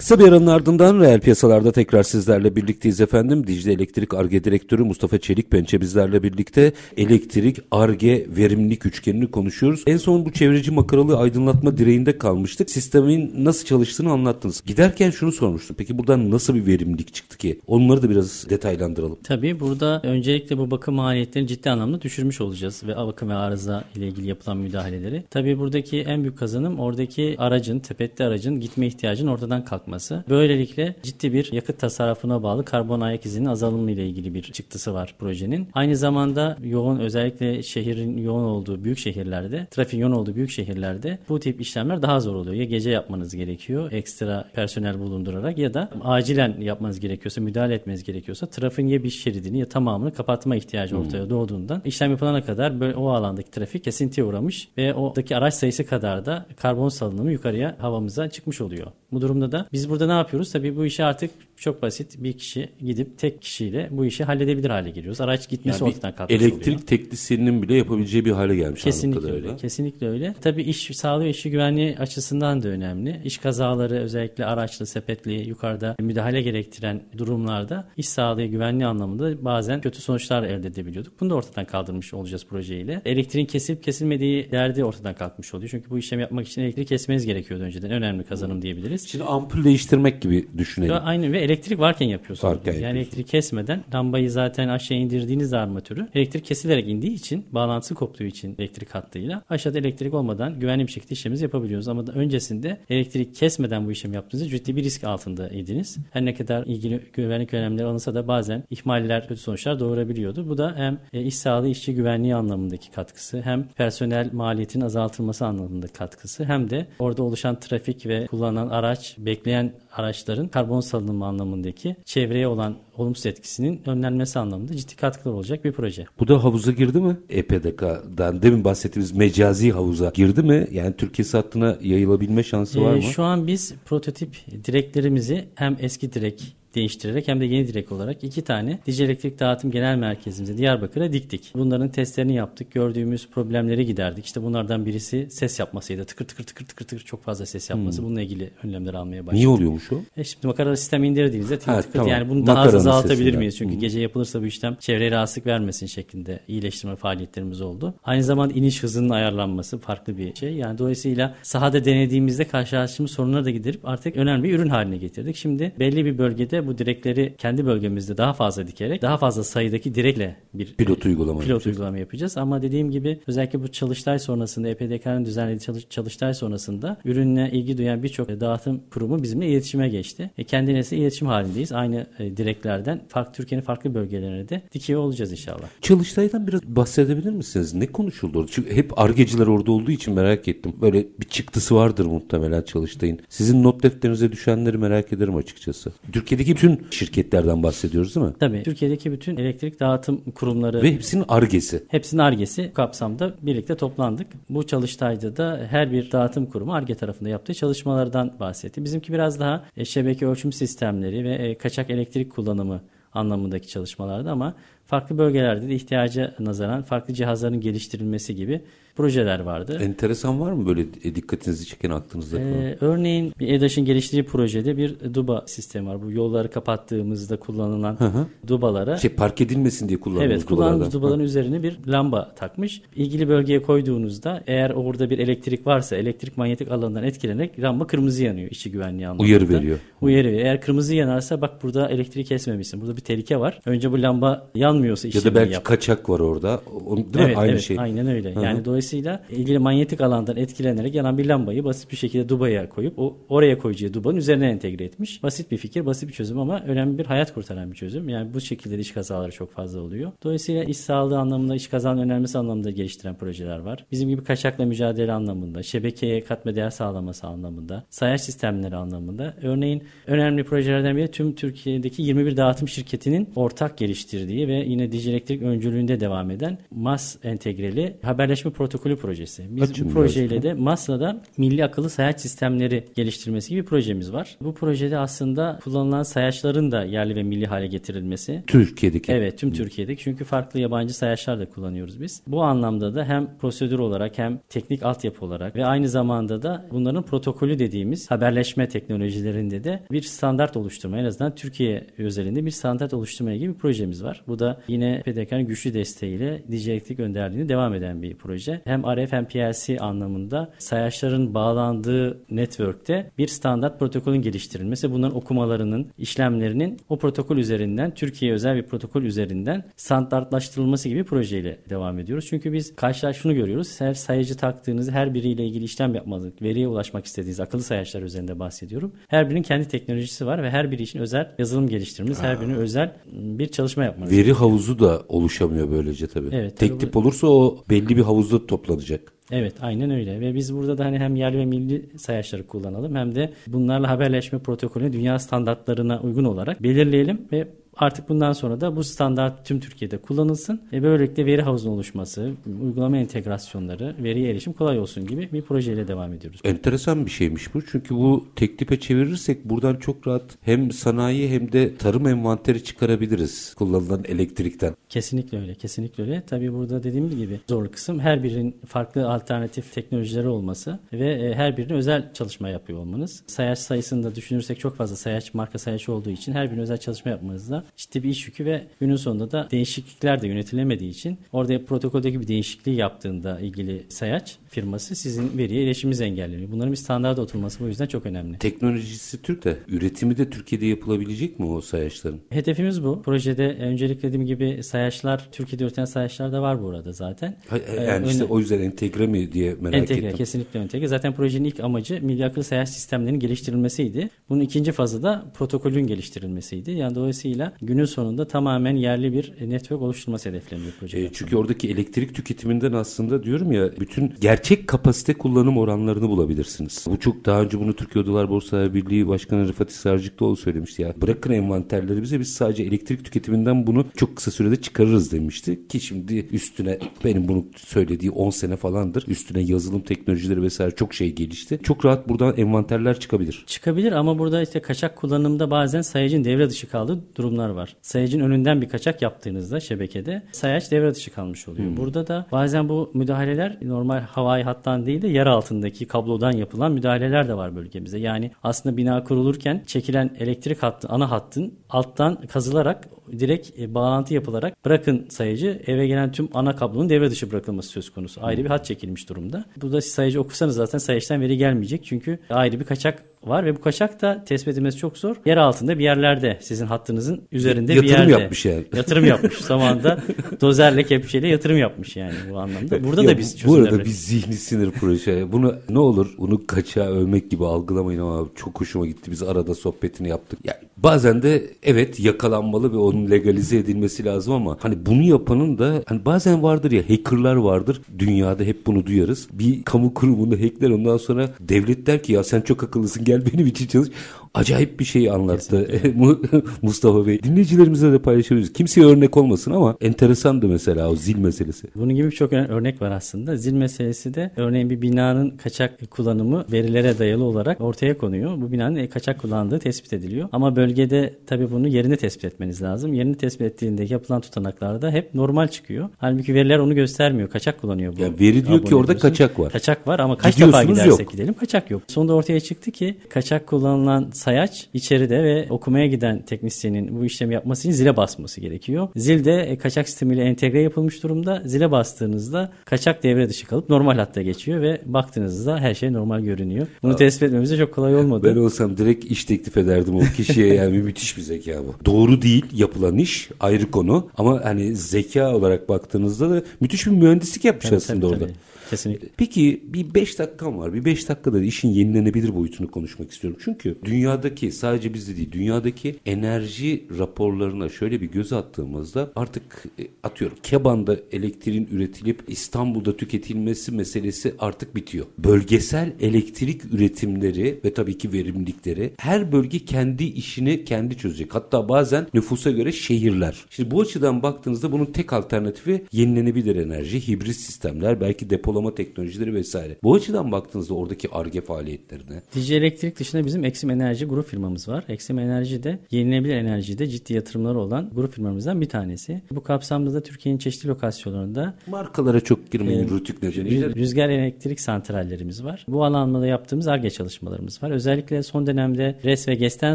Kısa 0.00 0.18
bir 0.18 0.24
aranın 0.24 0.46
ardından 0.46 1.00
reel 1.00 1.20
piyasalarda 1.20 1.72
tekrar 1.72 2.02
sizlerle 2.02 2.56
birlikteyiz 2.56 3.00
efendim. 3.00 3.46
Dicle 3.46 3.72
Elektrik 3.72 4.14
Arge 4.14 4.44
Direktörü 4.44 4.84
Mustafa 4.84 5.18
Çelik 5.18 5.50
Pençe 5.50 5.80
bizlerle 5.80 6.22
birlikte 6.22 6.72
elektrik, 6.96 7.58
arge, 7.70 8.26
verimlilik 8.36 8.86
üçgenini 8.86 9.30
konuşuyoruz. 9.30 9.82
En 9.86 9.96
son 9.96 10.26
bu 10.26 10.32
çevreci 10.32 10.70
makaralı 10.70 11.18
aydınlatma 11.18 11.76
direğinde 11.76 12.18
kalmıştık. 12.18 12.70
Sistemin 12.70 13.32
nasıl 13.44 13.66
çalıştığını 13.66 14.10
anlattınız. 14.10 14.62
Giderken 14.66 15.10
şunu 15.10 15.32
sormuştum. 15.32 15.76
Peki 15.78 15.98
buradan 15.98 16.30
nasıl 16.30 16.54
bir 16.54 16.66
verimlilik 16.66 17.14
çıktı 17.14 17.38
ki? 17.38 17.60
Onları 17.66 18.02
da 18.02 18.10
biraz 18.10 18.50
detaylandıralım. 18.50 19.18
Tabii 19.24 19.60
burada 19.60 20.00
öncelikle 20.04 20.58
bu 20.58 20.70
bakım 20.70 20.94
maliyetlerini 20.94 21.48
ciddi 21.48 21.70
anlamda 21.70 22.02
düşürmüş 22.02 22.40
olacağız 22.40 22.82
ve 22.86 22.96
bakım 22.96 23.28
ve 23.28 23.34
arıza 23.34 23.84
ile 23.96 24.08
ilgili 24.08 24.28
yapılan 24.28 24.56
müdahaleleri. 24.56 25.24
Tabii 25.30 25.58
buradaki 25.58 26.00
en 26.00 26.22
büyük 26.22 26.38
kazanım 26.38 26.78
oradaki 26.78 27.34
aracın, 27.38 27.78
tepetli 27.78 28.24
aracın 28.24 28.60
gitme 28.60 28.86
ihtiyacının 28.86 29.30
ortadan 29.30 29.64
kalkması. 29.64 29.89
Böylelikle 30.28 30.94
ciddi 31.02 31.32
bir 31.32 31.52
yakıt 31.52 31.78
tasarrufuna 31.78 32.42
bağlı 32.42 32.64
karbon 32.64 33.00
ayak 33.00 33.26
izinin 33.26 33.46
azalımı 33.46 33.90
ile 33.90 34.06
ilgili 34.06 34.34
bir 34.34 34.42
çıktısı 34.42 34.94
var 34.94 35.14
projenin. 35.18 35.68
Aynı 35.74 35.96
zamanda 35.96 36.56
yoğun 36.62 36.98
özellikle 36.98 37.62
şehrin 37.62 38.16
yoğun 38.16 38.44
olduğu 38.44 38.84
büyük 38.84 38.98
şehirlerde, 38.98 39.66
trafiğin 39.70 40.02
yoğun 40.02 40.12
olduğu 40.12 40.34
büyük 40.34 40.50
şehirlerde 40.50 41.18
bu 41.28 41.40
tip 41.40 41.60
işlemler 41.60 42.02
daha 42.02 42.20
zor 42.20 42.34
oluyor. 42.34 42.54
Ya 42.54 42.64
gece 42.64 42.90
yapmanız 42.90 43.36
gerekiyor 43.36 43.92
ekstra 43.92 44.44
personel 44.54 44.98
bulundurarak 44.98 45.58
ya 45.58 45.74
da 45.74 45.90
acilen 46.02 46.60
yapmanız 46.60 47.00
gerekiyorsa, 47.00 47.40
müdahale 47.40 47.74
etmeniz 47.74 48.04
gerekiyorsa 48.04 48.46
trafiğin 48.46 48.88
ya 48.88 49.02
bir 49.02 49.10
şeridini 49.10 49.58
ya 49.58 49.68
tamamını 49.68 50.14
kapatma 50.14 50.56
ihtiyacı 50.56 50.98
ortaya 50.98 51.30
doğduğundan 51.30 51.82
işlem 51.84 52.10
yapılana 52.10 52.44
kadar 52.44 52.80
böyle 52.80 52.96
o 52.96 53.08
alandaki 53.08 53.50
trafik 53.50 53.84
kesintiye 53.84 54.26
uğramış 54.26 54.68
ve 54.78 54.94
oradaki 54.94 55.36
araç 55.36 55.54
sayısı 55.54 55.86
kadar 55.86 56.26
da 56.26 56.46
karbon 56.56 56.88
salınımı 56.88 57.32
yukarıya 57.32 57.76
havamıza 57.78 58.28
çıkmış 58.28 58.60
oluyor. 58.60 58.86
Bu 59.12 59.20
durumda 59.20 59.52
da 59.52 59.66
biz 59.72 59.79
burada 59.88 60.06
ne 60.06 60.12
yapıyoruz? 60.12 60.52
Tabii 60.52 60.76
bu 60.76 60.86
işi 60.86 61.04
artık 61.04 61.30
çok 61.60 61.82
basit 61.82 62.22
bir 62.22 62.32
kişi 62.32 62.68
gidip 62.80 63.18
tek 63.18 63.42
kişiyle 63.42 63.88
bu 63.90 64.04
işi 64.04 64.24
halledebilir 64.24 64.70
hale 64.70 64.90
geliyoruz. 64.90 65.20
Araç 65.20 65.48
gitmesi 65.48 65.84
Yani 65.84 65.92
ortadan 65.92 66.14
kalkmış 66.14 66.42
elektrik 66.42 66.66
oluyor. 66.66 66.86
teknisyeninin 66.86 67.62
bile 67.62 67.74
yapabileceği 67.74 68.24
bir 68.24 68.30
hale 68.30 68.56
gelmiş. 68.56 68.82
Kesinlikle 68.82 69.32
öyle. 69.32 69.56
Kesinlikle 69.56 70.08
öyle. 70.08 70.34
Tabii 70.40 70.62
iş 70.62 70.96
sağlığı 70.96 71.24
ve 71.24 71.30
işçi 71.30 71.50
güvenliği 71.50 71.98
açısından 71.98 72.62
da 72.62 72.68
önemli. 72.68 73.20
İş 73.24 73.38
kazaları 73.38 73.94
özellikle 73.94 74.44
araçlı, 74.44 74.86
sepetli, 74.86 75.48
yukarıda 75.48 75.96
müdahale 76.00 76.42
gerektiren 76.42 77.02
durumlarda 77.18 77.88
iş 77.96 78.08
sağlığı 78.08 78.44
güvenliği 78.44 78.86
anlamında 78.86 79.44
bazen 79.44 79.80
kötü 79.80 80.02
sonuçlar 80.02 80.42
elde 80.42 80.68
edebiliyorduk. 80.68 81.20
Bunu 81.20 81.30
da 81.30 81.34
ortadan 81.34 81.64
kaldırmış 81.64 82.14
olacağız 82.14 82.46
projeyle. 82.50 83.02
Elektriğin 83.04 83.46
kesilip 83.46 83.82
kesilmediği 83.82 84.50
derdi 84.50 84.84
ortadan 84.84 85.14
kalkmış 85.14 85.54
oluyor. 85.54 85.70
Çünkü 85.70 85.90
bu 85.90 85.98
işlemi 85.98 86.22
yapmak 86.22 86.48
için 86.48 86.62
elektrik 86.62 86.88
kesmeniz 86.88 87.26
gerekiyordu 87.26 87.64
önceden. 87.64 87.90
Önemli 87.90 88.24
kazanım 88.24 88.62
diyebiliriz. 88.62 89.08
Şimdi 89.08 89.24
ampul 89.24 89.64
değiştirmek 89.64 90.22
gibi 90.22 90.48
düşünelim. 90.58 90.94
Aynı 91.02 91.32
ve 91.32 91.49
elektrik 91.50 91.78
varken 91.78 92.06
yapıyorsunuz. 92.06 92.54
Varken 92.54 92.72
yani 92.72 92.82
yapıyorsun. 92.82 92.98
elektrik 92.98 93.28
kesmeden 93.28 93.84
lambayı 93.94 94.30
zaten 94.30 94.68
aşağı 94.68 94.98
indirdiğiniz 94.98 95.52
armatürü 95.52 96.08
elektrik 96.14 96.44
kesilerek 96.44 96.88
indiği 96.88 97.12
için 97.12 97.46
bağlantısı 97.52 97.94
koptuğu 97.94 98.24
için 98.24 98.54
elektrik 98.58 98.94
hattıyla 98.94 99.42
aşağıda 99.50 99.78
elektrik 99.78 100.14
olmadan 100.14 100.60
güvenli 100.60 100.86
bir 100.86 100.92
şekilde 100.92 101.12
işlemimizi 101.12 101.44
yapabiliyoruz. 101.44 101.88
Ama 101.88 102.06
da 102.06 102.12
öncesinde 102.12 102.80
elektrik 102.90 103.34
kesmeden 103.34 103.86
bu 103.86 103.92
işlemi 103.92 104.14
yaptığınızda 104.14 104.48
ciddi 104.48 104.76
bir 104.76 104.84
risk 104.84 105.04
altındaydınız. 105.04 105.98
Her 106.10 106.24
ne 106.24 106.34
kadar 106.34 106.66
ilgili 106.66 107.00
güvenlik 107.12 107.54
önlemleri 107.54 107.86
alınsa 107.86 108.14
da 108.14 108.28
bazen 108.28 108.64
ihmaller 108.70 109.28
kötü 109.28 109.40
sonuçlar 109.40 109.80
doğurabiliyordu. 109.80 110.48
Bu 110.48 110.58
da 110.58 110.74
hem 110.76 110.98
e, 111.12 111.22
iş 111.22 111.36
sağlığı 111.36 111.68
işçi 111.68 111.94
güvenliği 111.94 112.34
anlamındaki 112.34 112.90
katkısı 112.90 113.40
hem 113.42 113.68
personel 113.68 114.32
maliyetinin 114.32 114.84
azaltılması 114.84 115.46
anlamında 115.46 115.86
katkısı 115.86 116.44
hem 116.44 116.70
de 116.70 116.86
orada 116.98 117.22
oluşan 117.22 117.60
trafik 117.60 118.06
ve 118.06 118.26
kullanılan 118.26 118.68
araç 118.68 119.16
bekleyen 119.18 119.72
araçların 119.92 120.48
karbon 120.48 120.80
salınımı 120.80 121.26
anlamındaki 121.26 121.96
çevreye 122.04 122.48
olan 122.48 122.76
olumsuz 122.96 123.26
etkisinin 123.26 123.82
önlenmesi 123.86 124.38
anlamında 124.38 124.76
ciddi 124.76 124.96
katkılar 124.96 125.34
olacak 125.34 125.64
bir 125.64 125.72
proje. 125.72 126.06
Bu 126.20 126.28
da 126.28 126.44
havuza 126.44 126.72
girdi 126.72 127.00
mi? 127.00 127.16
EPDK'dan 127.28 128.42
demin 128.42 128.64
bahsettiğimiz 128.64 129.12
mecazi 129.12 129.70
havuza 129.70 130.10
girdi 130.14 130.42
mi? 130.42 130.66
Yani 130.70 130.96
Türkiye 130.96 131.28
hattına 131.32 131.78
yayılabilme 131.82 132.42
şansı 132.42 132.82
var 132.82 132.92
Ee, 132.92 132.96
mı? 132.96 133.02
Şu 133.02 133.22
an 133.22 133.46
biz 133.46 133.74
prototip 133.84 134.36
direklerimizi 134.64 135.48
hem 135.54 135.76
eski 135.80 136.12
direk 136.12 136.56
değiştirerek 136.74 137.28
hem 137.28 137.40
de 137.40 137.44
yeni 137.44 137.68
direk 137.68 137.92
olarak 137.92 138.24
iki 138.24 138.42
tane 138.42 138.78
Dicle 138.86 139.04
Elektrik 139.04 139.40
Dağıtım 139.40 139.70
Genel 139.70 139.96
Merkezimize 139.96 140.58
Diyarbakır'a 140.58 141.12
diktik. 141.12 141.52
Bunların 141.54 141.88
testlerini 141.88 142.34
yaptık. 142.34 142.72
Gördüğümüz 142.72 143.28
problemleri 143.28 143.86
giderdik. 143.86 144.26
İşte 144.26 144.42
bunlardan 144.42 144.86
birisi 144.86 145.26
ses 145.30 145.58
yapmasıydı. 145.60 146.04
Tıkır 146.04 146.24
tıkır 146.24 146.44
tıkır 146.44 146.66
tıkır 146.66 146.84
tıkır 146.84 147.04
çok 147.04 147.22
fazla 147.22 147.46
ses 147.46 147.70
yapması. 147.70 148.02
Bununla 148.02 148.22
ilgili 148.22 148.50
önlemler 148.64 148.94
almaya 148.94 149.26
başladık. 149.26 149.32
Hmm. 149.32 149.38
Niye 149.38 149.48
oluyormuş 149.48 149.92
o? 149.92 149.96
E 150.16 150.24
şimdi 150.24 150.46
makaralı 150.46 150.76
sistem 150.76 151.04
indirdiğinizde 151.04 151.58
tıkır 151.58 151.72
Ha, 151.72 151.82
tıkır 151.82 151.92
tamam. 151.92 152.08
yani 152.08 152.28
bunu 152.28 152.46
daha 152.46 152.60
az 152.60 152.74
azaltabilir 152.74 153.34
miyiz? 153.34 153.56
Çünkü 153.56 153.74
gece 153.74 154.00
yapılırsa 154.00 154.42
bu 154.42 154.46
işlem 154.46 154.76
çevreye 154.80 155.10
rahatsızlık 155.10 155.46
vermesin 155.46 155.86
şeklinde 155.86 156.40
iyileştirme 156.48 156.96
faaliyetlerimiz 156.96 157.60
oldu. 157.60 157.94
Aynı 158.04 158.22
zamanda 158.22 158.54
iniş 158.54 158.82
hızının 158.82 159.10
ayarlanması 159.10 159.78
farklı 159.78 160.18
bir 160.18 160.34
şey. 160.34 160.54
Yani 160.54 160.78
dolayısıyla 160.78 161.34
sahada 161.42 161.84
denediğimizde 161.84 162.44
karşılaştığımız 162.44 163.10
sorunları 163.12 163.44
da 163.44 163.50
giderip 163.50 163.88
artık 163.88 164.16
önemli 164.16 164.44
bir 164.44 164.54
ürün 164.58 164.68
haline 164.68 164.96
getirdik. 164.96 165.36
Şimdi 165.36 165.72
belli 165.78 166.04
bir 166.04 166.18
bölgede 166.18 166.59
bu 166.66 166.78
direkleri 166.78 167.34
kendi 167.38 167.66
bölgemizde 167.66 168.16
daha 168.16 168.32
fazla 168.32 168.66
dikerek 168.66 169.02
daha 169.02 169.16
fazla 169.18 169.44
sayıdaki 169.44 169.94
direkle 169.94 170.36
bir 170.54 170.74
Pilot 170.74 171.06
uygulama 171.06 171.38
pilot 171.40 171.50
yapacağız. 171.50 171.76
uygulama 171.76 171.98
yapacağız. 171.98 172.36
Ama 172.36 172.62
dediğim 172.62 172.90
gibi 172.90 173.20
özellikle 173.26 173.62
bu 173.62 173.68
çalıştay 173.68 174.18
sonrasında 174.18 174.68
EPDK'nın 174.68 175.24
düzenlediği 175.24 175.60
çalış- 175.60 175.88
çalıştay 175.90 176.34
sonrasında 176.34 176.96
ürünle 177.04 177.50
ilgi 177.52 177.78
duyan 177.78 178.02
birçok 178.02 178.28
dağıtım 178.40 178.80
kurumu 178.90 179.22
bizimle 179.22 179.48
iletişime 179.48 179.88
geçti. 179.88 180.30
E, 180.38 180.44
kendinesi 180.44 180.96
iletişim 180.96 181.28
halindeyiz. 181.28 181.72
Aynı 181.72 182.06
e, 182.18 182.36
direklerden 182.36 183.00
farklı 183.08 183.32
Türkiye'nin 183.32 183.64
farklı 183.64 183.94
bölgelerine 183.94 184.48
de 184.48 184.62
dikiyor 184.72 185.00
olacağız 185.00 185.32
inşallah. 185.32 185.64
Çalıştay'dan 185.80 186.46
biraz 186.46 186.62
bahsedebilir 186.62 187.30
misiniz? 187.30 187.74
Ne 187.74 187.86
konuşuldu 187.86 188.38
orada? 188.38 188.50
Çünkü 188.52 188.76
hep 188.76 188.98
argeciler 188.98 189.46
orada 189.46 189.72
olduğu 189.72 189.90
için 189.90 190.14
merak 190.14 190.48
ettim. 190.48 190.72
Böyle 190.80 191.06
bir 191.20 191.24
çıktısı 191.28 191.74
vardır 191.74 192.04
muhtemelen 192.04 192.62
Çalıştay'ın. 192.62 193.18
Sizin 193.28 193.62
not 193.62 193.82
defterinize 193.82 194.32
düşenleri 194.32 194.78
merak 194.78 195.12
ederim 195.12 195.36
açıkçası. 195.36 195.92
Türkiye'deki 196.12 196.49
Türkiye'deki 196.54 196.80
bütün 196.84 196.90
şirketlerden 196.90 197.62
bahsediyoruz 197.62 198.16
değil 198.16 198.26
mi? 198.26 198.32
Tabii. 198.40 198.62
Türkiye'deki 198.62 199.12
bütün 199.12 199.36
elektrik 199.36 199.80
dağıtım 199.80 200.20
kurumları 200.34 200.82
Ve 200.82 200.92
hepsinin 200.92 201.24
argesi. 201.28 201.84
Hepsinin 201.88 202.22
argesi 202.22 202.72
kapsamda 202.74 203.34
birlikte 203.42 203.76
toplandık. 203.76 204.26
Bu 204.50 204.66
çalıştayda 204.66 205.36
da 205.36 205.66
her 205.70 205.92
bir 205.92 206.12
dağıtım 206.12 206.46
kurumu 206.46 206.74
arge 206.74 206.94
tarafında 206.94 207.28
yaptığı 207.28 207.54
çalışmalardan 207.54 208.32
bahsetti. 208.40 208.84
Bizimki 208.84 209.12
biraz 209.12 209.40
daha 209.40 209.64
e, 209.76 209.84
şebeke 209.84 210.26
ölçüm 210.26 210.52
sistemleri 210.52 211.24
ve 211.24 211.34
e, 211.34 211.58
kaçak 211.58 211.90
elektrik 211.90 212.32
kullanımı 212.32 212.80
anlamındaki 213.14 213.68
çalışmalardı 213.68 214.30
ama 214.30 214.54
farklı 214.86 215.18
bölgelerde 215.18 215.68
de 215.68 215.74
ihtiyaca 215.74 216.34
nazaran 216.38 216.82
farklı 216.82 217.14
cihazların 217.14 217.60
geliştirilmesi 217.60 218.34
gibi 218.34 218.62
projeler 219.00 219.40
vardı. 219.40 219.78
Enteresan 219.82 220.40
var 220.40 220.52
mı 220.52 220.66
böyle 220.66 220.80
e, 221.04 221.14
dikkatinizi 221.14 221.66
çeken 221.66 221.90
aklınızda? 221.90 222.40
Ee, 222.40 222.76
örneğin 222.80 223.32
bir 223.40 223.48
EDAŞ'ın 223.48 223.84
geliştirdiği 223.84 224.24
projede 224.24 224.76
bir 224.76 225.14
duba 225.14 225.44
sistemi 225.46 225.88
var. 225.88 226.02
Bu 226.02 226.12
yolları 226.12 226.50
kapattığımızda 226.50 227.36
kullanılan 227.36 227.98
dubalara 228.46 228.96
Şey 228.96 229.10
park 229.10 229.40
edilmesin 229.40 229.88
diye 229.88 230.00
kullanılan 230.00 230.26
Evet, 230.26 230.44
kullandığımız 230.44 230.92
dubaların 230.92 231.20
üzerine 231.20 231.62
bir 231.62 231.78
lamba 231.86 232.34
takmış. 232.36 232.82
İlgili 232.96 233.28
bölgeye 233.28 233.62
koyduğunuzda 233.62 234.42
eğer 234.46 234.70
orada 234.70 235.10
bir 235.10 235.18
elektrik 235.18 235.66
varsa 235.66 235.96
elektrik 235.96 236.36
manyetik 236.36 236.70
alanından 236.70 237.04
etkilenerek 237.04 237.60
lamba 237.60 237.86
kırmızı 237.86 238.24
yanıyor 238.24 238.50
işçi 238.50 238.70
güvenliği 238.70 239.08
anlamında. 239.08 239.22
Uyarı 239.22 239.48
veriyor. 239.48 239.78
Uyarı 240.00 240.28
veriyor. 240.28 240.44
Eğer 240.44 240.60
kırmızı 240.60 240.94
yanarsa 240.94 241.40
bak 241.40 241.62
burada 241.62 241.88
elektriği 241.88 242.24
kesmemişsin. 242.24 242.80
Burada 242.80 242.96
bir 242.96 243.02
tehlike 243.02 243.40
var. 243.40 243.60
Önce 243.66 243.92
bu 243.92 244.02
lamba 244.02 244.46
yanmıyorsa 244.54 245.08
Ya 245.08 245.24
da 245.24 245.34
belki 245.34 245.52
yap. 245.52 245.64
kaçak 245.64 246.10
var 246.10 246.20
orada. 246.20 246.60
Değil 246.90 247.06
mi? 247.06 247.06
Evet, 247.24 247.38
Aynı 247.38 247.52
evet, 247.52 247.62
şey. 247.62 247.76
aynen 247.80 248.06
öyle. 248.06 248.34
Hı 248.34 248.40
hı. 248.40 248.44
Yani 248.44 248.64
dolayısıyla 248.64 248.89
ilgili 249.30 249.58
manyetik 249.58 250.00
alandan 250.00 250.36
etkilenerek 250.36 250.94
yanan 250.94 251.18
bir 251.18 251.26
lambayı 251.26 251.64
basit 251.64 251.90
bir 251.90 251.96
şekilde 251.96 252.28
dubaya 252.28 252.68
koyup 252.68 252.98
o 252.98 253.16
oraya 253.28 253.58
koyacağı 253.58 253.94
dubanın 253.94 254.16
üzerine 254.16 254.50
entegre 254.50 254.84
etmiş. 254.84 255.22
Basit 255.22 255.50
bir 255.50 255.56
fikir, 255.56 255.86
basit 255.86 256.08
bir 256.08 256.14
çözüm 256.14 256.38
ama 256.38 256.60
önemli 256.60 256.98
bir 256.98 257.06
hayat 257.06 257.34
kurtaran 257.34 257.70
bir 257.70 257.76
çözüm. 257.76 258.08
Yani 258.08 258.34
bu 258.34 258.40
şekilde 258.40 258.76
de 258.76 258.80
iş 258.80 258.92
kazaları 258.92 259.32
çok 259.32 259.52
fazla 259.52 259.80
oluyor. 259.80 260.12
Dolayısıyla 260.22 260.64
iş 260.64 260.76
sağlığı 260.76 261.18
anlamında, 261.18 261.54
iş 261.54 261.68
kazanın 261.68 262.02
önlenmesi 262.02 262.38
anlamında 262.38 262.70
geliştiren 262.70 263.14
projeler 263.14 263.58
var. 263.58 263.86
Bizim 263.92 264.08
gibi 264.08 264.24
kaçakla 264.24 264.64
mücadele 264.64 265.12
anlamında, 265.12 265.62
şebekeye 265.62 266.24
katma 266.24 266.54
değer 266.54 266.70
sağlaması 266.70 267.26
anlamında, 267.26 267.84
sayaç 267.90 268.20
sistemleri 268.20 268.76
anlamında. 268.76 269.34
Örneğin 269.42 269.82
önemli 270.06 270.44
projelerden 270.44 270.96
biri 270.96 271.10
tüm 271.10 271.34
Türkiye'deki 271.34 272.02
21 272.02 272.36
dağıtım 272.36 272.68
şirketinin 272.68 273.28
ortak 273.36 273.78
geliştirdiği 273.78 274.48
ve 274.48 274.54
yine 274.54 274.92
Dijielektrik 274.92 275.42
öncülüğünde 275.42 276.00
devam 276.00 276.30
eden 276.30 276.58
MAS 276.70 277.16
entegreli 277.24 277.96
haberleşme 278.02 278.50
protokolü 278.50 278.69
projesi. 278.78 279.46
Biz 279.50 279.70
Açın 279.70 279.84
bu 279.84 279.88
biraz. 279.88 279.94
projeyle 279.94 280.42
de 280.42 280.54
MAS'la 280.54 281.22
milli 281.38 281.64
akıllı 281.64 281.90
sayaç 281.90 282.20
sistemleri 282.20 282.84
geliştirmesi 282.94 283.50
gibi 283.50 283.60
bir 283.60 283.66
projemiz 283.66 284.12
var. 284.12 284.36
Bu 284.40 284.54
projede 284.54 284.98
aslında 284.98 285.58
kullanılan 285.64 286.02
sayaçların 286.02 286.72
da 286.72 286.84
yerli 286.84 287.14
ve 287.14 287.22
milli 287.22 287.46
hale 287.46 287.66
getirilmesi. 287.66 288.44
Türkiye'deki. 288.46 289.12
Evet 289.12 289.38
tüm 289.38 289.52
Türkiye'deki 289.52 290.02
çünkü 290.04 290.24
farklı 290.24 290.60
yabancı 290.60 290.94
sayaçlar 290.94 291.40
da 291.40 291.48
kullanıyoruz 291.48 292.00
biz. 292.00 292.22
Bu 292.26 292.42
anlamda 292.42 292.94
da 292.94 293.04
hem 293.04 293.38
prosedür 293.38 293.78
olarak 293.78 294.18
hem 294.18 294.40
teknik 294.48 294.82
altyapı 294.82 295.26
olarak 295.26 295.56
ve 295.56 295.66
aynı 295.66 295.88
zamanda 295.88 296.42
da 296.42 296.66
bunların 296.70 297.02
protokolü 297.02 297.58
dediğimiz 297.58 298.10
haberleşme 298.10 298.68
teknolojilerinde 298.68 299.64
de 299.64 299.82
bir 299.92 300.02
standart 300.02 300.56
oluşturma 300.56 300.98
en 300.98 301.04
azından 301.04 301.34
Türkiye 301.34 301.86
özelinde 301.98 302.46
bir 302.46 302.50
standart 302.50 302.94
oluşturmaya 302.94 303.36
gibi 303.36 303.54
bir 303.54 303.58
projemiz 303.58 304.04
var. 304.04 304.22
Bu 304.26 304.38
da 304.38 304.60
yine 304.68 305.02
PDK'nın 305.02 305.46
güçlü 305.46 305.74
desteğiyle 305.74 306.42
Dijielektrik 306.50 307.00
önderliğinde 307.00 307.48
devam 307.48 307.74
eden 307.74 308.02
bir 308.02 308.14
proje. 308.14 308.59
Hem 308.64 308.82
RF 308.82 309.12
hem 309.12 309.24
PLC 309.28 309.78
anlamında 309.78 310.52
sayaçların 310.58 311.34
bağlandığı 311.34 312.18
network'te 312.30 313.10
bir 313.18 313.28
standart 313.28 313.78
protokolün 313.78 314.22
geliştirilmesi, 314.22 314.92
bunların 314.92 315.16
okumalarının, 315.16 315.86
işlemlerinin 315.98 316.76
o 316.88 316.98
protokol 316.98 317.36
üzerinden, 317.36 317.94
Türkiye 317.94 318.32
özel 318.32 318.56
bir 318.56 318.62
protokol 318.62 319.02
üzerinden 319.02 319.64
standartlaştırılması 319.76 320.88
gibi 320.88 321.04
projeyle 321.04 321.58
devam 321.70 321.98
ediyoruz. 321.98 322.26
Çünkü 322.30 322.52
biz 322.52 322.76
karşılar 322.76 323.12
şunu 323.12 323.34
görüyoruz. 323.34 323.80
Her 323.80 323.94
sayacı 323.94 324.36
taktığınız 324.36 324.90
her 324.90 325.14
biriyle 325.14 325.44
ilgili 325.46 325.64
işlem 325.64 325.94
yapmadık. 325.94 326.42
Veriye 326.42 326.68
ulaşmak 326.68 327.04
istediğiniz 327.04 327.40
akıllı 327.40 327.62
sayaçlar 327.62 328.02
üzerinde 328.02 328.38
bahsediyorum. 328.38 328.92
Her 329.08 329.28
birinin 329.30 329.42
kendi 329.42 329.68
teknolojisi 329.68 330.26
var 330.26 330.42
ve 330.42 330.50
her 330.50 330.70
biri 330.70 330.82
için 330.82 330.98
özel 330.98 331.34
yazılım 331.38 331.68
geliştirmemiz, 331.68 332.22
her 332.22 332.40
birinin 332.40 332.54
özel 332.54 332.92
bir 333.12 333.46
çalışma 333.48 333.84
yapmanız. 333.84 334.12
Veri 334.12 334.32
havuzu 334.32 334.78
da 334.78 335.02
oluşamıyor 335.08 335.70
böylece 335.70 336.06
tabii. 336.06 336.28
Evet, 336.32 336.56
Tek 336.56 336.68
tabii 336.70 336.78
tip 336.78 336.94
bu- 336.94 336.98
olursa 336.98 337.26
o 337.26 337.64
belli 337.70 337.96
bir 337.96 338.02
havuzda 338.02 338.46
toplanacak. 338.50 339.12
Evet 339.32 339.54
aynen 339.60 339.90
öyle 339.90 340.20
ve 340.20 340.34
biz 340.34 340.56
burada 340.56 340.78
da 340.78 340.84
hani 340.84 340.98
hem 340.98 341.16
yerli 341.16 341.38
ve 341.38 341.44
milli 341.44 341.98
sayaçları 341.98 342.46
kullanalım 342.46 342.94
hem 342.94 343.14
de 343.14 343.32
bunlarla 343.46 343.90
haberleşme 343.90 344.38
protokolünü 344.38 344.92
dünya 344.92 345.18
standartlarına 345.18 346.00
uygun 346.00 346.24
olarak 346.24 346.62
belirleyelim 346.62 347.28
ve 347.32 347.48
Artık 347.80 348.08
bundan 348.08 348.32
sonra 348.32 348.60
da 348.60 348.76
bu 348.76 348.84
standart 348.84 349.46
tüm 349.46 349.60
Türkiye'de 349.60 349.98
kullanılsın 349.98 350.62
ve 350.72 350.82
böylelikle 350.82 351.26
veri 351.26 351.42
havuzunun 351.42 351.74
oluşması, 351.74 352.32
uygulama 352.62 352.96
entegrasyonları, 352.96 353.94
veriye 353.98 354.30
erişim 354.30 354.52
kolay 354.52 354.78
olsun 354.78 355.06
gibi 355.06 355.28
bir 355.32 355.42
projeyle 355.42 355.88
devam 355.88 356.12
ediyoruz. 356.12 356.40
Enteresan 356.44 357.06
bir 357.06 357.10
şeymiş 357.10 357.54
bu. 357.54 357.66
Çünkü 357.66 357.94
bu 357.94 358.26
teklife 358.36 358.80
çevirirsek 358.80 359.44
buradan 359.44 359.76
çok 359.76 360.06
rahat 360.06 360.22
hem 360.40 360.70
sanayi 360.70 361.30
hem 361.30 361.52
de 361.52 361.76
tarım 361.76 362.06
envanteri 362.06 362.64
çıkarabiliriz 362.64 363.54
kullanılan 363.54 364.04
elektrikten. 364.04 364.74
Kesinlikle 364.88 365.40
öyle, 365.40 365.54
kesinlikle 365.54 366.02
öyle. 366.02 366.22
Tabii 366.26 366.52
burada 366.52 366.82
dediğim 366.82 367.10
gibi 367.10 367.40
zorlu 367.48 367.70
kısım 367.70 368.00
her 368.00 368.22
birinin 368.22 368.56
farklı 368.66 369.08
alternatif 369.08 369.72
teknolojileri 369.72 370.28
olması 370.28 370.78
ve 370.92 371.10
e, 371.10 371.34
her 371.34 371.56
birinin 371.56 371.74
özel 371.74 372.12
çalışma 372.14 372.48
yapıyor 372.48 372.78
olmanız. 372.78 373.22
Sayaç 373.26 373.58
sayısını 373.58 374.02
da 374.02 374.14
düşünürsek 374.14 374.60
çok 374.60 374.76
fazla 374.76 374.96
sayaç, 374.96 375.34
marka 375.34 375.58
sayaç 375.58 375.88
olduğu 375.88 376.10
için 376.10 376.32
her 376.32 376.50
birinin 376.50 376.62
özel 376.62 376.78
çalışma 376.78 377.10
yapmanızda 377.10 377.64
ciddi 377.76 378.02
bir 378.02 378.08
iş 378.08 378.26
yükü 378.26 378.44
ve 378.44 378.66
günün 378.80 378.96
sonunda 378.96 379.30
da 379.30 379.48
değişiklikler 379.50 380.22
de 380.22 380.28
yönetilemediği 380.28 380.90
için 380.90 381.18
orada 381.32 381.64
protokoldeki 381.64 382.20
bir 382.20 382.28
değişikliği 382.28 382.76
yaptığında 382.76 383.40
ilgili 383.40 383.86
sayaç 383.88 384.36
firması 384.54 384.94
sizin 384.96 385.38
veriye 385.38 385.64
erişiminizi 385.64 386.04
engelleniyor. 386.04 386.50
Bunların 386.52 386.72
bir 386.72 386.76
standarda 386.76 387.20
oturması 387.22 387.60
bu 387.64 387.68
yüzden 387.68 387.86
çok 387.86 388.06
önemli. 388.06 388.38
Teknolojisi 388.38 389.22
Türk 389.22 389.44
de 389.44 389.56
üretimi 389.68 390.16
de 390.18 390.30
Türkiye'de 390.30 390.66
yapılabilecek 390.66 391.38
mi 391.38 391.46
o 391.46 391.60
sayaçların? 391.60 392.20
Hedefimiz 392.30 392.84
bu. 392.84 393.02
Projede 393.02 393.46
öncelikle 393.60 394.08
dediğim 394.08 394.26
gibi 394.26 394.62
sayaçlar, 394.62 395.28
Türkiye'de 395.32 395.64
üretilen 395.64 395.84
sayaçlar 395.84 396.32
da 396.32 396.42
var 396.42 396.62
burada 396.62 396.92
zaten. 396.92 397.36
Ha- 397.48 397.58
Ee, 397.58 397.82
Yani 397.84 398.06
işte 398.06 398.24
öne- 398.24 398.32
o 398.32 398.38
yüzden 398.38 398.60
entegre 398.60 399.06
mi 399.06 399.32
diye 399.32 399.54
merak 399.60 399.74
Entegre, 399.74 400.06
ettim. 400.06 400.16
kesinlikle 400.16 400.60
entegre. 400.60 400.88
Zaten 400.88 401.14
projenin 401.14 401.44
ilk 401.44 401.60
amacı 401.60 401.98
milli 402.02 402.24
akıllı 402.24 402.44
sayaç 402.44 402.68
sistemlerinin 402.68 403.18
geliştirilmesiydi. 403.20 404.10
Bunun 404.28 404.40
ikinci 404.40 404.72
fazı 404.72 405.02
da 405.02 405.24
protokolün 405.34 405.86
geliştirilmesiydi. 405.86 406.70
Yani 406.70 406.94
dolayısıyla 406.94 407.52
günün 407.62 407.84
sonunda 407.84 408.26
tamamen 408.28 408.76
yerli 408.76 409.12
bir 409.12 409.32
network 409.50 409.82
oluşturması 409.82 410.28
hedefleniyor 410.28 410.72
proje. 410.80 410.98
E, 411.00 411.10
çünkü 411.12 411.36
oradaki 411.36 411.68
elektrik 411.70 412.14
tüketiminden 412.14 412.72
aslında 412.72 413.22
diyorum 413.22 413.52
ya 413.52 413.70
bütün 413.80 414.12
gerçek 414.20 414.39
kapasite 414.68 415.14
kullanım 415.14 415.58
oranlarını 415.58 416.08
bulabilirsiniz. 416.08 416.86
Bu 416.90 416.98
çok 416.98 417.24
daha 417.26 417.42
önce 417.42 417.60
bunu 417.60 417.72
Türkiye 417.76 418.04
Odalar 418.04 418.28
Borsalar 418.28 418.74
Birliği 418.74 419.08
Başkanı 419.08 419.48
Rıfat 419.48 419.70
Hisarcıklıoğlu 419.70 420.36
söylemişti 420.36 420.82
ya. 420.82 420.94
Bırakın 421.02 421.32
envanterleri 421.32 422.02
bize 422.02 422.20
biz 422.20 422.34
sadece 422.34 422.62
elektrik 422.62 423.04
tüketiminden 423.04 423.66
bunu 423.66 423.86
çok 423.96 424.16
kısa 424.16 424.30
sürede 424.30 424.56
çıkarırız 424.56 425.12
demişti. 425.12 425.68
Ki 425.68 425.80
şimdi 425.80 426.18
üstüne 426.32 426.78
benim 427.04 427.28
bunu 427.28 427.44
söylediği 427.56 428.10
10 428.10 428.30
sene 428.30 428.56
falandır. 428.56 429.04
Üstüne 429.08 429.42
yazılım 429.42 429.80
teknolojileri 429.80 430.42
vesaire 430.42 430.74
çok 430.74 430.94
şey 430.94 431.14
gelişti. 431.14 431.60
Çok 431.62 431.84
rahat 431.84 432.08
buradan 432.08 432.36
envanterler 432.36 433.00
çıkabilir. 433.00 433.44
Çıkabilir 433.46 433.92
ama 433.92 434.18
burada 434.18 434.42
işte 434.42 434.62
kaçak 434.62 434.96
kullanımda 434.96 435.50
bazen 435.50 435.82
sayacın 435.82 436.24
devre 436.24 436.50
dışı 436.50 436.70
kaldığı 436.70 437.00
durumlar 437.16 437.48
var. 437.48 437.76
Sayacın 437.82 438.20
önünden 438.20 438.62
bir 438.62 438.68
kaçak 438.68 439.02
yaptığınızda 439.02 439.60
şebekede 439.60 440.22
sayaç 440.32 440.70
devre 440.70 440.94
dışı 440.94 441.10
kalmış 441.10 441.48
oluyor. 441.48 441.76
Burada 441.76 442.06
da 442.06 442.26
bazen 442.32 442.68
bu 442.68 442.90
müdahaleler 442.94 443.58
normal 443.62 444.00
havai 444.30 444.42
hattan 444.42 444.86
değil 444.86 445.02
de 445.02 445.08
yer 445.08 445.26
altındaki 445.26 445.86
kablodan 445.86 446.32
yapılan 446.32 446.72
müdahaleler 446.72 447.28
de 447.28 447.34
var 447.36 447.56
bölgemizde. 447.56 447.98
Yani 447.98 448.30
aslında 448.42 448.76
bina 448.76 449.04
kurulurken 449.04 449.62
çekilen 449.66 450.16
elektrik 450.18 450.62
hattı, 450.62 450.88
ana 450.88 451.10
hattın 451.10 451.54
alttan 451.70 452.26
kazılarak 452.26 452.88
direkt 453.18 453.58
e, 453.58 453.74
bağlantı 453.74 454.14
yapılarak 454.14 454.64
bırakın 454.64 455.06
sayacı 455.08 455.62
eve 455.66 455.86
gelen 455.86 456.12
tüm 456.12 456.28
ana 456.34 456.56
kablonun 456.56 456.88
devre 456.88 457.10
dışı 457.10 457.30
bırakılması 457.30 457.68
söz 457.68 457.90
konusu. 457.90 458.20
Ayrı 458.24 458.44
bir 458.44 458.50
hat 458.50 458.64
çekilmiş 458.64 459.08
durumda. 459.08 459.44
Burada 459.62 459.80
siz 459.80 459.92
sayacı 459.92 460.20
okursanız 460.20 460.56
zaten 460.56 460.78
sayaçtan 460.78 461.20
veri 461.20 461.36
gelmeyecek. 461.36 461.84
Çünkü 461.84 462.18
ayrı 462.30 462.60
bir 462.60 462.64
kaçak 462.64 463.04
var 463.24 463.44
ve 463.44 463.56
bu 463.56 463.60
kaçak 463.60 464.02
da 464.02 464.24
tespit 464.24 464.48
edilmesi 464.54 464.78
çok 464.78 464.98
zor. 464.98 465.16
Yer 465.26 465.36
altında 465.36 465.78
bir 465.78 465.84
yerlerde 465.84 466.38
sizin 466.40 466.66
hattınızın 466.66 467.22
üzerinde 467.32 467.72
bir 467.72 467.82
Yatırım 467.82 468.08
yerde. 468.08 468.22
yapmış 468.22 468.44
yani. 468.44 468.64
Yatırım 468.76 469.04
yapmış. 469.04 469.34
Zamanında 469.38 469.98
dozerle 470.40 470.82
kepçeyle 470.84 471.28
yatırım 471.28 471.58
yapmış 471.58 471.96
yani 471.96 472.14
bu 472.30 472.38
anlamda. 472.38 472.84
Burada 472.84 473.02
Ya 473.02 473.08
da 473.08 473.18
biz 473.18 473.38
çözümler 473.38 473.68
arada 473.68 473.84
bir 473.84 473.90
zihni 473.90 474.34
sinir 474.34 474.70
proje. 474.70 475.32
Bunu 475.32 475.54
ne 475.68 475.78
olur 475.78 476.14
bunu 476.18 476.46
kaçağı 476.46 476.90
övmek 476.90 477.30
gibi 477.30 477.44
algılamayın 477.46 478.00
ama 478.00 478.28
çok 478.34 478.60
hoşuma 478.60 478.86
gitti. 478.86 479.10
Biz 479.10 479.22
arada 479.22 479.54
sohbetini 479.54 480.08
yaptık. 480.08 480.38
Ya 480.44 480.60
Bazen 480.82 481.22
de 481.22 481.50
evet 481.62 482.00
yakalanmalı 482.00 482.72
ve 482.72 482.76
onun 482.76 483.10
legalize 483.10 483.58
edilmesi 483.58 484.04
lazım 484.04 484.32
ama 484.32 484.56
hani 484.60 484.86
bunu 484.86 485.02
yapanın 485.02 485.58
da 485.58 485.82
hani 485.86 486.04
bazen 486.04 486.42
vardır 486.42 486.70
ya 486.70 486.82
hackerlar 486.88 487.36
vardır. 487.36 487.82
Dünyada 487.98 488.42
hep 488.42 488.66
bunu 488.66 488.86
duyarız. 488.86 489.28
Bir 489.32 489.62
kamu 489.62 489.94
kurumunda 489.94 490.34
hackler 490.34 490.70
ondan 490.70 490.96
sonra 490.96 491.28
devlet 491.40 491.86
der 491.86 492.02
ki 492.02 492.12
ya 492.12 492.24
sen 492.24 492.40
çok 492.40 492.62
akıllısın 492.64 493.04
gel 493.04 493.22
benim 493.32 493.46
için 493.46 493.66
çalış. 493.66 493.88
Acayip 494.34 494.80
bir 494.80 494.84
şey 494.84 495.10
anlattı 495.10 495.80
Mustafa 496.62 497.06
Bey. 497.06 497.22
Dinleyicilerimizle 497.22 497.92
de 497.92 497.98
paylaşabiliriz. 497.98 498.52
Kimseye 498.52 498.86
örnek 498.86 499.16
olmasın 499.16 499.50
ama 499.50 499.76
enteresandı 499.80 500.48
mesela 500.48 500.90
o 500.90 500.96
zil 500.96 501.18
meselesi. 501.18 501.66
Bunun 501.74 501.94
gibi 501.94 502.10
çok 502.10 502.32
örnek 502.32 502.82
var 502.82 502.90
aslında. 502.90 503.36
Zil 503.36 503.52
meselesi 503.52 504.14
de 504.14 504.30
örneğin 504.36 504.70
bir 504.70 504.82
binanın 504.82 505.30
kaçak 505.30 505.90
kullanımı 505.90 506.44
verilere 506.52 506.98
dayalı 506.98 507.24
olarak 507.24 507.60
ortaya 507.60 507.98
konuyor. 507.98 508.40
Bu 508.40 508.52
binanın 508.52 508.86
kaçak 508.86 509.20
kullandığı 509.20 509.58
tespit 509.58 509.92
ediliyor. 509.92 510.28
Ama 510.32 510.56
bölgede 510.70 511.14
tabii 511.26 511.50
bunu 511.50 511.68
yerini 511.68 511.96
tespit 511.96 512.24
etmeniz 512.24 512.62
lazım. 512.62 512.92
Yerini 512.94 513.16
tespit 513.16 513.42
ettiğinde 513.42 513.86
yapılan 513.88 514.20
tutanaklarda 514.20 514.90
hep 514.90 515.14
normal 515.14 515.48
çıkıyor. 515.48 515.88
Halbuki 515.98 516.34
veriler 516.34 516.58
onu 516.58 516.74
göstermiyor. 516.74 517.30
Kaçak 517.30 517.60
kullanıyor 517.60 517.96
bu. 517.96 518.02
Yani 518.02 518.20
veri 518.20 518.46
diyor 518.46 518.64
ki 518.64 518.74
orada 518.74 518.96
kaçak 518.96 519.38
var. 519.38 519.52
Kaçak 519.52 519.88
var 519.88 519.98
ama 519.98 520.16
kaç 520.18 520.40
defa 520.40 520.64
gidersek 520.64 521.00
yok. 521.00 521.12
gidelim 521.12 521.34
kaçak 521.34 521.70
yok. 521.70 521.82
Sonunda 521.88 522.14
ortaya 522.14 522.40
çıktı 522.40 522.70
ki 522.70 522.94
kaçak 523.08 523.46
kullanılan 523.46 524.10
sayaç 524.12 524.66
içeride 524.74 525.22
ve 525.22 525.46
okumaya 525.50 525.86
giden 525.86 526.22
teknisyenin 526.22 527.00
bu 527.00 527.04
işlemi 527.04 527.34
yapması 527.34 527.68
için 527.68 527.72
zile 527.72 527.96
basması 527.96 528.40
gerekiyor. 528.40 528.88
Zil 528.96 529.24
de 529.24 529.42
e, 529.42 529.58
kaçak 529.58 529.88
sistemiyle 529.88 530.22
entegre 530.22 530.62
yapılmış 530.62 531.02
durumda. 531.02 531.42
Zile 531.44 531.70
bastığınızda 531.70 532.52
kaçak 532.64 533.02
devre 533.02 533.28
dışı 533.28 533.46
kalıp 533.46 533.68
normal 533.68 533.96
hatta 533.98 534.22
geçiyor 534.22 534.62
ve 534.62 534.80
baktığınızda 534.86 535.58
her 535.58 535.74
şey 535.74 535.92
normal 535.92 536.20
görünüyor. 536.20 536.66
Bunu 536.82 536.96
tespit 536.96 537.22
etmemiz 537.22 537.50
de 537.50 537.56
çok 537.56 537.74
kolay 537.74 537.96
olmadı. 537.96 538.30
Ben 538.30 538.40
olsam 538.40 538.76
direkt 538.76 539.04
iş 539.04 539.24
teklif 539.24 539.56
ederdim 539.56 539.96
o 539.96 540.00
kişiye 540.16 540.54
yani 540.60 540.78
müthiş 540.78 541.16
bir 541.16 541.22
zeka 541.22 541.62
bu. 541.66 541.84
Doğru 541.84 542.22
değil 542.22 542.44
yapılan 542.52 542.98
iş 542.98 543.28
ayrı 543.40 543.70
konu 543.70 544.08
ama 544.18 544.40
hani 544.44 544.76
zeka 544.76 545.36
olarak 545.36 545.68
baktığınızda 545.68 546.30
da 546.30 546.42
müthiş 546.60 546.86
bir 546.86 546.90
mühendislik 546.90 547.44
yapmış 547.44 547.64
tabii, 547.64 547.76
aslında 547.76 548.00
tabii, 548.00 548.06
orada. 548.06 548.24
Tabii. 548.24 548.34
Kesinlikle. 548.70 549.08
Peki 549.16 549.60
bir 549.64 549.94
5 549.94 550.18
dakikam 550.18 550.58
var. 550.58 550.74
Bir 550.74 550.84
5 550.84 551.08
dakikada 551.08 551.42
işin 551.42 551.68
yenilenebilir 551.68 552.34
boyutunu 552.34 552.70
konuşmak 552.70 553.10
istiyorum. 553.10 553.40
Çünkü 553.44 553.76
dünyadaki 553.84 554.52
sadece 554.52 554.94
bizde 554.94 555.16
değil 555.16 555.32
dünyadaki 555.32 555.96
enerji 556.06 556.84
raporlarına 556.98 557.68
şöyle 557.68 558.00
bir 558.00 558.10
göz 558.10 558.32
attığımızda 558.32 559.12
artık 559.16 559.42
e, 559.78 559.86
atıyorum 560.02 560.36
Keban'da 560.42 560.96
elektriğin 561.12 561.68
üretilip 561.72 562.22
İstanbul'da 562.28 562.96
tüketilmesi 562.96 563.72
meselesi 563.72 564.34
artık 564.38 564.76
bitiyor. 564.76 565.06
Bölgesel 565.18 565.92
elektrik 566.00 566.64
üretimleri 566.64 567.60
ve 567.64 567.74
tabii 567.74 567.98
ki 567.98 568.12
verimlilikleri 568.12 568.92
her 568.98 569.32
bölge 569.32 569.58
kendi 569.58 570.04
işini 570.04 570.64
kendi 570.64 570.96
çözecek. 570.96 571.34
Hatta 571.34 571.68
bazen 571.68 572.06
nüfusa 572.14 572.50
göre 572.50 572.72
şehirler. 572.72 573.44
Şimdi 573.50 573.70
bu 573.70 573.80
açıdan 573.80 574.22
baktığınızda 574.22 574.72
bunun 574.72 574.86
tek 574.86 575.12
alternatifi 575.12 575.84
yenilenebilir 575.92 576.56
enerji, 576.56 577.08
hibrit 577.08 577.36
sistemler, 577.36 578.00
belki 578.00 578.30
depolama 578.30 578.59
depolama 578.60 578.74
teknolojileri 578.74 579.34
vesaire. 579.34 579.76
Bu 579.82 579.94
açıdan 579.94 580.32
baktığınızda 580.32 580.74
oradaki 580.74 581.10
ARGE 581.10 581.40
faaliyetlerine. 581.40 582.22
Dici 582.34 582.54
Elektrik 582.54 582.98
dışında 582.98 583.24
bizim 583.26 583.44
Eksim 583.44 583.70
Enerji 583.70 584.04
grup 584.04 584.26
firmamız 584.26 584.68
var. 584.68 584.84
Eksim 584.88 585.18
Enerji 585.18 585.62
de 585.62 585.78
yenilenebilir 585.90 586.34
enerjide 586.34 586.86
ciddi 586.86 587.12
yatırımları 587.12 587.58
olan 587.58 587.90
grup 587.94 588.14
firmamızdan 588.14 588.60
bir 588.60 588.68
tanesi. 588.68 589.22
Bu 589.30 589.42
kapsamda 589.42 589.94
da 589.94 590.00
Türkiye'nin 590.02 590.38
çeşitli 590.38 590.68
lokasyonlarında 590.68 591.54
markalara 591.66 592.20
çok 592.20 592.50
girmeyin 592.50 592.88
e, 592.88 592.90
rütük 592.90 593.22
nedeniyle. 593.22 593.74
Rüzgar 593.74 594.08
elektrik 594.08 594.60
santrallerimiz 594.60 595.44
var. 595.44 595.64
Bu 595.68 595.84
alanda 595.84 596.26
yaptığımız 596.26 596.68
ARGE 596.68 596.90
çalışmalarımız 596.90 597.62
var. 597.62 597.70
Özellikle 597.70 598.22
son 598.22 598.46
dönemde 598.46 598.98
RES 599.04 599.28
ve 599.28 599.34
GES'ten 599.34 599.74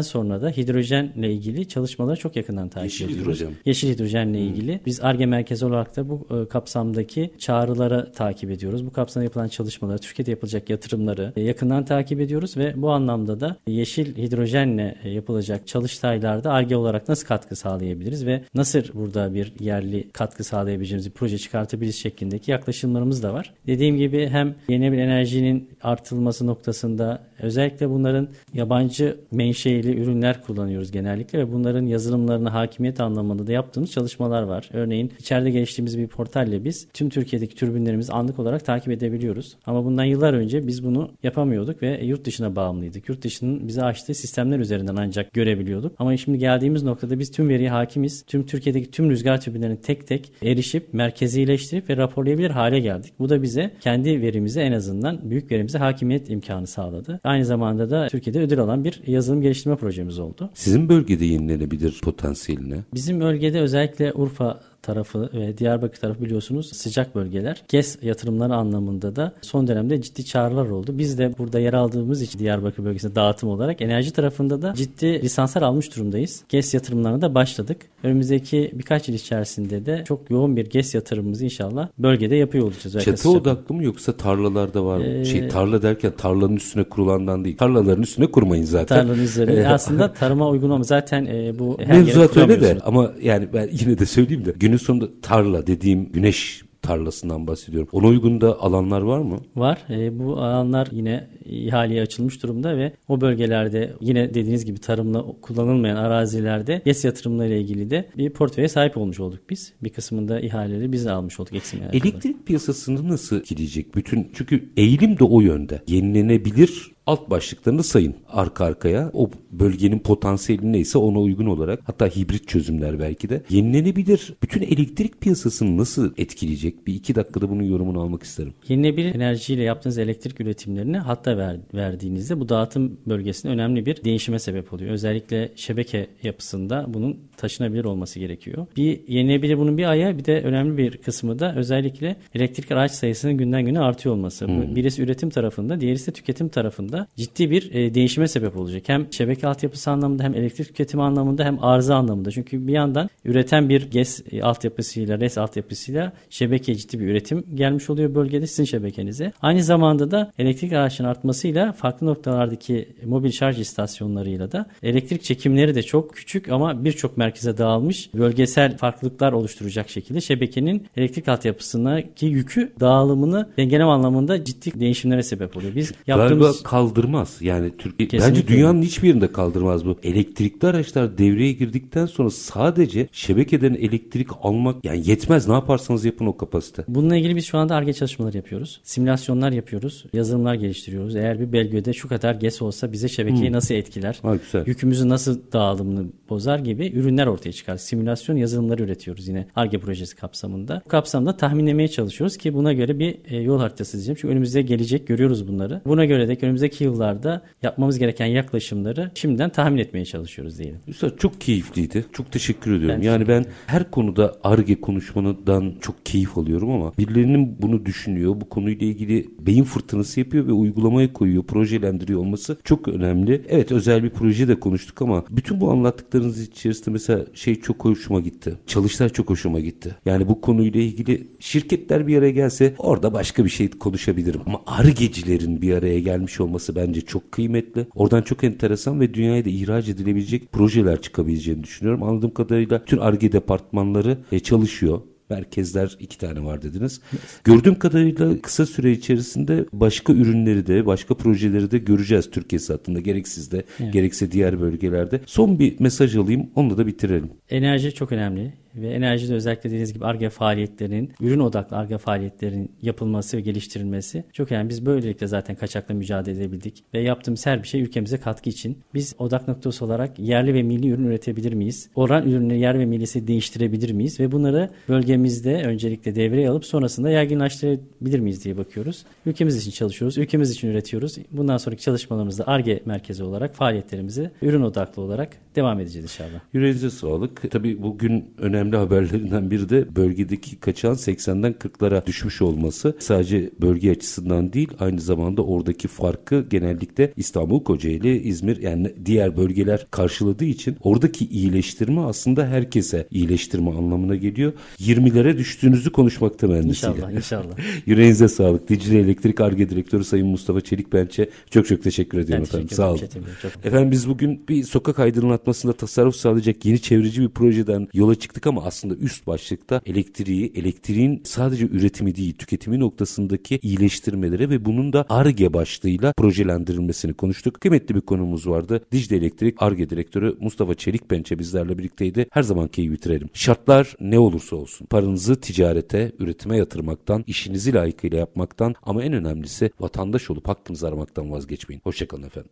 sonra 0.00 0.42
da 0.42 0.50
hidrojenle 0.50 1.32
ilgili 1.32 1.68
çalışmaları 1.68 2.16
çok 2.16 2.36
yakından 2.36 2.68
takip 2.68 2.84
Yeşil 2.84 3.04
ediyoruz. 3.04 3.40
Hidrojen. 3.40 3.56
Yeşil 3.64 3.88
hidrojenle 3.88 4.38
hmm. 4.38 4.48
ilgili. 4.48 4.80
Biz 4.86 5.00
ARGE 5.00 5.26
merkezi 5.26 5.66
olarak 5.66 5.96
da 5.96 6.08
bu 6.08 6.26
e, 6.30 6.48
kapsamdaki 6.48 7.30
çağrılara 7.38 8.12
takip 8.12 8.50
ediyoruz 8.50 8.75
ediyoruz. 8.76 8.86
Bu 8.86 8.92
kapsamda 8.92 9.24
yapılan 9.24 9.48
çalışmaları, 9.48 9.98
Türkiye'de 9.98 10.30
yapılacak 10.30 10.70
yatırımları 10.70 11.32
e, 11.36 11.42
yakından 11.42 11.84
takip 11.84 12.20
ediyoruz 12.20 12.56
ve 12.56 12.72
bu 12.76 12.90
anlamda 12.90 13.40
da 13.40 13.56
yeşil 13.66 14.16
hidrojenle 14.16 14.96
e, 15.04 15.10
yapılacak 15.10 15.66
çalıştaylarda 15.66 16.52
ARGE 16.52 16.76
olarak 16.76 17.08
nasıl 17.08 17.26
katkı 17.26 17.56
sağlayabiliriz 17.56 18.26
ve 18.26 18.42
nasıl 18.54 18.82
burada 18.94 19.34
bir 19.34 19.52
yerli 19.60 20.10
katkı 20.12 20.44
sağlayabileceğimiz 20.44 21.06
bir 21.06 21.12
proje 21.12 21.38
çıkartabiliriz 21.38 21.96
şeklindeki 21.96 22.50
yaklaşımlarımız 22.50 23.22
da 23.22 23.32
var. 23.32 23.52
Dediğim 23.66 23.96
gibi 23.96 24.28
hem 24.28 24.54
yenilenebilir 24.68 25.02
enerjinin 25.02 25.68
artılması 25.82 26.46
noktasında 26.46 27.22
özellikle 27.38 27.90
bunların 27.90 28.28
yabancı 28.54 29.16
menşeili 29.30 30.00
ürünler 30.00 30.42
kullanıyoruz 30.42 30.92
genellikle 30.92 31.38
ve 31.38 31.52
bunların 31.52 31.86
yazılımlarına 31.86 32.54
hakimiyet 32.54 33.00
anlamında 33.00 33.46
da 33.46 33.52
yaptığımız 33.52 33.90
çalışmalar 33.90 34.42
var. 34.42 34.70
Örneğin 34.72 35.12
içeride 35.18 35.50
geliştirdiğimiz 35.50 35.98
bir 35.98 36.06
portalle 36.06 36.64
biz 36.64 36.88
tüm 36.94 37.08
Türkiye'deki 37.08 37.54
türbinlerimizi 37.54 38.12
anlık 38.12 38.38
olarak 38.38 38.65
takip 38.66 38.92
edebiliyoruz. 38.92 39.56
Ama 39.66 39.84
bundan 39.84 40.04
yıllar 40.04 40.34
önce 40.34 40.66
biz 40.66 40.84
bunu 40.84 41.10
yapamıyorduk 41.22 41.82
ve 41.82 42.04
yurt 42.04 42.24
dışına 42.24 42.56
bağımlıydık. 42.56 43.08
Yurt 43.08 43.22
dışının 43.22 43.68
bize 43.68 43.82
açtığı 43.82 44.14
sistemler 44.14 44.58
üzerinden 44.58 44.96
ancak 44.96 45.32
görebiliyorduk. 45.32 45.94
Ama 45.98 46.16
şimdi 46.16 46.38
geldiğimiz 46.38 46.82
noktada 46.82 47.18
biz 47.18 47.30
tüm 47.30 47.48
veriye 47.48 47.70
hakimiz. 47.70 48.24
Tüm 48.26 48.46
Türkiye'deki 48.46 48.90
tüm 48.90 49.10
rüzgar 49.10 49.40
türbinlerini 49.40 49.80
tek 49.80 50.06
tek 50.06 50.32
erişip 50.42 50.94
merkezileştirip 50.94 51.90
ve 51.90 51.96
raporlayabilir 51.96 52.50
hale 52.50 52.80
geldik. 52.80 53.12
Bu 53.18 53.28
da 53.28 53.42
bize 53.42 53.74
kendi 53.80 54.20
verimize 54.22 54.60
en 54.60 54.72
azından 54.72 55.30
büyük 55.30 55.50
verimize 55.50 55.78
hakimiyet 55.78 56.30
imkanı 56.30 56.66
sağladı. 56.66 57.20
Aynı 57.24 57.44
zamanda 57.44 57.90
da 57.90 58.08
Türkiye'de 58.08 58.40
ödül 58.40 58.60
alan 58.60 58.84
bir 58.84 59.02
yazılım 59.06 59.42
geliştirme 59.42 59.76
projemiz 59.76 60.18
oldu. 60.18 60.50
Sizin 60.54 60.88
bölgede 60.88 61.24
yenilenebilir 61.24 62.00
potansiyeline? 62.02 62.76
Bizim 62.94 63.20
bölgede 63.20 63.60
özellikle 63.60 64.12
Urfa 64.12 64.60
tarafı 64.86 65.30
ve 65.34 65.58
Diyarbakır 65.58 66.00
tarafı 66.00 66.22
biliyorsunuz 66.22 66.72
sıcak 66.72 67.14
bölgeler. 67.14 67.62
GES 67.68 67.98
yatırımları 68.02 68.54
anlamında 68.54 69.16
da 69.16 69.32
son 69.40 69.66
dönemde 69.66 70.02
ciddi 70.02 70.24
çağrılar 70.24 70.66
oldu. 70.66 70.98
Biz 70.98 71.18
de 71.18 71.34
burada 71.38 71.60
yer 71.60 71.72
aldığımız 71.72 72.22
için 72.22 72.38
Diyarbakır 72.38 72.84
bölgesinde 72.84 73.14
dağıtım 73.14 73.48
olarak 73.48 73.80
enerji 73.80 74.12
tarafında 74.12 74.62
da 74.62 74.74
ciddi 74.74 75.22
lisanslar 75.22 75.62
almış 75.62 75.96
durumdayız. 75.96 76.42
GES 76.48 76.74
yatırımlarına 76.74 77.22
da 77.22 77.34
başladık. 77.34 77.76
Önümüzdeki 78.02 78.70
birkaç 78.74 79.08
yıl 79.08 79.16
içerisinde 79.16 79.86
de 79.86 80.04
çok 80.08 80.30
yoğun 80.30 80.56
bir 80.56 80.66
GES 80.70 80.94
yatırımımızı 80.94 81.44
inşallah 81.44 81.88
bölgede 81.98 82.36
yapıyor 82.36 82.64
olacağız. 82.64 83.04
Çatı 83.04 83.30
odaklı 83.30 83.74
mı 83.74 83.84
yoksa 83.84 84.12
tarlalarda 84.12 84.84
var 84.84 84.98
mı? 84.98 85.04
Ee, 85.04 85.24
şey 85.24 85.48
tarla 85.48 85.82
derken 85.82 86.12
tarlanın 86.18 86.56
üstüne 86.56 86.84
kurulandan 86.84 87.44
değil. 87.44 87.56
Tarlaların 87.56 88.02
üstüne 88.02 88.26
kurmayın 88.26 88.64
zaten. 88.64 88.96
Tarlanın 88.96 89.22
üzerine. 89.22 89.68
Aslında 89.76 90.12
tarıma 90.12 90.48
uygun 90.48 90.70
ama 90.70 90.84
zaten 90.84 91.26
e, 91.26 91.58
bu 91.58 91.76
her 91.84 91.98
Mevzuat 91.98 92.36
öyle 92.36 92.60
de 92.60 92.78
ama 92.84 93.12
yani 93.22 93.48
ben 93.54 93.68
yine 93.72 93.98
de 93.98 94.06
söyleyeyim 94.06 94.44
de 94.44 94.54
günün 94.56 94.75
sonunda 94.78 95.20
tarla 95.22 95.66
dediğim 95.66 96.12
güneş 96.12 96.62
tarlasından 96.82 97.46
bahsediyorum. 97.46 97.88
Ona 97.92 98.06
uygun 98.06 98.40
da 98.40 98.60
alanlar 98.60 99.00
var 99.00 99.18
mı? 99.18 99.38
Var. 99.56 99.78
E, 99.90 100.18
bu 100.18 100.38
alanlar 100.38 100.88
yine 100.92 101.28
ihaleye 101.48 102.02
açılmış 102.02 102.42
durumda 102.42 102.76
ve 102.76 102.92
o 103.08 103.20
bölgelerde 103.20 103.92
yine 104.00 104.34
dediğiniz 104.34 104.64
gibi 104.64 104.78
tarımla 104.78 105.24
kullanılmayan 105.42 105.96
arazilerde 105.96 106.82
GES 106.84 107.04
yatırımlarıyla 107.04 107.56
ilgili 107.56 107.90
de 107.90 108.08
bir 108.16 108.30
portföye 108.30 108.68
sahip 108.68 108.96
olmuş 108.96 109.20
olduk 109.20 109.40
biz. 109.50 109.72
Bir 109.82 109.90
kısmında 109.90 110.40
ihaleleri 110.40 110.92
biz 110.92 111.06
almış 111.06 111.40
olduk 111.40 111.54
eksim 111.54 111.80
Elektrik 111.92 112.46
piyasasını 112.46 113.08
nasıl 113.08 113.36
etkileyecek 113.36 113.94
bütün? 113.94 114.30
Çünkü 114.34 114.68
eğilim 114.76 115.18
de 115.18 115.24
o 115.24 115.40
yönde. 115.40 115.82
Yenilenebilir 115.86 116.96
alt 117.06 117.30
başlıklarını 117.30 117.82
sayın 117.82 118.14
arka 118.28 118.64
arkaya. 118.64 119.10
O 119.12 119.30
bölgenin 119.52 119.98
potansiyeli 119.98 120.72
neyse 120.72 120.98
ona 120.98 121.20
uygun 121.20 121.46
olarak 121.46 121.80
hatta 121.84 122.06
hibrit 122.06 122.48
çözümler 122.48 122.98
belki 122.98 123.28
de 123.28 123.42
yenilenebilir. 123.50 124.34
Bütün 124.42 124.62
elektrik 124.62 125.20
piyasasını 125.20 125.76
nasıl 125.76 126.12
etkileyecek? 126.16 126.86
Bir 126.86 126.94
iki 126.94 127.14
dakikada 127.14 127.50
bunun 127.50 127.62
yorumunu 127.62 128.00
almak 128.00 128.22
isterim. 128.22 128.54
Yenilenebilir 128.68 129.14
enerjiyle 129.14 129.62
yaptığınız 129.62 129.98
elektrik 129.98 130.40
üretimlerini 130.40 130.98
hatta 130.98 131.35
ver, 131.36 131.56
verdiğinizde 131.74 132.40
bu 132.40 132.48
dağıtım 132.48 132.98
bölgesinde 133.06 133.52
önemli 133.52 133.86
bir 133.86 134.04
değişime 134.04 134.38
sebep 134.38 134.72
oluyor. 134.72 134.90
Özellikle 134.90 135.52
şebeke 135.56 136.06
yapısında 136.22 136.84
bunun 136.88 137.18
taşınabilir 137.36 137.84
olması 137.84 138.18
gerekiyor. 138.18 138.66
Bir 138.76 139.08
yenilenebilir 139.08 139.58
bunun 139.58 139.78
bir 139.78 139.84
ayağı 139.84 140.18
bir 140.18 140.24
de 140.24 140.42
önemli 140.42 140.78
bir 140.78 140.96
kısmı 140.96 141.38
da 141.38 141.54
özellikle 141.56 142.16
elektrik 142.34 142.72
araç 142.72 142.90
sayısının 142.90 143.36
günden 143.36 143.64
güne 143.64 143.80
artıyor 143.80 144.14
olması. 144.14 144.46
Hmm. 144.46 144.76
Birisi 144.76 145.02
üretim 145.02 145.30
tarafında, 145.30 145.80
diğerisi 145.80 146.06
de 146.06 146.12
tüketim 146.12 146.48
tarafında 146.48 147.06
ciddi 147.16 147.50
bir 147.50 147.74
e, 147.74 147.94
değişime 147.94 148.28
sebep 148.28 148.56
olacak. 148.56 148.82
Hem 148.86 149.12
şebeke 149.12 149.48
altyapısı 149.48 149.90
anlamında 149.90 150.22
hem 150.22 150.34
elektrik 150.34 150.68
tüketimi 150.68 151.02
anlamında 151.02 151.44
hem 151.44 151.64
arıza 151.64 151.96
anlamında. 151.96 152.30
Çünkü 152.30 152.66
bir 152.66 152.72
yandan 152.72 153.08
üreten 153.24 153.68
bir 153.68 153.90
GES 153.90 154.22
e, 154.32 154.42
altyapısıyla, 154.42 155.20
RES 155.20 155.38
altyapısıyla 155.38 156.12
şebekeye 156.30 156.78
ciddi 156.78 157.00
bir 157.00 157.06
üretim 157.06 157.44
gelmiş 157.54 157.90
oluyor 157.90 158.14
bölgede 158.14 158.46
sizin 158.46 158.64
şebekenize. 158.64 159.32
Aynı 159.42 159.62
zamanda 159.62 160.10
da 160.10 160.32
elektrik 160.38 160.72
araçların 160.72 161.10
artmasıyla 161.26 161.72
farklı 161.72 162.06
noktalardaki 162.06 162.88
mobil 163.04 163.30
şarj 163.30 163.60
istasyonlarıyla 163.60 164.52
da 164.52 164.66
elektrik 164.82 165.22
çekimleri 165.22 165.74
de 165.74 165.82
çok 165.82 166.14
küçük 166.14 166.48
ama 166.48 166.84
birçok 166.84 167.16
merkeze 167.16 167.58
dağılmış 167.58 168.10
bölgesel 168.14 168.76
farklılıklar 168.76 169.32
oluşturacak 169.32 169.90
şekilde 169.90 170.20
şebekenin 170.20 170.86
elektrik 170.96 171.28
altyapısındaki 171.28 172.26
yükü 172.26 172.72
dağılımını 172.80 173.48
dengeleme 173.56 173.90
anlamında 173.90 174.44
ciddi 174.44 174.80
değişimlere 174.80 175.22
sebep 175.22 175.56
oluyor. 175.56 175.74
Biz 175.74 175.92
yaptığımız... 176.06 176.46
Galiba 176.46 176.68
kaldırmaz. 176.68 177.38
Yani 177.40 177.76
Türkiye 177.78 178.08
Kesinlikle. 178.08 178.40
bence 178.40 178.48
dünyanın 178.48 178.82
hiçbir 178.82 179.08
yerinde 179.08 179.32
kaldırmaz 179.32 179.86
bu. 179.86 179.98
Elektrikli 180.02 180.66
araçlar 180.66 181.18
devreye 181.18 181.52
girdikten 181.52 182.06
sonra 182.06 182.30
sadece 182.30 183.08
şebekeden 183.12 183.74
elektrik 183.74 184.28
almak 184.42 184.84
yani 184.84 185.08
yetmez. 185.10 185.48
Ne 185.48 185.54
yaparsanız 185.54 186.04
yapın 186.04 186.26
o 186.26 186.36
kapasite. 186.36 186.84
Bununla 186.88 187.16
ilgili 187.16 187.36
biz 187.36 187.46
şu 187.46 187.58
anda 187.58 187.74
ARGE 187.74 187.92
çalışmaları 187.92 188.36
yapıyoruz. 188.36 188.80
Simülasyonlar 188.82 189.52
yapıyoruz. 189.52 190.04
Yazılımlar 190.12 190.54
geliştiriyoruz. 190.54 191.15
Eğer 191.16 191.40
bir 191.40 191.52
belgede 191.52 191.92
şu 191.92 192.08
kadar 192.08 192.34
GES 192.34 192.62
olsa 192.62 192.92
bize 192.92 193.08
şebekeyi 193.08 193.52
nasıl 193.52 193.74
etkiler? 193.74 194.18
Ha, 194.22 194.36
güzel. 194.36 194.66
Yükümüzü 194.66 195.08
nasıl 195.08 195.40
dağılımını 195.52 196.06
bozar 196.30 196.58
gibi 196.58 196.86
ürünler 196.86 197.26
ortaya 197.26 197.52
çıkar. 197.52 197.76
Simülasyon 197.76 198.36
yazılımları 198.36 198.82
üretiyoruz 198.82 199.28
yine 199.28 199.46
ARGE 199.56 199.78
projesi 199.78 200.16
kapsamında. 200.16 200.82
Bu 200.84 200.88
kapsamda 200.88 201.36
tahminlemeye 201.36 201.88
çalışıyoruz 201.88 202.36
ki 202.36 202.54
buna 202.54 202.72
göre 202.72 202.98
bir 202.98 203.18
e, 203.24 203.36
yol 203.36 203.58
haritası 203.58 203.96
çizeceğim. 203.96 204.18
Çünkü 204.20 204.32
önümüzde 204.32 204.62
gelecek 204.62 205.06
görüyoruz 205.06 205.48
bunları. 205.48 205.80
Buna 205.86 206.04
göre 206.04 206.28
de 206.28 206.46
önümüzdeki 206.46 206.84
yıllarda 206.84 207.42
yapmamız 207.62 207.98
gereken 207.98 208.26
yaklaşımları 208.26 209.10
şimdiden 209.14 209.50
tahmin 209.50 209.78
etmeye 209.78 210.04
çalışıyoruz 210.04 210.58
diyelim. 210.58 210.80
Üstad 210.88 211.18
çok 211.18 211.40
keyifliydi. 211.40 212.04
Çok 212.12 212.32
teşekkür 212.32 212.74
ediyorum. 212.74 213.00
Ben 213.00 213.06
yani 213.06 213.28
ben 213.28 213.44
her 213.66 213.90
konuda 213.90 214.36
ARGE 214.44 214.80
konuşmanından 214.80 215.74
çok 215.80 216.06
keyif 216.06 216.38
alıyorum 216.38 216.70
ama 216.70 216.92
birilerinin 216.98 217.62
bunu 217.62 217.86
düşünüyor. 217.86 218.40
Bu 218.40 218.48
konuyla 218.48 218.86
ilgili 218.86 219.28
beyin 219.38 219.64
fırtınası 219.64 220.20
yapıyor 220.20 220.46
ve 220.46 220.52
uygulamaya 220.52 221.05
koyuyor, 221.12 221.42
projelendiriyor 221.42 222.20
olması 222.20 222.56
çok 222.64 222.88
önemli. 222.88 223.42
Evet 223.48 223.72
özel 223.72 224.04
bir 224.04 224.10
proje 224.10 224.48
de 224.48 224.60
konuştuk 224.60 225.02
ama 225.02 225.24
bütün 225.30 225.60
bu 225.60 225.70
anlattıklarınız 225.70 226.42
içerisinde 226.42 226.90
mesela 226.90 227.24
şey 227.34 227.60
çok 227.60 227.84
hoşuma 227.84 228.20
gitti. 228.20 228.58
Çalıştay 228.66 229.08
çok 229.08 229.30
hoşuma 229.30 229.60
gitti. 229.60 229.96
Yani 230.06 230.28
bu 230.28 230.40
konuyla 230.40 230.80
ilgili 230.80 231.26
şirketler 231.38 232.06
bir 232.06 232.18
araya 232.18 232.30
gelse 232.30 232.74
orada 232.78 233.12
başka 233.12 233.44
bir 233.44 233.50
şey 233.50 233.70
konuşabilirim. 233.70 234.40
Ama 234.46 234.60
ARGE'cilerin 234.66 235.62
bir 235.62 235.74
araya 235.74 236.00
gelmiş 236.00 236.40
olması 236.40 236.76
bence 236.76 237.00
çok 237.00 237.32
kıymetli. 237.32 237.86
Oradan 237.94 238.22
çok 238.22 238.44
enteresan 238.44 239.00
ve 239.00 239.14
dünyaya 239.14 239.44
da 239.44 239.48
ihraç 239.48 239.88
edilebilecek 239.88 240.52
projeler 240.52 241.02
çıkabileceğini 241.02 241.64
düşünüyorum. 241.64 242.02
Anladığım 242.02 242.34
kadarıyla 242.34 242.84
tüm 242.84 243.02
ARGE 243.02 243.32
departmanları 243.32 244.18
e, 244.32 244.38
çalışıyor. 244.38 245.00
Merkezler 245.30 245.96
iki 246.00 246.18
tane 246.18 246.44
var 246.44 246.62
dediniz. 246.62 247.00
Gördüğüm 247.44 247.78
kadarıyla 247.78 248.40
kısa 248.40 248.66
süre 248.66 248.92
içerisinde 248.92 249.64
başka 249.72 250.12
ürünleri 250.12 250.66
de 250.66 250.86
başka 250.86 251.14
projeleri 251.14 251.70
de 251.70 251.78
göreceğiz 251.78 252.30
Türkiye 252.30 252.58
satında. 252.58 253.00
Gerek 253.00 253.28
sizde 253.28 253.64
gerekse 253.92 254.32
diğer 254.32 254.60
bölgelerde. 254.60 255.20
Son 255.26 255.58
bir 255.58 255.80
mesaj 255.80 256.16
alayım 256.16 256.50
onunla 256.54 256.78
da 256.78 256.86
bitirelim. 256.86 257.30
Enerji 257.50 257.94
çok 257.94 258.12
önemli 258.12 258.52
ve 258.76 258.88
enerjide 258.88 259.34
özellikle 259.34 259.70
dediğiniz 259.70 259.92
gibi 259.92 260.04
ARGE 260.04 260.30
faaliyetlerinin, 260.30 261.12
ürün 261.20 261.40
odaklı 261.40 261.76
ARGE 261.76 261.98
faaliyetlerinin 261.98 262.72
yapılması 262.82 263.36
ve 263.36 263.40
geliştirilmesi 263.40 264.24
çok 264.32 264.52
önemli. 264.52 264.68
Biz 264.68 264.86
böylelikle 264.86 265.26
zaten 265.26 265.56
kaçakla 265.56 265.94
mücadele 265.94 266.36
edebildik 266.36 266.84
ve 266.94 267.00
yaptığımız 267.00 267.46
her 267.46 267.62
bir 267.62 267.68
şey 267.68 267.82
ülkemize 267.82 268.16
katkı 268.16 268.50
için. 268.50 268.78
Biz 268.94 269.14
odak 269.18 269.48
noktası 269.48 269.84
olarak 269.84 270.18
yerli 270.18 270.54
ve 270.54 270.62
milli 270.62 270.90
ürün 270.90 271.04
üretebilir 271.04 271.52
miyiz? 271.52 271.90
Oran 271.94 272.28
ürünleri 272.28 272.58
yer 272.58 272.78
ve 272.78 272.84
millisi 272.84 273.26
değiştirebilir 273.26 273.92
miyiz? 273.92 274.20
Ve 274.20 274.32
bunları 274.32 274.70
bölgemizde 274.88 275.62
öncelikle 275.62 276.14
devreye 276.14 276.50
alıp 276.50 276.64
sonrasında 276.64 277.10
yaygınlaştırabilir 277.10 278.18
miyiz 278.18 278.44
diye 278.44 278.56
bakıyoruz. 278.56 279.04
Ülkemiz 279.26 279.56
için 279.56 279.70
çalışıyoruz, 279.70 280.18
ülkemiz 280.18 280.50
için 280.50 280.68
üretiyoruz. 280.68 281.16
Bundan 281.30 281.56
sonraki 281.56 281.82
çalışmalarımızda 281.82 282.46
ARGE 282.46 282.82
merkezi 282.84 283.24
olarak 283.24 283.54
faaliyetlerimizi 283.54 284.30
ürün 284.42 284.62
odaklı 284.62 285.02
olarak 285.02 285.28
devam 285.56 285.80
edeceğiz 285.80 286.04
inşallah. 286.04 286.40
Yüreğinize 286.52 286.90
sağlık. 286.90 287.50
Tabii 287.50 287.82
bugün 287.82 288.24
önemli 288.38 288.65
haberlerinden 288.72 289.50
biri 289.50 289.68
de 289.68 289.96
bölgedeki 289.96 290.56
kaçağın 290.56 290.94
80'den 290.94 291.52
40'lara 291.52 292.06
düşmüş 292.06 292.42
olması. 292.42 292.96
Sadece 292.98 293.50
bölge 293.60 293.90
açısından 293.90 294.52
değil 294.52 294.68
aynı 294.78 295.00
zamanda 295.00 295.42
oradaki 295.42 295.88
farkı 295.88 296.46
genellikle 296.50 297.12
İstanbul, 297.16 297.64
Kocaeli, 297.64 298.18
İzmir 298.22 298.56
yani 298.62 298.92
diğer 299.06 299.36
bölgeler 299.36 299.86
karşıladığı 299.90 300.44
için 300.44 300.76
oradaki 300.80 301.26
iyileştirme 301.28 302.00
aslında 302.00 302.46
herkese 302.46 303.08
iyileştirme 303.10 303.70
anlamına 303.70 304.16
geliyor. 304.16 304.52
20'lere 304.80 305.38
düştüğünüzü 305.38 305.92
konuşmakta 305.92 306.46
mühendisiyle. 306.46 306.92
İnşallah, 306.94 307.12
inşallah. 307.12 307.56
Yüreğinize 307.86 308.28
sağlık. 308.28 308.68
Dicle 308.68 308.98
Elektrik 308.98 309.40
Arge 309.40 309.68
Direktörü 309.70 310.04
Sayın 310.04 310.26
Mustafa 310.26 310.60
Çelik 310.60 310.92
Bençe 310.92 311.30
çok 311.50 311.66
çok 311.66 311.82
teşekkür 311.82 312.18
ediyorum 312.18 312.44
Ben 312.44 312.48
efendim. 312.48 312.66
teşekkür 312.66 312.76
Sağ 312.82 312.90
olun. 312.90 313.00
Çok- 313.42 313.66
Efendim 313.66 313.90
biz 313.90 314.08
bugün 314.08 314.40
bir 314.48 314.62
sokak 314.64 314.98
aydınlatmasında 314.98 315.72
tasarruf 315.72 316.16
sağlayacak 316.16 316.64
yeni 316.64 316.80
çevreci 316.80 317.22
bir 317.22 317.28
projeden 317.28 317.88
yola 317.94 318.14
çıktık 318.14 318.46
ama 318.46 318.55
aslında 318.64 318.94
üst 318.94 319.26
başlıkta 319.26 319.80
elektriği, 319.86 320.52
elektriğin 320.54 321.22
sadece 321.24 321.66
üretimi 321.66 322.14
değil 322.14 322.34
tüketimi 322.38 322.80
noktasındaki 322.80 323.58
iyileştirmelere 323.62 324.50
ve 324.50 324.64
bunun 324.64 324.92
da 324.92 325.06
ARGE 325.08 325.52
başlığıyla 325.52 326.12
projelendirilmesini 326.16 327.14
konuştuk. 327.14 327.60
Kıymetli 327.60 327.94
bir 327.94 328.00
konumuz 328.00 328.48
vardı. 328.48 328.84
Dicle 328.92 329.16
Elektrik 329.16 329.62
ARGE 329.62 329.90
Direktörü 329.90 330.36
Mustafa 330.40 330.74
Çelik 330.74 331.08
Pençe 331.08 331.38
bizlerle 331.38 331.78
birlikteydi. 331.78 332.26
Her 332.30 332.42
zamanki 332.42 332.92
bitirelim. 332.92 333.28
Şartlar 333.32 333.94
ne 334.00 334.18
olursa 334.18 334.56
olsun 334.56 334.86
paranızı 334.86 335.40
ticarete, 335.40 336.12
üretime 336.18 336.56
yatırmaktan, 336.56 337.24
işinizi 337.26 337.74
layıkıyla 337.74 338.18
yapmaktan 338.18 338.74
ama 338.82 339.02
en 339.02 339.12
önemlisi 339.12 339.70
vatandaş 339.80 340.30
olup 340.30 340.48
hakkınızı 340.48 340.88
aramaktan 340.88 341.30
vazgeçmeyin. 341.30 341.80
Hoşçakalın 341.84 342.22
efendim. 342.22 342.50